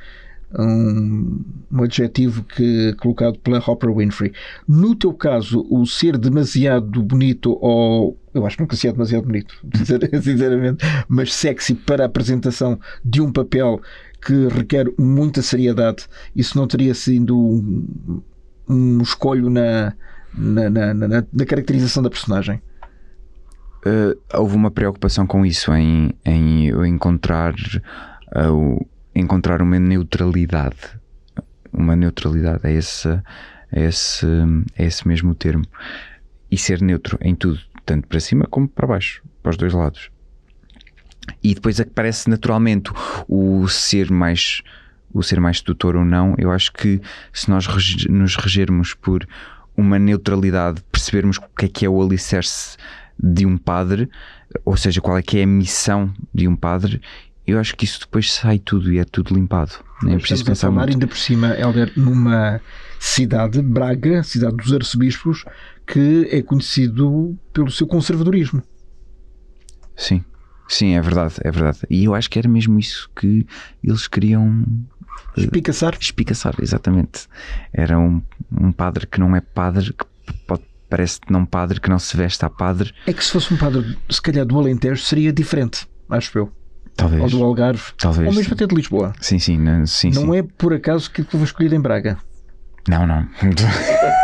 um, 0.58 1.44
um 1.70 1.82
adjetivo 1.82 2.44
que 2.44 2.94
colocado 2.94 3.38
pela 3.38 3.58
Hopper 3.58 3.92
Winfrey. 3.94 4.32
No 4.66 4.94
teu 4.94 5.12
caso, 5.12 5.66
o 5.70 5.86
ser 5.86 6.18
demasiado 6.18 7.02
bonito 7.02 7.58
ou 7.60 8.16
eu 8.36 8.46
acho 8.46 8.56
que 8.56 8.62
nunca 8.62 8.76
se 8.76 8.86
é 8.86 8.92
demasiado 8.92 9.24
bonito, 9.24 9.56
sinceramente, 10.22 10.84
mas 11.08 11.32
sexy 11.32 11.74
para 11.74 12.04
a 12.04 12.06
apresentação 12.06 12.78
de 13.02 13.22
um 13.22 13.32
papel 13.32 13.80
que 14.20 14.48
requer 14.48 14.92
muita 14.98 15.40
seriedade, 15.40 16.06
isso 16.34 16.58
não 16.58 16.66
teria 16.66 16.94
sido 16.94 17.38
um, 17.38 18.20
um 18.68 19.00
escolho 19.00 19.48
na, 19.48 19.94
na, 20.34 20.68
na, 20.68 20.94
na, 20.94 21.24
na 21.32 21.46
caracterização 21.46 22.02
da 22.02 22.10
personagem? 22.10 22.60
Uh, 23.86 24.20
houve 24.34 24.56
uma 24.56 24.70
preocupação 24.70 25.28
com 25.28 25.46
isso, 25.46 25.72
em, 25.72 26.10
em 26.24 26.66
eu 26.66 26.84
encontrar, 26.84 27.54
uh, 28.34 28.84
encontrar 29.14 29.62
uma 29.62 29.78
neutralidade. 29.78 30.98
Uma 31.72 31.94
neutralidade, 31.94 32.66
é 32.66 32.72
esse, 32.72 33.08
é, 33.70 33.84
esse, 33.84 34.26
é 34.76 34.86
esse 34.86 35.06
mesmo 35.06 35.36
termo. 35.36 35.64
E 36.50 36.58
ser 36.58 36.82
neutro 36.82 37.16
em 37.20 37.36
tudo, 37.36 37.60
tanto 37.84 38.08
para 38.08 38.18
cima 38.18 38.46
como 38.50 38.66
para 38.66 38.88
baixo, 38.88 39.22
para 39.40 39.50
os 39.50 39.56
dois 39.56 39.72
lados. 39.72 40.10
E 41.40 41.54
depois 41.54 41.78
aparece 41.78 42.28
naturalmente 42.28 42.90
o 43.28 43.68
ser 43.68 44.10
mais 44.10 44.62
o 45.14 45.22
ser 45.22 45.40
mais 45.40 45.58
sedutor 45.58 45.96
ou 45.96 46.04
não, 46.04 46.34
eu 46.36 46.50
acho 46.50 46.72
que 46.72 47.00
se 47.32 47.48
nós 47.48 47.66
nos 48.08 48.36
regermos 48.36 48.92
por 48.92 49.26
uma 49.74 49.98
neutralidade, 49.98 50.82
percebermos 50.92 51.38
o 51.38 51.42
que 51.56 51.64
é 51.64 51.68
que 51.68 51.86
é 51.86 51.88
o 51.88 52.02
alicerce 52.02 52.76
de 53.18 53.46
um 53.46 53.56
padre, 53.56 54.08
ou 54.64 54.76
seja, 54.76 55.00
qual 55.00 55.18
é 55.18 55.22
que 55.22 55.38
é 55.38 55.44
a 55.44 55.46
missão 55.46 56.12
de 56.34 56.46
um 56.46 56.56
padre, 56.56 57.00
eu 57.46 57.58
acho 57.58 57.76
que 57.76 57.84
isso 57.84 58.00
depois 58.00 58.32
sai 58.32 58.58
tudo 58.58 58.92
e 58.92 58.98
é 58.98 59.04
tudo 59.04 59.34
limpado. 59.34 59.72
Nem 60.02 60.16
é 60.16 60.18
preciso 60.18 60.44
pensar 60.44 60.68
falar 60.68 60.82
muito. 60.82 60.94
ainda 60.94 61.06
por 61.06 61.16
cima, 61.16 61.54
Helder, 61.58 61.92
numa 61.96 62.60
cidade, 62.98 63.62
Braga, 63.62 64.22
cidade 64.22 64.56
dos 64.56 64.72
arcebispos, 64.72 65.44
que 65.86 66.28
é 66.30 66.42
conhecido 66.42 67.38
pelo 67.52 67.70
seu 67.70 67.86
conservadorismo. 67.86 68.62
Sim, 69.94 70.24
sim, 70.68 70.94
é 70.94 71.00
verdade, 71.00 71.34
é 71.42 71.50
verdade. 71.50 71.80
E 71.88 72.04
eu 72.04 72.14
acho 72.14 72.28
que 72.28 72.38
era 72.38 72.48
mesmo 72.48 72.78
isso 72.78 73.08
que 73.14 73.46
eles 73.82 74.06
queriam 74.06 74.64
Espicaçar? 75.36 75.96
Espicaçar, 76.00 76.54
exatamente. 76.60 77.28
Era 77.72 77.98
um, 77.98 78.22
um 78.50 78.72
padre 78.72 79.06
que 79.06 79.20
não 79.20 79.36
é 79.36 79.40
padre, 79.40 79.92
que 79.92 80.06
pode, 80.46 80.62
parece 80.88 81.20
não 81.28 81.44
padre, 81.44 81.80
que 81.80 81.90
não 81.90 81.98
se 81.98 82.16
veste 82.16 82.44
a 82.44 82.50
padre. 82.50 82.92
É 83.06 83.12
que 83.12 83.24
se 83.24 83.32
fosse 83.32 83.52
um 83.52 83.56
padre, 83.56 83.96
se 84.08 84.20
calhar 84.20 84.44
do 84.44 84.58
Alentejo, 84.58 85.02
seria 85.02 85.32
diferente, 85.32 85.86
acho 86.08 86.38
eu. 86.38 86.52
Talvez. 86.96 87.22
Ou 87.22 87.28
do 87.28 87.44
Algarve. 87.44 87.92
Talvez. 87.98 88.26
Ou 88.26 88.34
mesmo 88.34 88.54
até 88.54 88.66
de 88.66 88.74
Lisboa. 88.74 89.12
Sim, 89.20 89.38
sim. 89.38 89.58
Não, 89.58 89.86
sim, 89.86 90.10
não 90.10 90.32
sim. 90.32 90.38
é 90.38 90.42
por 90.42 90.72
acaso 90.72 91.10
que 91.10 91.22
foi 91.22 91.42
escolhido 91.42 91.74
em 91.74 91.80
Braga. 91.80 92.16
Não, 92.88 93.06
não. 93.06 93.28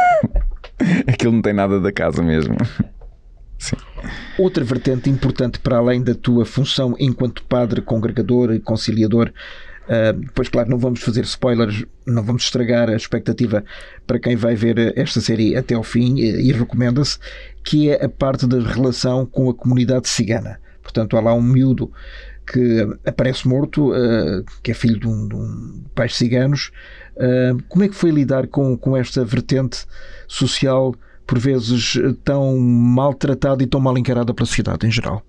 Aquilo 1.07 1.33
não 1.33 1.43
tem 1.43 1.53
nada 1.53 1.79
da 1.81 1.93
casa 1.93 2.23
mesmo. 2.23 2.57
Sim. 3.59 3.77
Outra 4.39 4.65
vertente 4.65 5.11
importante 5.11 5.59
para 5.59 5.77
além 5.77 6.03
da 6.03 6.15
tua 6.15 6.47
função 6.47 6.97
enquanto 6.99 7.45
padre, 7.45 7.83
congregador 7.83 8.53
e 8.53 8.61
conciliador 8.61 9.31
Uh, 9.93 10.12
depois, 10.14 10.49
claro, 10.49 10.70
não 10.70 10.78
vamos 10.78 11.03
fazer 11.03 11.22
spoilers, 11.24 11.84
não 12.07 12.22
vamos 12.22 12.45
estragar 12.45 12.88
a 12.88 12.97
expectativa 12.97 13.62
para 14.07 14.18
quem 14.18 14.36
vai 14.36 14.55
ver 14.55 14.97
esta 14.97 15.20
série 15.20 15.55
até 15.55 15.74
ao 15.74 15.82
fim 15.82 16.16
e, 16.16 16.49
e 16.49 16.53
recomenda-se, 16.53 17.18
que 17.62 17.90
é 17.90 18.03
a 18.03 18.09
parte 18.09 18.47
da 18.47 18.59
relação 18.59 19.26
com 19.26 19.51
a 19.51 19.55
comunidade 19.55 20.09
cigana. 20.09 20.59
Portanto, 20.82 21.14
há 21.14 21.20
lá 21.20 21.34
um 21.34 21.43
miúdo 21.43 21.93
que 22.47 22.88
aparece 23.05 23.47
morto, 23.47 23.93
uh, 23.93 24.43
que 24.62 24.70
é 24.70 24.74
filho 24.74 24.99
de 24.99 25.07
um, 25.07 25.28
de 25.28 25.36
um 25.36 25.84
pais 25.95 26.16
ciganos. 26.16 26.72
Uh, 27.16 27.62
como 27.68 27.84
é 27.84 27.88
que 27.88 27.95
foi 27.95 28.11
lidar 28.11 28.47
com, 28.47 28.78
com 28.78 28.97
esta 28.97 29.22
vertente 29.24 29.84
social, 30.26 30.95
por 31.26 31.38
vezes 31.38 31.99
tão 32.24 32.59
maltratada 32.59 33.62
e 33.62 33.66
tão 33.66 33.80
mal 33.80 33.99
encarada 33.99 34.32
pela 34.32 34.47
sociedade 34.47 34.86
em 34.86 34.90
geral? 34.90 35.22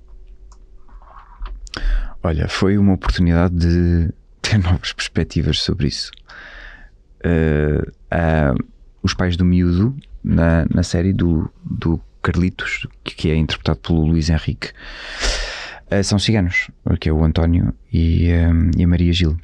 Olha, 2.24 2.48
foi 2.48 2.78
uma 2.78 2.94
oportunidade 2.94 3.56
de 3.56 4.14
novas 4.64 4.94
perspectivas 4.94 5.60
sobre 5.60 5.88
isso. 5.88 6.12
Uh, 7.26 7.90
uh, 7.90 8.66
os 9.02 9.14
pais 9.14 9.38
do 9.38 9.46
miúdo, 9.46 9.96
na, 10.24 10.66
na 10.74 10.84
série 10.84 11.14
do, 11.14 11.50
do 11.64 12.00
Carlitos, 12.22 12.88
que 13.04 13.30
é 13.30 13.36
interpretado 13.36 13.80
pelo 13.80 14.06
Luís 14.06 14.30
Henrique, 14.30 14.70
uh, 15.92 16.04
são 16.04 16.20
ciganos, 16.20 16.70
que 17.00 17.10
é 17.10 17.14
o 17.14 17.24
António 17.24 17.74
e, 17.92 18.30
um, 18.32 18.72
e 18.78 18.84
a 18.84 18.88
Maria 18.88 19.14
Gil. 19.14 19.38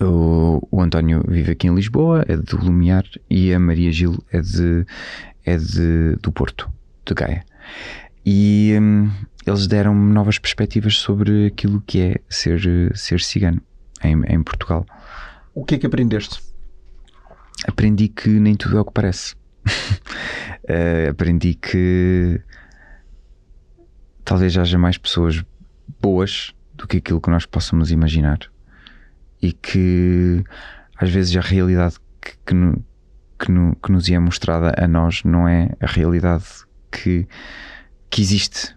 O, 0.00 0.66
o, 0.70 0.80
António 0.80 1.22
vive 1.28 1.52
aqui 1.52 1.66
em 1.66 1.74
Lisboa, 1.74 2.24
é 2.26 2.36
do 2.36 2.56
Lumiar, 2.56 3.04
e 3.28 3.52
a 3.52 3.58
Maria 3.58 3.92
Gil 3.92 4.16
é, 4.32 4.40
de, 4.40 4.86
é 5.44 5.56
de, 5.58 6.16
do 6.22 6.32
Porto, 6.32 6.72
de 7.04 7.12
Gaia. 7.12 7.44
E 8.24 8.74
um, 8.80 9.10
eles 9.46 9.66
deram-me 9.66 10.12
novas 10.12 10.38
perspectivas 10.38 10.96
sobre 10.96 11.46
aquilo 11.46 11.82
que 11.86 12.00
é 12.00 12.16
ser, 12.28 12.60
ser 12.96 13.20
cigano 13.20 13.60
em, 14.02 14.22
em 14.26 14.42
Portugal. 14.42 14.86
O 15.54 15.64
que 15.64 15.74
é 15.74 15.78
que 15.78 15.86
aprendeste? 15.86 16.40
Aprendi 17.66 18.08
que 18.08 18.28
nem 18.28 18.54
tudo 18.54 18.78
é 18.78 18.80
o 18.80 18.84
que 18.84 18.92
parece. 18.92 19.34
uh, 19.66 21.10
aprendi 21.10 21.54
que 21.54 22.40
talvez 24.24 24.56
haja 24.56 24.78
mais 24.78 24.96
pessoas 24.96 25.44
boas 26.00 26.54
do 26.74 26.86
que 26.86 26.98
aquilo 26.98 27.20
que 27.20 27.30
nós 27.30 27.44
possamos 27.44 27.90
imaginar 27.90 28.38
e 29.42 29.52
que 29.52 30.42
às 30.96 31.10
vezes 31.10 31.36
a 31.36 31.40
realidade 31.40 31.96
que, 32.20 32.32
que, 32.46 32.54
no, 32.54 32.84
que, 33.38 33.50
no, 33.50 33.76
que 33.76 33.92
nos 33.92 34.08
é 34.08 34.18
mostrada 34.18 34.74
a 34.76 34.86
nós 34.86 35.22
não 35.24 35.48
é 35.48 35.70
a 35.80 35.86
realidade 35.86 36.44
que, 36.90 37.26
que 38.08 38.22
existe 38.22 38.74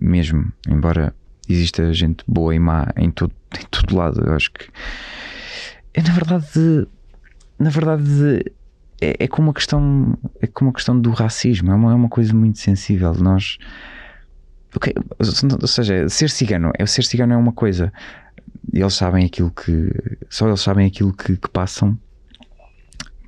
mesmo, 0.00 0.52
embora 0.68 1.14
exista 1.48 1.92
gente 1.92 2.24
boa 2.26 2.54
e 2.54 2.58
má 2.58 2.88
em 2.96 3.10
todo, 3.10 3.32
em 3.58 3.66
todo 3.70 3.96
lado. 3.96 4.22
Eu 4.24 4.34
acho 4.34 4.52
que 4.52 4.66
é 5.94 6.02
na 6.02 6.12
verdade, 6.12 6.86
na 7.58 7.70
verdade 7.70 8.44
é, 9.00 9.24
é 9.24 9.28
como 9.28 9.50
a 9.50 9.54
questão 9.54 10.16
é 10.40 10.46
como 10.46 10.70
a 10.70 10.72
questão 10.72 10.98
do 10.98 11.10
racismo. 11.10 11.70
É 11.70 11.74
uma, 11.74 11.92
é 11.92 11.94
uma 11.94 12.08
coisa 12.08 12.34
muito 12.34 12.58
sensível. 12.58 13.14
Nós 13.14 13.58
okay, 14.74 14.94
ou 15.18 15.66
seja, 15.66 16.08
ser 16.08 16.30
cigano, 16.30 16.72
é 16.78 16.86
ser 16.86 17.04
cigano 17.04 17.34
é 17.34 17.36
uma 17.36 17.52
coisa. 17.52 17.92
Eles 18.72 18.94
sabem 18.94 19.24
aquilo 19.24 19.50
que 19.50 19.90
só 20.28 20.46
eles 20.46 20.60
sabem 20.60 20.86
aquilo 20.86 21.12
que, 21.12 21.36
que 21.36 21.48
passam 21.48 21.98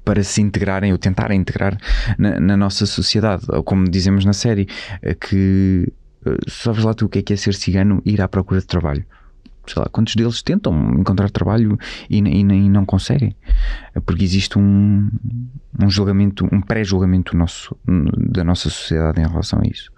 para 0.04 0.22
se 0.22 0.40
integrarem 0.40 0.92
ou 0.92 0.98
tentarem 0.98 1.40
integrar 1.40 1.78
na, 2.18 2.40
na, 2.40 2.56
nossa 2.56 2.86
sociedade, 2.86 3.44
ou 3.48 3.62
como 3.62 3.88
dizemos 3.88 4.24
na 4.24 4.32
série, 4.32 4.66
que 5.20 5.86
eh, 5.86 5.92
sabes 6.48 6.84
lá 6.84 6.94
tu 6.94 7.06
o 7.06 7.08
que 7.08 7.20
é 7.20 7.22
que 7.22 7.32
é 7.32 7.36
ser 7.36 7.54
cigano 7.54 8.02
ir 8.04 8.20
à 8.20 8.28
procura 8.28 8.60
de 8.60 8.66
trabalho? 8.66 9.04
Sei 9.66 9.80
lá, 9.80 9.88
quantos 9.90 10.16
deles 10.16 10.42
tentam 10.42 10.94
encontrar 10.98 11.30
trabalho 11.30 11.78
e, 12.08 12.18
e, 12.18 12.40
e 12.40 12.68
não 12.68 12.84
conseguem? 12.84 13.36
É 13.94 14.00
porque 14.00 14.24
existe 14.24 14.58
um, 14.58 15.08
um 15.80 15.88
julgamento, 15.88 16.48
um 16.50 16.60
pré-julgamento 16.60 17.36
nosso, 17.36 17.76
da 17.86 18.42
nossa 18.42 18.68
sociedade 18.70 19.20
em 19.20 19.26
relação 19.26 19.60
a 19.62 19.66
isso. 19.66 19.92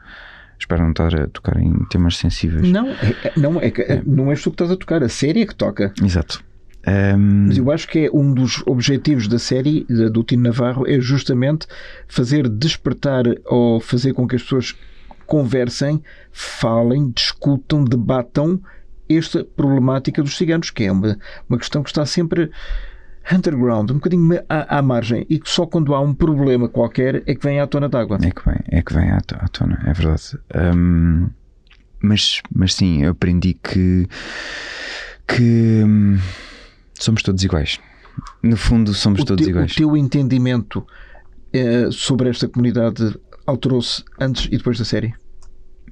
Espero 0.58 0.82
não 0.82 0.90
estar 0.90 1.14
a 1.18 1.26
tocar 1.26 1.60
em 1.60 1.72
temas 1.86 2.16
sensíveis. 2.16 2.70
Não, 2.70 2.88
é, 2.88 3.16
é 3.24 3.32
não, 3.36 3.60
é, 3.60 3.66
é. 3.66 4.02
não 4.06 4.30
és 4.30 4.42
tu 4.42 4.50
que 4.50 4.54
estás 4.54 4.70
a 4.70 4.76
tocar, 4.76 5.02
a 5.02 5.08
série 5.08 5.42
é 5.42 5.46
que 5.46 5.54
toca. 5.54 5.92
Exato. 6.02 6.44
Um... 6.86 7.46
Mas 7.46 7.58
eu 7.58 7.70
acho 7.70 7.88
que 7.88 8.06
é 8.06 8.10
um 8.12 8.34
dos 8.34 8.62
objetivos 8.66 9.28
da 9.28 9.38
série 9.38 9.84
do 9.84 10.22
Tino 10.22 10.42
Navarro 10.42 10.86
é 10.86 11.00
justamente 11.00 11.66
fazer 12.08 12.48
despertar 12.48 13.24
ou 13.46 13.80
fazer 13.80 14.12
com 14.12 14.26
que 14.26 14.36
as 14.36 14.42
pessoas 14.42 14.76
conversem, 15.32 16.02
falem, 16.30 17.10
discutam, 17.10 17.82
debatam 17.82 18.60
esta 19.08 19.42
problemática 19.42 20.22
dos 20.22 20.36
ciganos, 20.36 20.68
que 20.68 20.84
é 20.84 20.92
uma, 20.92 21.18
uma 21.48 21.56
questão 21.56 21.82
que 21.82 21.88
está 21.88 22.04
sempre 22.04 22.50
underground, 23.32 23.92
um 23.92 23.94
bocadinho 23.94 24.38
à, 24.46 24.76
à, 24.76 24.82
margem, 24.82 25.24
e 25.30 25.38
que 25.38 25.48
só 25.48 25.64
quando 25.64 25.94
há 25.94 26.00
um 26.02 26.12
problema 26.12 26.68
qualquer 26.68 27.22
é 27.26 27.34
que 27.34 27.42
vem 27.42 27.60
à 27.60 27.66
tona 27.66 27.88
d'água. 27.88 28.18
É 28.22 28.30
que 28.30 28.44
vem, 28.44 28.58
é 28.68 28.82
que 28.82 28.92
vem 28.92 29.10
à, 29.10 29.16
à 29.16 29.48
tona, 29.48 29.82
é 29.86 29.92
verdade. 29.94 30.38
Um, 30.54 31.30
mas, 32.02 32.42
mas 32.54 32.74
sim, 32.74 33.02
eu 33.02 33.12
aprendi 33.12 33.54
que, 33.54 34.06
que 35.26 35.82
um, 35.82 36.18
somos 36.92 37.22
todos 37.22 37.42
iguais. 37.42 37.80
No 38.42 38.58
fundo, 38.58 38.92
somos 38.92 39.22
o 39.22 39.24
todos 39.24 39.46
te, 39.46 39.50
iguais. 39.50 39.72
O 39.72 39.76
teu 39.76 39.96
entendimento 39.96 40.86
eh, 41.54 41.88
sobre 41.90 42.28
esta 42.28 42.46
comunidade 42.46 43.18
alterou-se 43.46 44.04
antes 44.20 44.46
e 44.46 44.58
depois 44.58 44.78
da 44.78 44.84
série? 44.84 45.14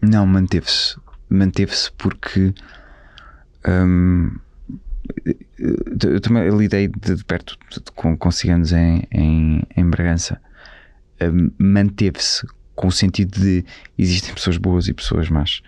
Não, 0.02 0.26
manteve-se. 0.26 0.96
Manteve-se 1.28 1.90
porque. 1.92 2.54
Hum, 3.66 4.36
eu 6.02 6.20
também 6.20 6.48
lidei 6.56 6.88
de 6.88 7.24
perto 7.24 7.58
com, 7.94 8.16
com 8.16 8.30
ciganos 8.30 8.72
em, 8.72 9.02
em, 9.10 9.62
em 9.76 9.90
Bragança. 9.90 10.40
Hum, 11.20 11.50
manteve-se 11.58 12.46
com 12.74 12.88
o 12.88 12.92
sentido 12.92 13.38
de 13.38 13.64
existem 13.98 14.32
pessoas 14.32 14.56
boas 14.56 14.88
e 14.88 14.94
pessoas 14.94 15.28
más. 15.28 15.60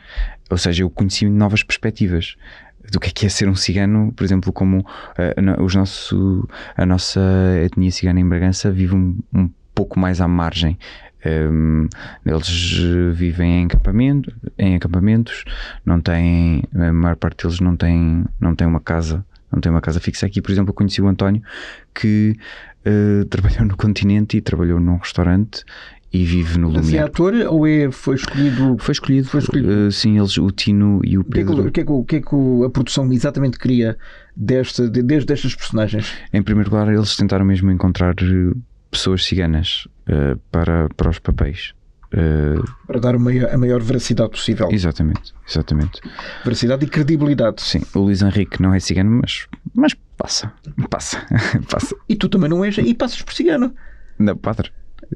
Ou 0.51 0.57
seja, 0.57 0.83
eu 0.83 0.91
conheci 0.91 1.28
novas 1.28 1.62
perspectivas. 1.62 2.37
do 2.91 2.99
que 2.99 3.09
é 3.09 3.12
que 3.12 3.26
é 3.26 3.28
ser 3.28 3.49
um 3.49 3.55
cigano, 3.55 4.12
por 4.12 4.24
exemplo, 4.24 4.53
como 4.53 4.78
uh, 4.80 5.62
os 5.62 5.74
nosso, 5.74 6.49
a 6.76 6.87
nossa 6.87 7.20
etnia 7.62 7.91
cigana 7.91 8.18
em 8.18 8.26
Bragança 8.26 8.70
vive 8.70 8.95
um, 8.95 9.18
um 9.33 9.51
pouco 9.74 9.99
mais 10.01 10.20
à 10.20 10.28
margem. 10.28 10.78
Um, 11.25 11.89
eles 12.27 12.79
vivem 13.14 13.62
em, 13.62 13.64
acampamento, 13.66 14.33
em 14.59 14.75
acampamentos, 14.75 15.45
não 15.85 16.01
têm, 16.01 16.64
a 16.75 16.93
maior 16.93 17.16
parte 17.16 17.45
deles 17.45 17.61
não 17.61 17.77
tem, 17.77 18.25
não 18.41 18.55
tem 18.55 18.66
uma 18.66 18.81
casa, 18.81 19.25
não 19.51 19.61
tem 19.61 19.70
uma 19.70 19.81
casa 19.81 20.01
fixa. 20.01 20.27
Aqui, 20.27 20.43
por 20.43 20.51
exemplo, 20.51 20.70
eu 20.70 20.75
conheci 20.75 21.01
o 21.01 21.07
António 21.07 21.43
que 21.95 22.37
uh, 22.87 23.25
trabalhou 23.27 23.64
no 23.64 23.77
continente 23.77 24.37
e 24.37 24.41
trabalhou 24.41 24.81
num 24.81 24.97
restaurante 24.97 25.64
e 26.12 26.25
vive 26.25 26.59
no 26.59 26.68
Lumiar. 26.68 26.85
Mas 26.85 26.95
é 26.95 26.99
ator 26.99 27.35
ou 27.49 27.66
é, 27.66 27.91
foi 27.91 28.16
escolhido? 28.16 28.77
Foi 28.79 28.93
escolhido, 28.93 29.29
foi 29.29 29.41
escolhido. 29.41 29.68
Uh, 29.68 29.93
sim, 29.93 30.18
eles, 30.18 30.37
o 30.37 30.51
Tino 30.51 31.01
e 31.05 31.16
o 31.16 31.25
Pedro. 31.25 31.66
O 31.66 31.70
que 31.70 31.81
é 31.81 31.85
que, 31.85 31.91
o 31.91 32.05
que, 32.05 32.16
é 32.16 32.20
que, 32.20 32.37
a 32.66 32.70
produção 32.70 33.11
exatamente 33.12 33.59
queria 33.59 33.97
desta, 34.37 34.89
de, 34.89 35.03
desde 35.03 35.33
estas 35.33 35.55
personagens? 35.55 36.12
Em 36.33 36.43
primeiro 36.43 36.70
lugar, 36.70 36.93
eles 36.93 37.16
tentaram 37.16 37.47
mesmo 37.47 37.70
encontrar 37.70 38.14
eh, 38.20 38.53
pessoas 38.93 39.24
ciganas 39.24 39.88
uh, 40.07 40.38
para, 40.53 40.88
para 40.90 41.11
os 41.11 41.18
papéis. 41.18 41.74
Uh, 42.12 42.62
para 42.86 43.01
dar 43.01 43.14
a 43.14 43.18
maior, 43.18 43.51
a 43.51 43.57
maior, 43.57 43.80
veracidade 43.80 44.30
possível. 44.30 44.68
Exatamente, 44.70 45.32
exatamente. 45.49 46.01
Veracidade 46.45 46.84
e 46.84 46.88
credibilidade. 46.88 47.62
Sim, 47.62 47.80
o 47.95 48.01
Luís 48.01 48.20
Henrique 48.20 48.61
não 48.61 48.74
é 48.74 48.78
cigano, 48.78 49.22
mas, 49.22 49.47
mas 49.74 49.95
passa, 50.16 50.53
passa, 50.90 51.26
passa. 51.70 51.97
E 52.07 52.14
tu 52.14 52.28
também 52.28 52.51
não 52.51 52.62
és, 52.62 52.76
e 52.76 52.95
passas 52.95 53.22
por 53.22 53.32
cigano. 53.32 53.74
Não, 54.18 54.36
padre. 54.36 54.70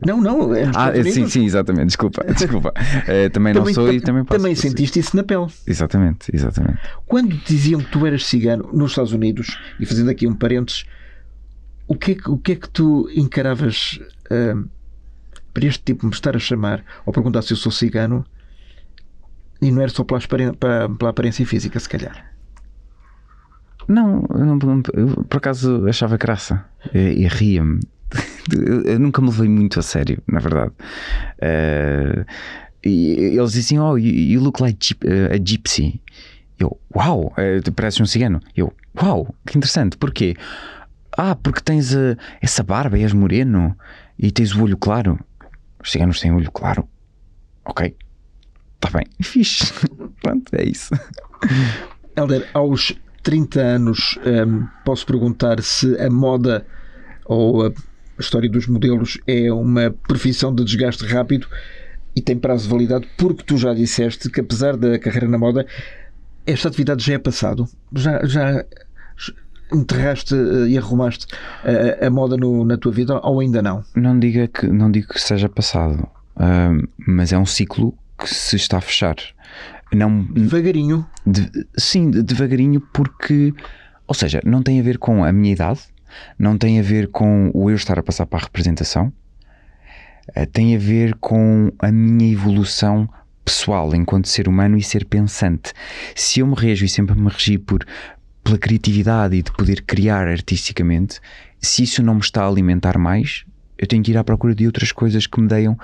Não, 0.04 0.20
não. 0.20 0.54
É 0.54 0.64
ah, 0.74 0.92
sim, 1.04 1.28
sim, 1.28 1.44
exatamente. 1.44 1.88
Desculpa, 1.88 2.24
desculpa. 2.32 2.72
Uh, 2.72 3.30
também, 3.30 3.52
não 3.52 3.66
sou 3.72 3.92
e 3.92 4.00
também 4.00 4.24
passo 4.24 4.40
Também 4.40 4.54
sentiste 4.54 4.98
isso 4.98 5.14
na 5.14 5.22
pele. 5.22 5.46
Exatamente, 5.66 6.34
exatamente. 6.34 6.80
Quando 7.06 7.36
diziam 7.44 7.80
que 7.80 7.90
tu 7.90 8.06
eras 8.06 8.24
cigano 8.24 8.70
nos 8.72 8.92
Estados 8.92 9.12
Unidos, 9.12 9.58
e 9.78 9.84
fazendo 9.84 10.10
aqui 10.10 10.26
um 10.26 10.34
parênteses, 10.34 10.86
o 11.89 11.95
que 11.95 12.12
é 12.12 12.14
que, 12.14 12.30
o 12.30 12.39
que, 12.39 12.53
é 12.53 12.57
que 12.57 12.68
tu 12.68 13.09
encaravas 13.14 14.01
uh, 14.30 14.68
para 15.53 15.66
este 15.66 15.82
tipo 15.84 16.07
me 16.07 16.12
estar 16.12 16.37
a 16.37 16.39
chamar 16.39 16.84
ou 17.05 17.12
perguntar 17.12 17.43
se 17.43 17.53
eu 17.53 17.57
sou 17.57 17.72
cigano 17.72 18.24
e 19.61 19.70
não 19.70 19.82
era 19.82 19.91
só 19.91 20.05
pela, 20.05 20.20
pela, 20.20 20.89
pela 20.89 21.11
aparência 21.11 21.47
física, 21.47 21.78
se 21.78 21.89
calhar? 21.89 22.32
Não, 23.89 24.22
não, 24.22 24.82
eu, 24.95 25.24
por 25.24 25.37
acaso 25.37 25.87
achava 25.89 26.16
graça 26.16 26.64
e, 26.93 27.22
e 27.22 27.28
ria-me 27.28 27.80
eu 28.84 28.99
nunca 28.99 29.20
me 29.20 29.28
levei 29.28 29.49
muito 29.49 29.80
a 29.80 29.82
sério, 29.82 30.22
na 30.26 30.39
verdade. 30.39 30.72
Uh, 31.39 32.24
e 32.84 33.37
eles 33.37 33.53
dizem: 33.53 33.80
Oh, 33.80 33.97
you, 33.97 34.41
look 34.41 34.61
like 34.61 34.95
uh, 34.95 35.34
a 35.34 35.39
gypsy. 35.39 36.01
Eu, 36.59 36.78
uau, 36.95 37.32
uh, 37.32 37.72
pareces 37.72 38.01
um 38.01 38.07
cigano. 38.07 38.41
Eu, 38.57 38.72
uau, 39.03 39.34
que 39.47 39.59
interessante, 39.59 39.97
porquê? 39.97 40.37
Ah, 41.16 41.34
porque 41.34 41.60
tens 41.60 41.94
uh, 41.94 42.16
essa 42.40 42.62
barba 42.62 42.98
és 42.98 43.12
moreno 43.12 43.76
e 44.18 44.30
tens 44.30 44.54
o 44.54 44.62
olho 44.62 44.76
claro. 44.76 45.18
Os 45.82 45.90
ciganos 45.90 46.20
têm 46.20 46.32
olho 46.32 46.50
claro. 46.50 46.88
Ok, 47.64 47.96
está 48.74 48.98
bem, 48.98 49.06
fixe. 49.22 49.72
Pronto, 50.22 50.54
é 50.54 50.64
isso. 50.64 50.94
Helder, 52.16 52.48
aos 52.54 52.94
30 53.22 53.60
anos, 53.60 54.18
um, 54.24 54.30
ehm, 54.30 54.66
posso 54.84 55.04
perguntar 55.06 55.62
se 55.62 55.98
a 56.00 56.08
moda 56.08 56.66
ou 57.24 57.66
a 57.66 57.72
a 58.18 58.22
história 58.22 58.48
dos 58.48 58.66
modelos 58.66 59.18
é 59.26 59.52
uma 59.52 59.94
profissão 60.08 60.54
de 60.54 60.64
desgaste 60.64 61.04
rápido 61.04 61.46
e 62.14 62.22
tem 62.22 62.36
prazo 62.38 62.64
de 62.64 62.70
validade, 62.70 63.06
porque 63.16 63.42
tu 63.42 63.58
já 63.58 63.74
disseste 63.74 64.30
que, 64.30 64.40
apesar 64.40 64.76
da 64.76 64.98
carreira 64.98 65.28
na 65.28 65.36
moda, 65.36 65.66
esta 66.46 66.68
atividade 66.68 67.04
já 67.04 67.14
é 67.14 67.18
passado. 67.18 67.68
Já, 67.94 68.24
já 68.24 68.64
enterraste 69.72 70.34
eh, 70.34 70.68
e 70.68 70.78
arrumaste 70.78 71.26
a, 71.64 71.70
eh, 71.70 72.06
a 72.06 72.10
moda 72.10 72.36
no, 72.36 72.64
na 72.64 72.76
tua 72.76 72.92
vida 72.92 73.20
ou 73.22 73.40
ainda 73.40 73.62
não? 73.62 73.84
Não 73.94 74.18
diga 74.18 74.46
que 74.48 74.66
não 74.66 74.90
digo 74.90 75.08
que 75.08 75.20
seja 75.20 75.48
passado, 75.48 76.08
uh, 76.36 76.88
mas 77.06 77.32
é 77.32 77.38
um 77.38 77.46
ciclo 77.46 77.96
que 78.18 78.32
se 78.32 78.56
está 78.56 78.78
a 78.78 78.80
fechar. 78.80 79.16
Não, 79.92 80.24
devagarinho. 80.24 81.06
De, 81.24 81.66
sim, 81.76 82.10
devagarinho, 82.10 82.80
porque, 82.92 83.54
ou 84.06 84.14
seja, 84.14 84.40
não 84.44 84.62
tem 84.62 84.80
a 84.80 84.82
ver 84.82 84.98
com 84.98 85.24
a 85.24 85.32
minha 85.32 85.52
idade, 85.52 85.80
não 86.38 86.58
tem 86.58 86.78
a 86.80 86.82
ver 86.82 87.08
com 87.08 87.50
o 87.54 87.70
eu 87.70 87.76
estar 87.76 87.98
a 87.98 88.02
passar 88.02 88.26
para 88.26 88.40
a 88.40 88.42
representação, 88.42 89.12
tem 90.52 90.74
a 90.74 90.78
ver 90.78 91.14
com 91.20 91.70
a 91.78 91.92
minha 91.92 92.32
evolução 92.32 93.08
pessoal 93.46 93.94
enquanto 93.94 94.26
ser 94.26 94.48
humano 94.48 94.76
e 94.76 94.82
ser 94.82 95.04
pensante. 95.04 95.72
Se 96.16 96.40
eu 96.40 96.46
me 96.48 96.54
rejo 96.54 96.84
e 96.84 96.88
sempre 96.88 97.16
me 97.16 97.28
regi 97.28 97.56
por 97.56 97.86
pela 98.47 98.59
criatividade 98.59 99.34
e 99.34 99.42
de 99.42 99.51
poder 99.51 99.82
criar 99.82 100.28
artisticamente, 100.28 101.20
se 101.61 101.82
isso 101.82 102.01
não 102.01 102.14
me 102.14 102.20
está 102.20 102.44
a 102.44 102.49
alimentar 102.49 102.97
mais, 102.97 103.44
eu 103.76 103.88
tenho 103.88 104.05
que 104.05 104.12
ir 104.12 104.16
à 104.16 104.22
procura 104.22 104.55
de 104.55 104.66
outras 104.66 104.92
coisas 104.92 105.26
que 105.26 105.40
me 105.40 105.49
deem 105.49 105.76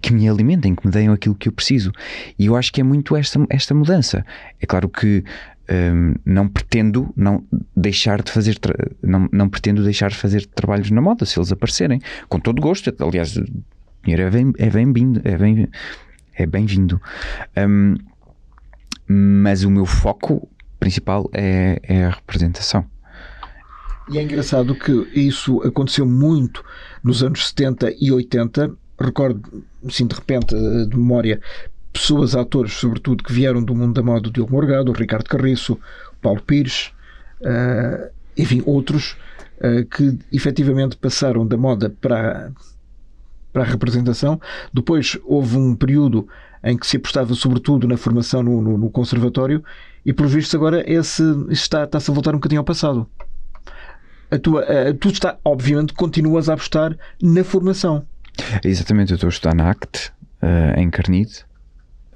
que, 0.00 0.14
me 0.14 0.28
alimentem, 0.28 0.76
que 0.76 0.86
me 0.86 0.92
deem 0.92 1.08
aquilo 1.08 1.34
que 1.34 1.48
eu 1.48 1.52
preciso. 1.52 1.90
E 2.38 2.46
eu 2.46 2.54
acho 2.54 2.72
que 2.72 2.80
é 2.80 2.84
muito 2.84 3.16
esta, 3.16 3.44
esta 3.50 3.74
mudança. 3.74 4.24
É 4.60 4.66
claro 4.66 4.88
que 4.88 5.24
um, 5.68 6.14
não 6.24 6.46
pretendo 6.46 7.12
não 7.16 7.42
deixar 7.76 8.22
de 8.22 8.30
fazer 8.30 8.56
não, 9.02 9.28
não 9.32 9.48
pretendo 9.48 9.82
deixar 9.82 10.10
de 10.10 10.16
fazer 10.16 10.46
trabalhos 10.46 10.92
na 10.92 11.00
moda 11.00 11.26
se 11.26 11.36
eles 11.36 11.50
aparecerem 11.50 12.00
com 12.28 12.38
todo 12.38 12.62
gosto 12.62 12.94
aliás 13.00 13.32
dinheiro 14.04 14.22
é 14.22 14.30
bem 14.30 14.52
é 14.58 14.70
bem 14.70 14.92
vindo 14.92 15.20
é 15.24 15.36
bem 15.36 15.68
é 16.36 16.46
bem 16.46 16.66
vindo 16.66 17.02
um, 17.56 17.96
mas 19.08 19.64
o 19.64 19.70
meu 19.72 19.86
foco 19.86 20.48
principal 20.86 21.28
é, 21.32 21.80
é 21.82 22.04
a 22.04 22.10
representação. 22.10 22.84
E 24.08 24.18
é 24.18 24.22
engraçado 24.22 24.72
que 24.74 24.92
isso 25.12 25.60
aconteceu 25.62 26.06
muito 26.06 26.64
nos 27.02 27.24
anos 27.24 27.48
70 27.48 27.92
e 28.00 28.12
80 28.12 28.70
recordo 29.00 29.64
assim 29.84 30.06
de 30.06 30.14
repente 30.14 30.54
de 30.54 30.96
memória 30.96 31.40
pessoas, 31.92 32.36
atores, 32.36 32.74
sobretudo, 32.74 33.24
que 33.24 33.32
vieram 33.32 33.64
do 33.64 33.74
mundo 33.74 33.94
da 33.94 34.02
moda, 34.02 34.28
o 34.28 34.30
Diogo 34.30 34.52
Morgado, 34.52 34.92
o 34.92 34.94
Ricardo 34.94 35.28
Carriço, 35.28 35.72
o 35.72 36.16
Paulo 36.20 36.42
Pires, 36.42 36.92
uh, 37.40 38.10
enfim, 38.36 38.62
outros 38.66 39.16
uh, 39.60 39.84
que 39.86 40.18
efetivamente 40.30 40.94
passaram 40.98 41.46
da 41.46 41.56
moda 41.56 41.88
para, 41.98 42.52
para 43.56 43.62
a 43.62 43.66
representação. 43.66 44.38
Depois 44.70 45.18
houve 45.24 45.56
um 45.56 45.74
período 45.74 46.28
em 46.62 46.76
que 46.76 46.86
se 46.86 46.98
apostava 46.98 47.32
sobretudo 47.34 47.88
na 47.88 47.96
formação 47.96 48.42
no, 48.42 48.60
no, 48.60 48.76
no 48.76 48.90
conservatório 48.90 49.64
e, 50.04 50.12
pelos 50.12 50.34
vistos, 50.34 50.54
agora 50.54 50.84
esse 50.86 51.22
está, 51.48 51.84
está-se 51.84 52.10
a 52.10 52.14
voltar 52.14 52.32
um 52.32 52.38
bocadinho 52.38 52.60
ao 52.60 52.64
passado. 52.66 53.08
A 54.30 54.38
tua, 54.38 54.62
a, 54.62 54.92
tu 54.92 55.08
está, 55.08 55.38
obviamente, 55.42 55.94
continuas 55.94 56.50
a 56.50 56.52
apostar 56.52 56.94
na 57.22 57.42
formação. 57.42 58.06
Exatamente, 58.62 59.12
eu 59.12 59.14
estou 59.14 59.28
a 59.28 59.30
estudar 59.30 59.54
na 59.54 59.70
ACT, 59.70 60.12
uh, 60.42 60.78
em 60.78 60.90
Carnide, 60.90 61.46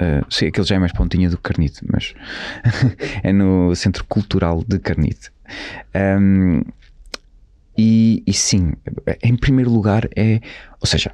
Uh, 0.01 0.25
sei, 0.33 0.49
aquele 0.49 0.67
já 0.67 0.77
é 0.77 0.79
mais 0.79 0.93
pontinha 0.93 1.29
do 1.29 1.37
Carnide, 1.37 1.79
mas 1.93 2.15
é 3.23 3.31
no 3.35 3.77
Centro 3.77 4.03
Cultural 4.07 4.65
de 4.67 4.79
Carnide. 4.79 5.31
Um, 5.95 6.63
e, 7.77 8.23
e 8.27 8.33
sim, 8.33 8.73
em 9.23 9.37
primeiro 9.37 9.71
lugar 9.71 10.09
é, 10.17 10.41
ou 10.81 10.87
seja, 10.87 11.13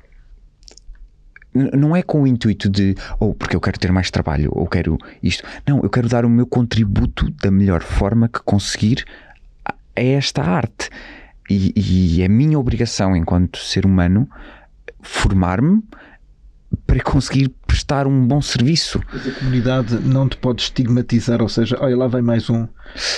não 1.76 1.94
é 1.94 2.02
com 2.02 2.22
o 2.22 2.26
intuito 2.26 2.68
de 2.68 2.94
ou 3.18 3.30
oh, 3.30 3.34
porque 3.34 3.56
eu 3.56 3.60
quero 3.60 3.78
ter 3.78 3.92
mais 3.92 4.10
trabalho 4.10 4.50
ou 4.52 4.66
quero 4.66 4.98
isto. 5.22 5.44
Não, 5.66 5.80
eu 5.82 5.90
quero 5.90 6.08
dar 6.08 6.24
o 6.24 6.30
meu 6.30 6.46
contributo 6.46 7.30
da 7.42 7.50
melhor 7.50 7.82
forma 7.82 8.28
que 8.28 8.40
conseguir 8.40 9.04
a 9.64 10.02
esta 10.02 10.42
arte. 10.42 10.90
E, 11.48 11.72
e 11.76 12.22
é 12.22 12.28
minha 12.28 12.58
obrigação 12.58 13.16
enquanto 13.16 13.58
ser 13.58 13.86
humano 13.86 14.28
formar-me 15.00 15.82
para 16.86 17.00
conseguir 17.00 17.48
prestar 17.66 18.06
um 18.06 18.26
bom 18.26 18.42
serviço. 18.42 19.00
Mas 19.12 19.26
a 19.28 19.32
comunidade 19.32 19.94
não 20.00 20.28
te 20.28 20.36
pode 20.36 20.62
estigmatizar, 20.62 21.40
ou 21.40 21.48
seja, 21.48 21.76
olha, 21.80 21.96
lá 21.96 22.06
vai 22.06 22.22
mais 22.22 22.50
um, 22.50 22.66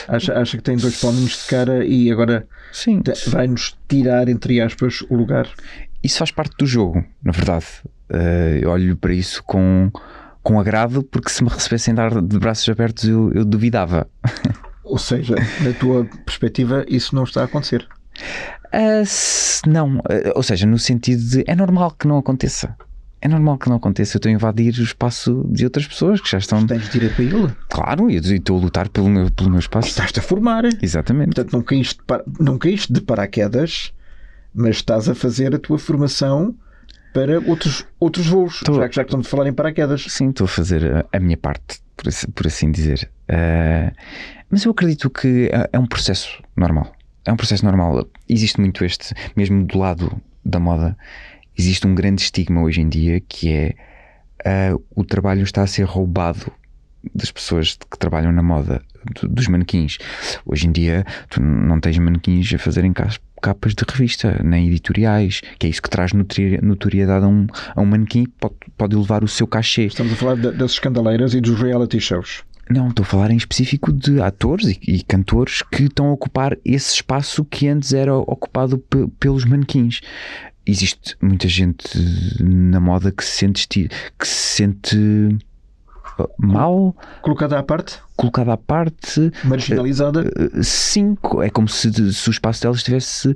acha, 0.07 0.35
acha 0.35 0.57
que 0.57 0.63
tem 0.63 0.77
dois 0.77 1.01
palminhos 1.01 1.43
de 1.43 1.49
cara 1.49 1.85
e 1.85 2.11
agora 2.11 2.47
vai-nos 3.29 3.77
tirar, 3.89 4.29
entre 4.29 4.61
aspas, 4.61 5.03
o 5.09 5.17
lugar. 5.17 5.49
Isso 6.03 6.19
faz 6.19 6.31
parte 6.31 6.55
do 6.59 6.67
jogo, 6.67 7.05
na 7.23 7.33
verdade. 7.33 7.67
Uh, 8.11 8.59
eu 8.63 8.71
olho 8.71 8.97
para 8.97 9.13
isso 9.13 9.43
com, 9.45 9.91
com 10.43 10.59
agrado, 10.59 11.03
porque 11.03 11.31
se 11.31 11.43
me 11.43 11.51
recebessem 11.51 11.95
dar 11.95 12.23
de 12.23 12.39
braços 12.39 12.69
abertos 12.69 13.05
eu, 13.05 13.33
eu 13.33 13.45
duvidava. 13.45 14.09
Ou 14.85 14.99
seja, 14.99 15.35
na 15.63 15.73
tua 15.75 16.07
perspectiva, 16.25 16.85
isso 16.89 17.15
não 17.15 17.25
está 17.25 17.43
a 17.43 17.45
acontecer. 17.45 17.87
Uh, 18.67 19.69
não, 19.69 19.99
uh, 19.99 20.33
ou 20.35 20.43
seja, 20.43 20.67
no 20.67 20.79
sentido 20.79 21.23
de 21.23 21.45
é 21.47 21.55
normal 21.55 21.91
que 21.91 22.09
não 22.09 22.19
aconteça 22.19 22.75
é 23.21 23.29
normal 23.29 23.59
que 23.59 23.69
não 23.69 23.77
aconteça. 23.77 24.17
Eu 24.17 24.19
estou 24.19 24.31
a 24.31 24.33
invadir 24.33 24.75
o 24.79 24.83
espaço 24.83 25.45
de 25.51 25.65
outras 25.65 25.87
pessoas 25.87 26.21
que 26.21 26.31
já 26.31 26.39
estão. 26.39 26.65
Tens 26.67 26.89
direito 26.89 27.17
para 27.17 27.25
ele. 27.25 27.53
Claro, 27.69 28.11
e 28.11 28.17
estou 28.17 28.59
a 28.59 28.61
lutar 28.61 28.89
pelo 28.89 29.09
meu, 29.09 29.31
pelo 29.31 29.51
meu 29.51 29.59
espaço. 29.59 29.89
Estás-te 29.89 30.21
a 30.21 30.23
formar. 30.23 30.65
Exatamente. 30.81 31.35
Portanto, 31.35 31.53
não 31.53 31.63
caíste, 31.63 31.99
de, 31.99 32.45
não 32.45 32.59
caíste 32.59 32.93
de 32.93 33.01
paraquedas, 33.01 33.93
mas 34.55 34.77
estás 34.77 35.09
a 35.09 35.15
fazer 35.15 35.55
a 35.55 35.59
tua 35.59 35.79
formação 35.79 36.55
para 37.13 37.41
outros, 37.41 37.87
outros 37.99 38.27
voos, 38.27 38.61
Tô- 38.61 38.75
já 38.75 38.89
que 38.89 38.97
já 38.97 39.05
que 39.05 39.09
estamos 39.09 39.27
a 39.27 39.31
falar 39.31 39.47
em 39.49 39.53
paraquedas. 39.53 40.05
Sim, 40.09 40.31
estou 40.31 40.45
a 40.45 40.49
fazer 40.49 40.97
a, 41.13 41.17
a 41.17 41.21
minha 41.21 41.37
parte, 41.37 41.81
por, 41.97 42.09
assim- 42.09 42.31
por 42.31 42.47
assim 42.47 42.71
dizer. 42.71 43.11
Ah, 43.29 43.93
mas 44.51 44.65
eu 44.65 44.71
acredito 44.73 45.11
que 45.11 45.51
é, 45.53 45.69
é 45.73 45.79
um 45.79 45.87
processo 45.87 46.43
normal. 46.57 46.93
É 47.25 47.33
um 47.33 47.37
processo 47.37 47.65
normal. 47.65 48.07
Existe 48.29 48.61
muito 48.61 48.85
este, 48.85 49.15
mesmo 49.37 49.65
do 49.65 49.79
lado 49.79 50.21
da 50.45 50.59
moda, 50.59 50.97
existe 51.57 51.87
um 51.87 51.95
grande 51.95 52.23
estigma 52.23 52.63
hoje 52.63 52.81
em 52.81 52.89
dia 52.89 53.21
que 53.21 53.53
é 53.53 53.75
ah, 54.45 54.79
o 54.95 55.05
trabalho 55.05 55.43
está 55.43 55.63
a 55.63 55.67
ser 55.67 55.83
roubado 55.85 56.51
das 57.15 57.31
pessoas 57.31 57.77
que 57.91 57.99
trabalham 57.99 58.33
na 58.33 58.43
moda, 58.43 58.83
do- 59.21 59.29
dos 59.29 59.47
manequins. 59.49 59.99
Hoje 60.45 60.67
em 60.67 60.73
dia, 60.73 61.05
tu 61.31 61.41
não 61.41 61.81
tens 61.81 61.97
manequins 61.99 62.53
a 62.55 62.59
fazerem 62.59 62.93
cas- 62.93 63.21
capas 63.41 63.75
de 63.75 63.85
revista, 63.89 64.41
nem 64.45 64.67
editoriais, 64.69 65.41
que 65.59 65.67
é 65.67 65.71
isso 65.71 65.83
que 65.83 65.91
traz 65.91 66.13
notoriedade 66.63 67.25
a 67.25 67.29
um, 67.29 67.47
a 67.75 67.81
um 67.81 67.87
manequim, 67.87 68.27
pode, 68.41 68.55
pode 68.77 68.97
elevar 68.97 69.23
o 69.25 69.29
seu 69.29 69.47
cachê. 69.47 69.87
Estamos 69.87 70.13
a 70.13 70.17
falar 70.17 70.37
da- 70.37 70.51
das 70.51 70.73
escandaleiras 70.73 71.35
e 71.35 71.41
dos 71.41 71.59
reality 71.61 72.01
shows. 72.01 72.43
Não, 72.71 72.89
estou 72.89 73.03
a 73.03 73.07
falar 73.07 73.31
em 73.31 73.37
específico 73.37 73.91
de 73.93 74.21
atores 74.21 74.67
e, 74.67 74.79
e 74.97 75.03
cantores 75.03 75.63
que 75.63 75.85
estão 75.85 76.09
a 76.09 76.13
ocupar 76.13 76.57
esse 76.65 76.97
espaço 76.97 77.43
que 77.45 77.67
antes 77.67 77.95
era 77.95 78.15
ocupado 78.15 78.77
pe- 78.79 79.07
pelos 79.19 79.45
manequins. 79.47 80.01
Existe 80.67 81.17
muita 81.23 81.49
gente 81.49 81.83
na 82.39 82.79
moda 82.79 83.11
que 83.11 83.25
se 83.25 83.31
sente, 83.39 83.67
que 84.19 84.29
se 84.29 84.57
sente 84.57 84.99
mal, 86.39 86.95
Colocada 87.23 87.59
à 87.59 87.63
parte, 87.63 87.99
colocada 88.17 88.53
à 88.53 88.57
parte. 88.57 89.31
marginalizada. 89.45 90.25
Sim, 90.63 91.15
co- 91.17 91.43
é 91.43 91.51
como 91.51 91.69
se, 91.69 91.91
se 92.13 92.29
o 92.29 92.31
espaço 92.33 92.63
delas 92.63 92.83
tivesse, 92.83 93.35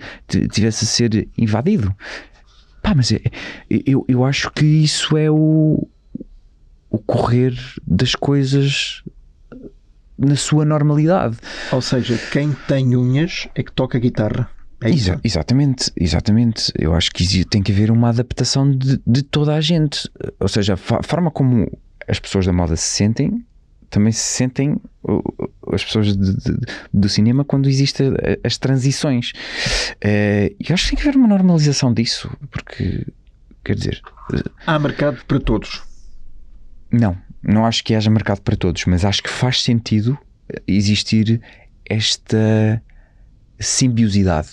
tivesse 0.51 0.85
a 0.85 0.89
ser 0.89 1.29
invadido. 1.37 1.95
Pá, 2.83 2.95
mas 2.95 3.13
é- 3.13 3.21
eu, 3.71 4.05
eu 4.09 4.25
acho 4.25 4.51
que 4.51 4.65
isso 4.65 5.17
é 5.17 5.31
o, 5.31 5.87
o 6.91 6.99
correr 6.99 7.55
das 7.87 8.15
coisas 8.15 9.03
na 10.19 10.37
sua 10.37 10.65
normalidade. 10.65 11.37
Ou 11.73 11.81
seja, 11.81 12.19
quem 12.31 12.53
tem 12.69 12.97
unhas 12.97 13.49
é 13.55 13.63
que 13.63 13.73
toca 13.73 13.99
guitarra. 13.99 14.49
É. 14.81 14.91
Exa- 14.91 15.21
exatamente, 15.23 15.93
exatamente. 15.97 16.73
Eu 16.77 16.93
acho 16.95 17.13
que 17.13 17.45
tem 17.45 17.63
que 17.63 17.71
haver 17.71 17.89
uma 17.91 18.09
adaptação 18.09 18.69
de, 18.71 19.01
de 19.07 19.23
toda 19.23 19.55
a 19.55 19.61
gente. 19.61 20.11
Ou 20.41 20.49
seja, 20.49 20.75
a 20.75 20.77
forma 20.77 21.31
como 21.31 21.71
as 22.13 22.21
pessoas 22.21 22.45
da 22.47 22.53
moda 22.53 22.77
se 22.77 22.85
sentem, 22.89 23.45
também 23.91 24.13
se 24.13 24.21
sentem 24.21 24.77
as 25.73 25.85
pessoas 25.85 26.17
de- 26.17 26.37
de- 26.37 26.59
do 26.93 27.09
cinema 27.09 27.45
quando 27.45 27.69
existem 27.69 28.09
as 28.45 28.57
transições. 28.59 29.33
Eh, 30.01 30.55
E 30.61 30.65
eu 30.71 30.75
acho 30.75 30.85
que 30.85 30.91
tem 30.91 31.03
que 31.03 31.09
haver 31.09 31.19
uma 31.19 31.29
normalização 31.29 31.93
disso, 31.93 32.31
porque, 32.51 33.07
quer 33.65 33.75
dizer, 33.77 34.01
Há 34.67 34.79
mercado 34.79 35.25
para 35.27 35.41
todos. 35.41 35.83
não, 36.91 37.17
não 37.43 37.65
acho 37.67 37.83
que 37.85 37.95
haja 37.95 38.11
mercado 38.11 38.41
para 38.43 38.57
todos, 38.57 38.85
mas 38.87 39.05
acho 39.05 39.23
que 39.23 39.31
faz 39.31 39.63
sentido 39.63 40.17
existir 40.67 41.41
esta 41.89 42.83
simbiosidade. 43.59 44.51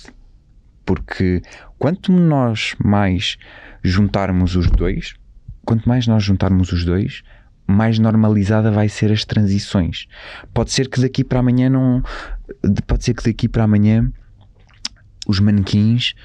Porque 0.85 1.41
quanto 1.77 2.11
nós 2.11 2.75
mais 2.83 3.37
juntarmos 3.83 4.55
os 4.55 4.69
dois, 4.69 5.13
quanto 5.65 5.87
mais 5.87 6.07
nós 6.07 6.23
juntarmos 6.23 6.71
os 6.71 6.83
dois, 6.83 7.21
mais 7.69 7.99
normalizada 7.99 8.71
vai 8.71 8.89
ser 8.89 9.11
as 9.11 9.23
transições. 9.23 10.07
Pode 10.53 10.71
ser 10.71 10.89
que 10.89 10.99
daqui 10.99 11.23
para 11.23 11.39
amanhã 11.39 11.69
não. 11.69 12.01
Pode 12.87 13.03
ser 13.03 13.13
que 13.13 13.23
daqui 13.23 13.47
para 13.47 13.63
amanhã 13.63 14.11
os 15.27 15.39
manequins, 15.39 16.15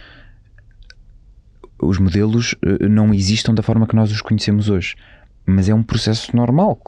os 1.81 1.99
modelos 1.99 2.55
eh, 2.63 2.89
não 2.89 3.13
existam 3.13 3.53
da 3.55 3.63
forma 3.63 3.87
que 3.87 3.95
nós 3.95 4.11
os 4.11 4.23
conhecemos 4.23 4.69
hoje. 4.69 4.97
Mas 5.47 5.69
é 5.69 5.75
um 5.75 5.83
processo 5.83 6.35
normal 6.35 6.81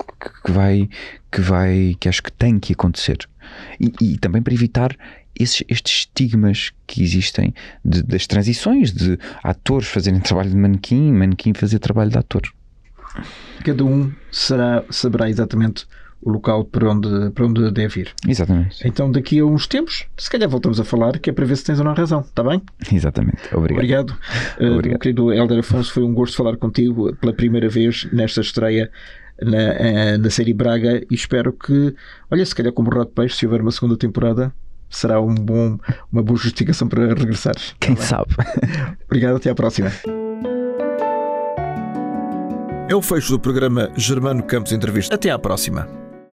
que, 0.43 0.51
vai, 0.51 0.89
que 1.31 1.41
vai, 1.43 1.95
que 2.01 2.09
acho 2.09 2.23
que 2.23 2.33
tem 2.33 2.59
que 2.59 2.73
acontecer. 2.73 3.19
E, 3.79 3.93
e 4.01 4.19
também 4.19 4.41
para 4.41 4.55
evitar 4.55 4.97
esses, 5.39 5.63
estes 5.69 5.99
estigmas 5.99 6.73
que 6.87 7.03
existem 7.03 7.53
de- 7.85 8.03
das 8.03 8.27
transições, 8.27 8.91
de 8.93 9.19
atores 9.45 9.89
fazerem 9.89 10.21
trabalho 10.25 10.49
de 10.49 10.57
manequim, 10.57 11.13
manequim 11.13 11.53
fazer 11.53 11.79
trabalho 11.79 12.11
de 12.11 12.17
ator. 12.17 12.43
Cada 13.65 13.85
um 13.85 14.13
será, 14.31 14.85
saberá 14.91 15.29
exatamente 15.29 15.87
o 16.23 16.31
local 16.31 16.65
para 16.65 16.91
onde, 16.91 17.31
para 17.31 17.47
onde 17.47 17.71
deve 17.71 18.01
ir. 18.01 18.13
Exatamente. 18.27 18.87
Então, 18.87 19.11
daqui 19.11 19.39
a 19.39 19.45
uns 19.45 19.67
tempos, 19.67 20.07
se 20.17 20.31
calhar 20.31 20.49
voltamos 20.49 20.81
a 20.81 20.85
falar, 20.85 21.19
que 21.19 21.31
é 21.31 21.33
para 21.33 21.45
ver 21.45 21.57
se 21.57 21.65
tens 21.65 21.79
ou 21.79 21.85
não 21.85 21.95
razão. 21.95 22.21
Está 22.21 22.43
bem? 22.43 22.63
Exatamente. 22.93 23.43
Obrigado. 23.55 23.77
Obrigado. 23.77 24.11
Uh, 24.59 24.65
Obrigado. 24.75 24.87
meu 24.87 24.99
querido 24.99 25.33
Helder 25.33 25.61
Afonso, 25.61 25.93
foi 25.93 26.03
um 26.03 26.15
gosto 26.15 26.37
falar 26.37 26.57
contigo 26.57 27.15
pela 27.17 27.33
primeira 27.33 27.69
vez 27.69 28.09
nesta 28.13 28.41
estreia 28.41 28.91
na, 29.41 29.59
eh, 29.59 30.19
na 30.19 30.31
série 30.31 30.55
Braga 30.55 31.03
e 31.11 31.15
espero 31.15 31.53
que, 31.53 31.95
olha, 32.31 32.45
se 32.45 32.55
calhar 32.55 32.73
como 32.73 32.91
Rod 32.91 33.09
Peixe, 33.09 33.37
se 33.37 33.47
houver 33.47 33.61
uma 33.61 33.71
segunda 33.71 33.97
temporada, 33.97 34.53
será 34.89 35.21
um 35.21 35.35
bom, 35.35 35.79
uma 36.11 36.23
boa 36.23 36.39
justificação 36.39 36.89
para 36.89 37.09
regressar. 37.09 37.55
Quem 37.79 37.97
sabe? 37.97 38.35
Obrigado, 39.07 39.37
até 39.37 39.51
à 39.51 39.55
próxima. 39.55 39.91
É 42.89 42.95
o 42.95 43.03
fecho 43.03 43.33
do 43.33 43.41
programa 43.41 43.91
Germano 43.97 44.45
Campos 44.45 44.71
Entrevista. 44.71 45.13
Até 45.13 45.29
à 45.31 45.39
próxima. 45.39 46.06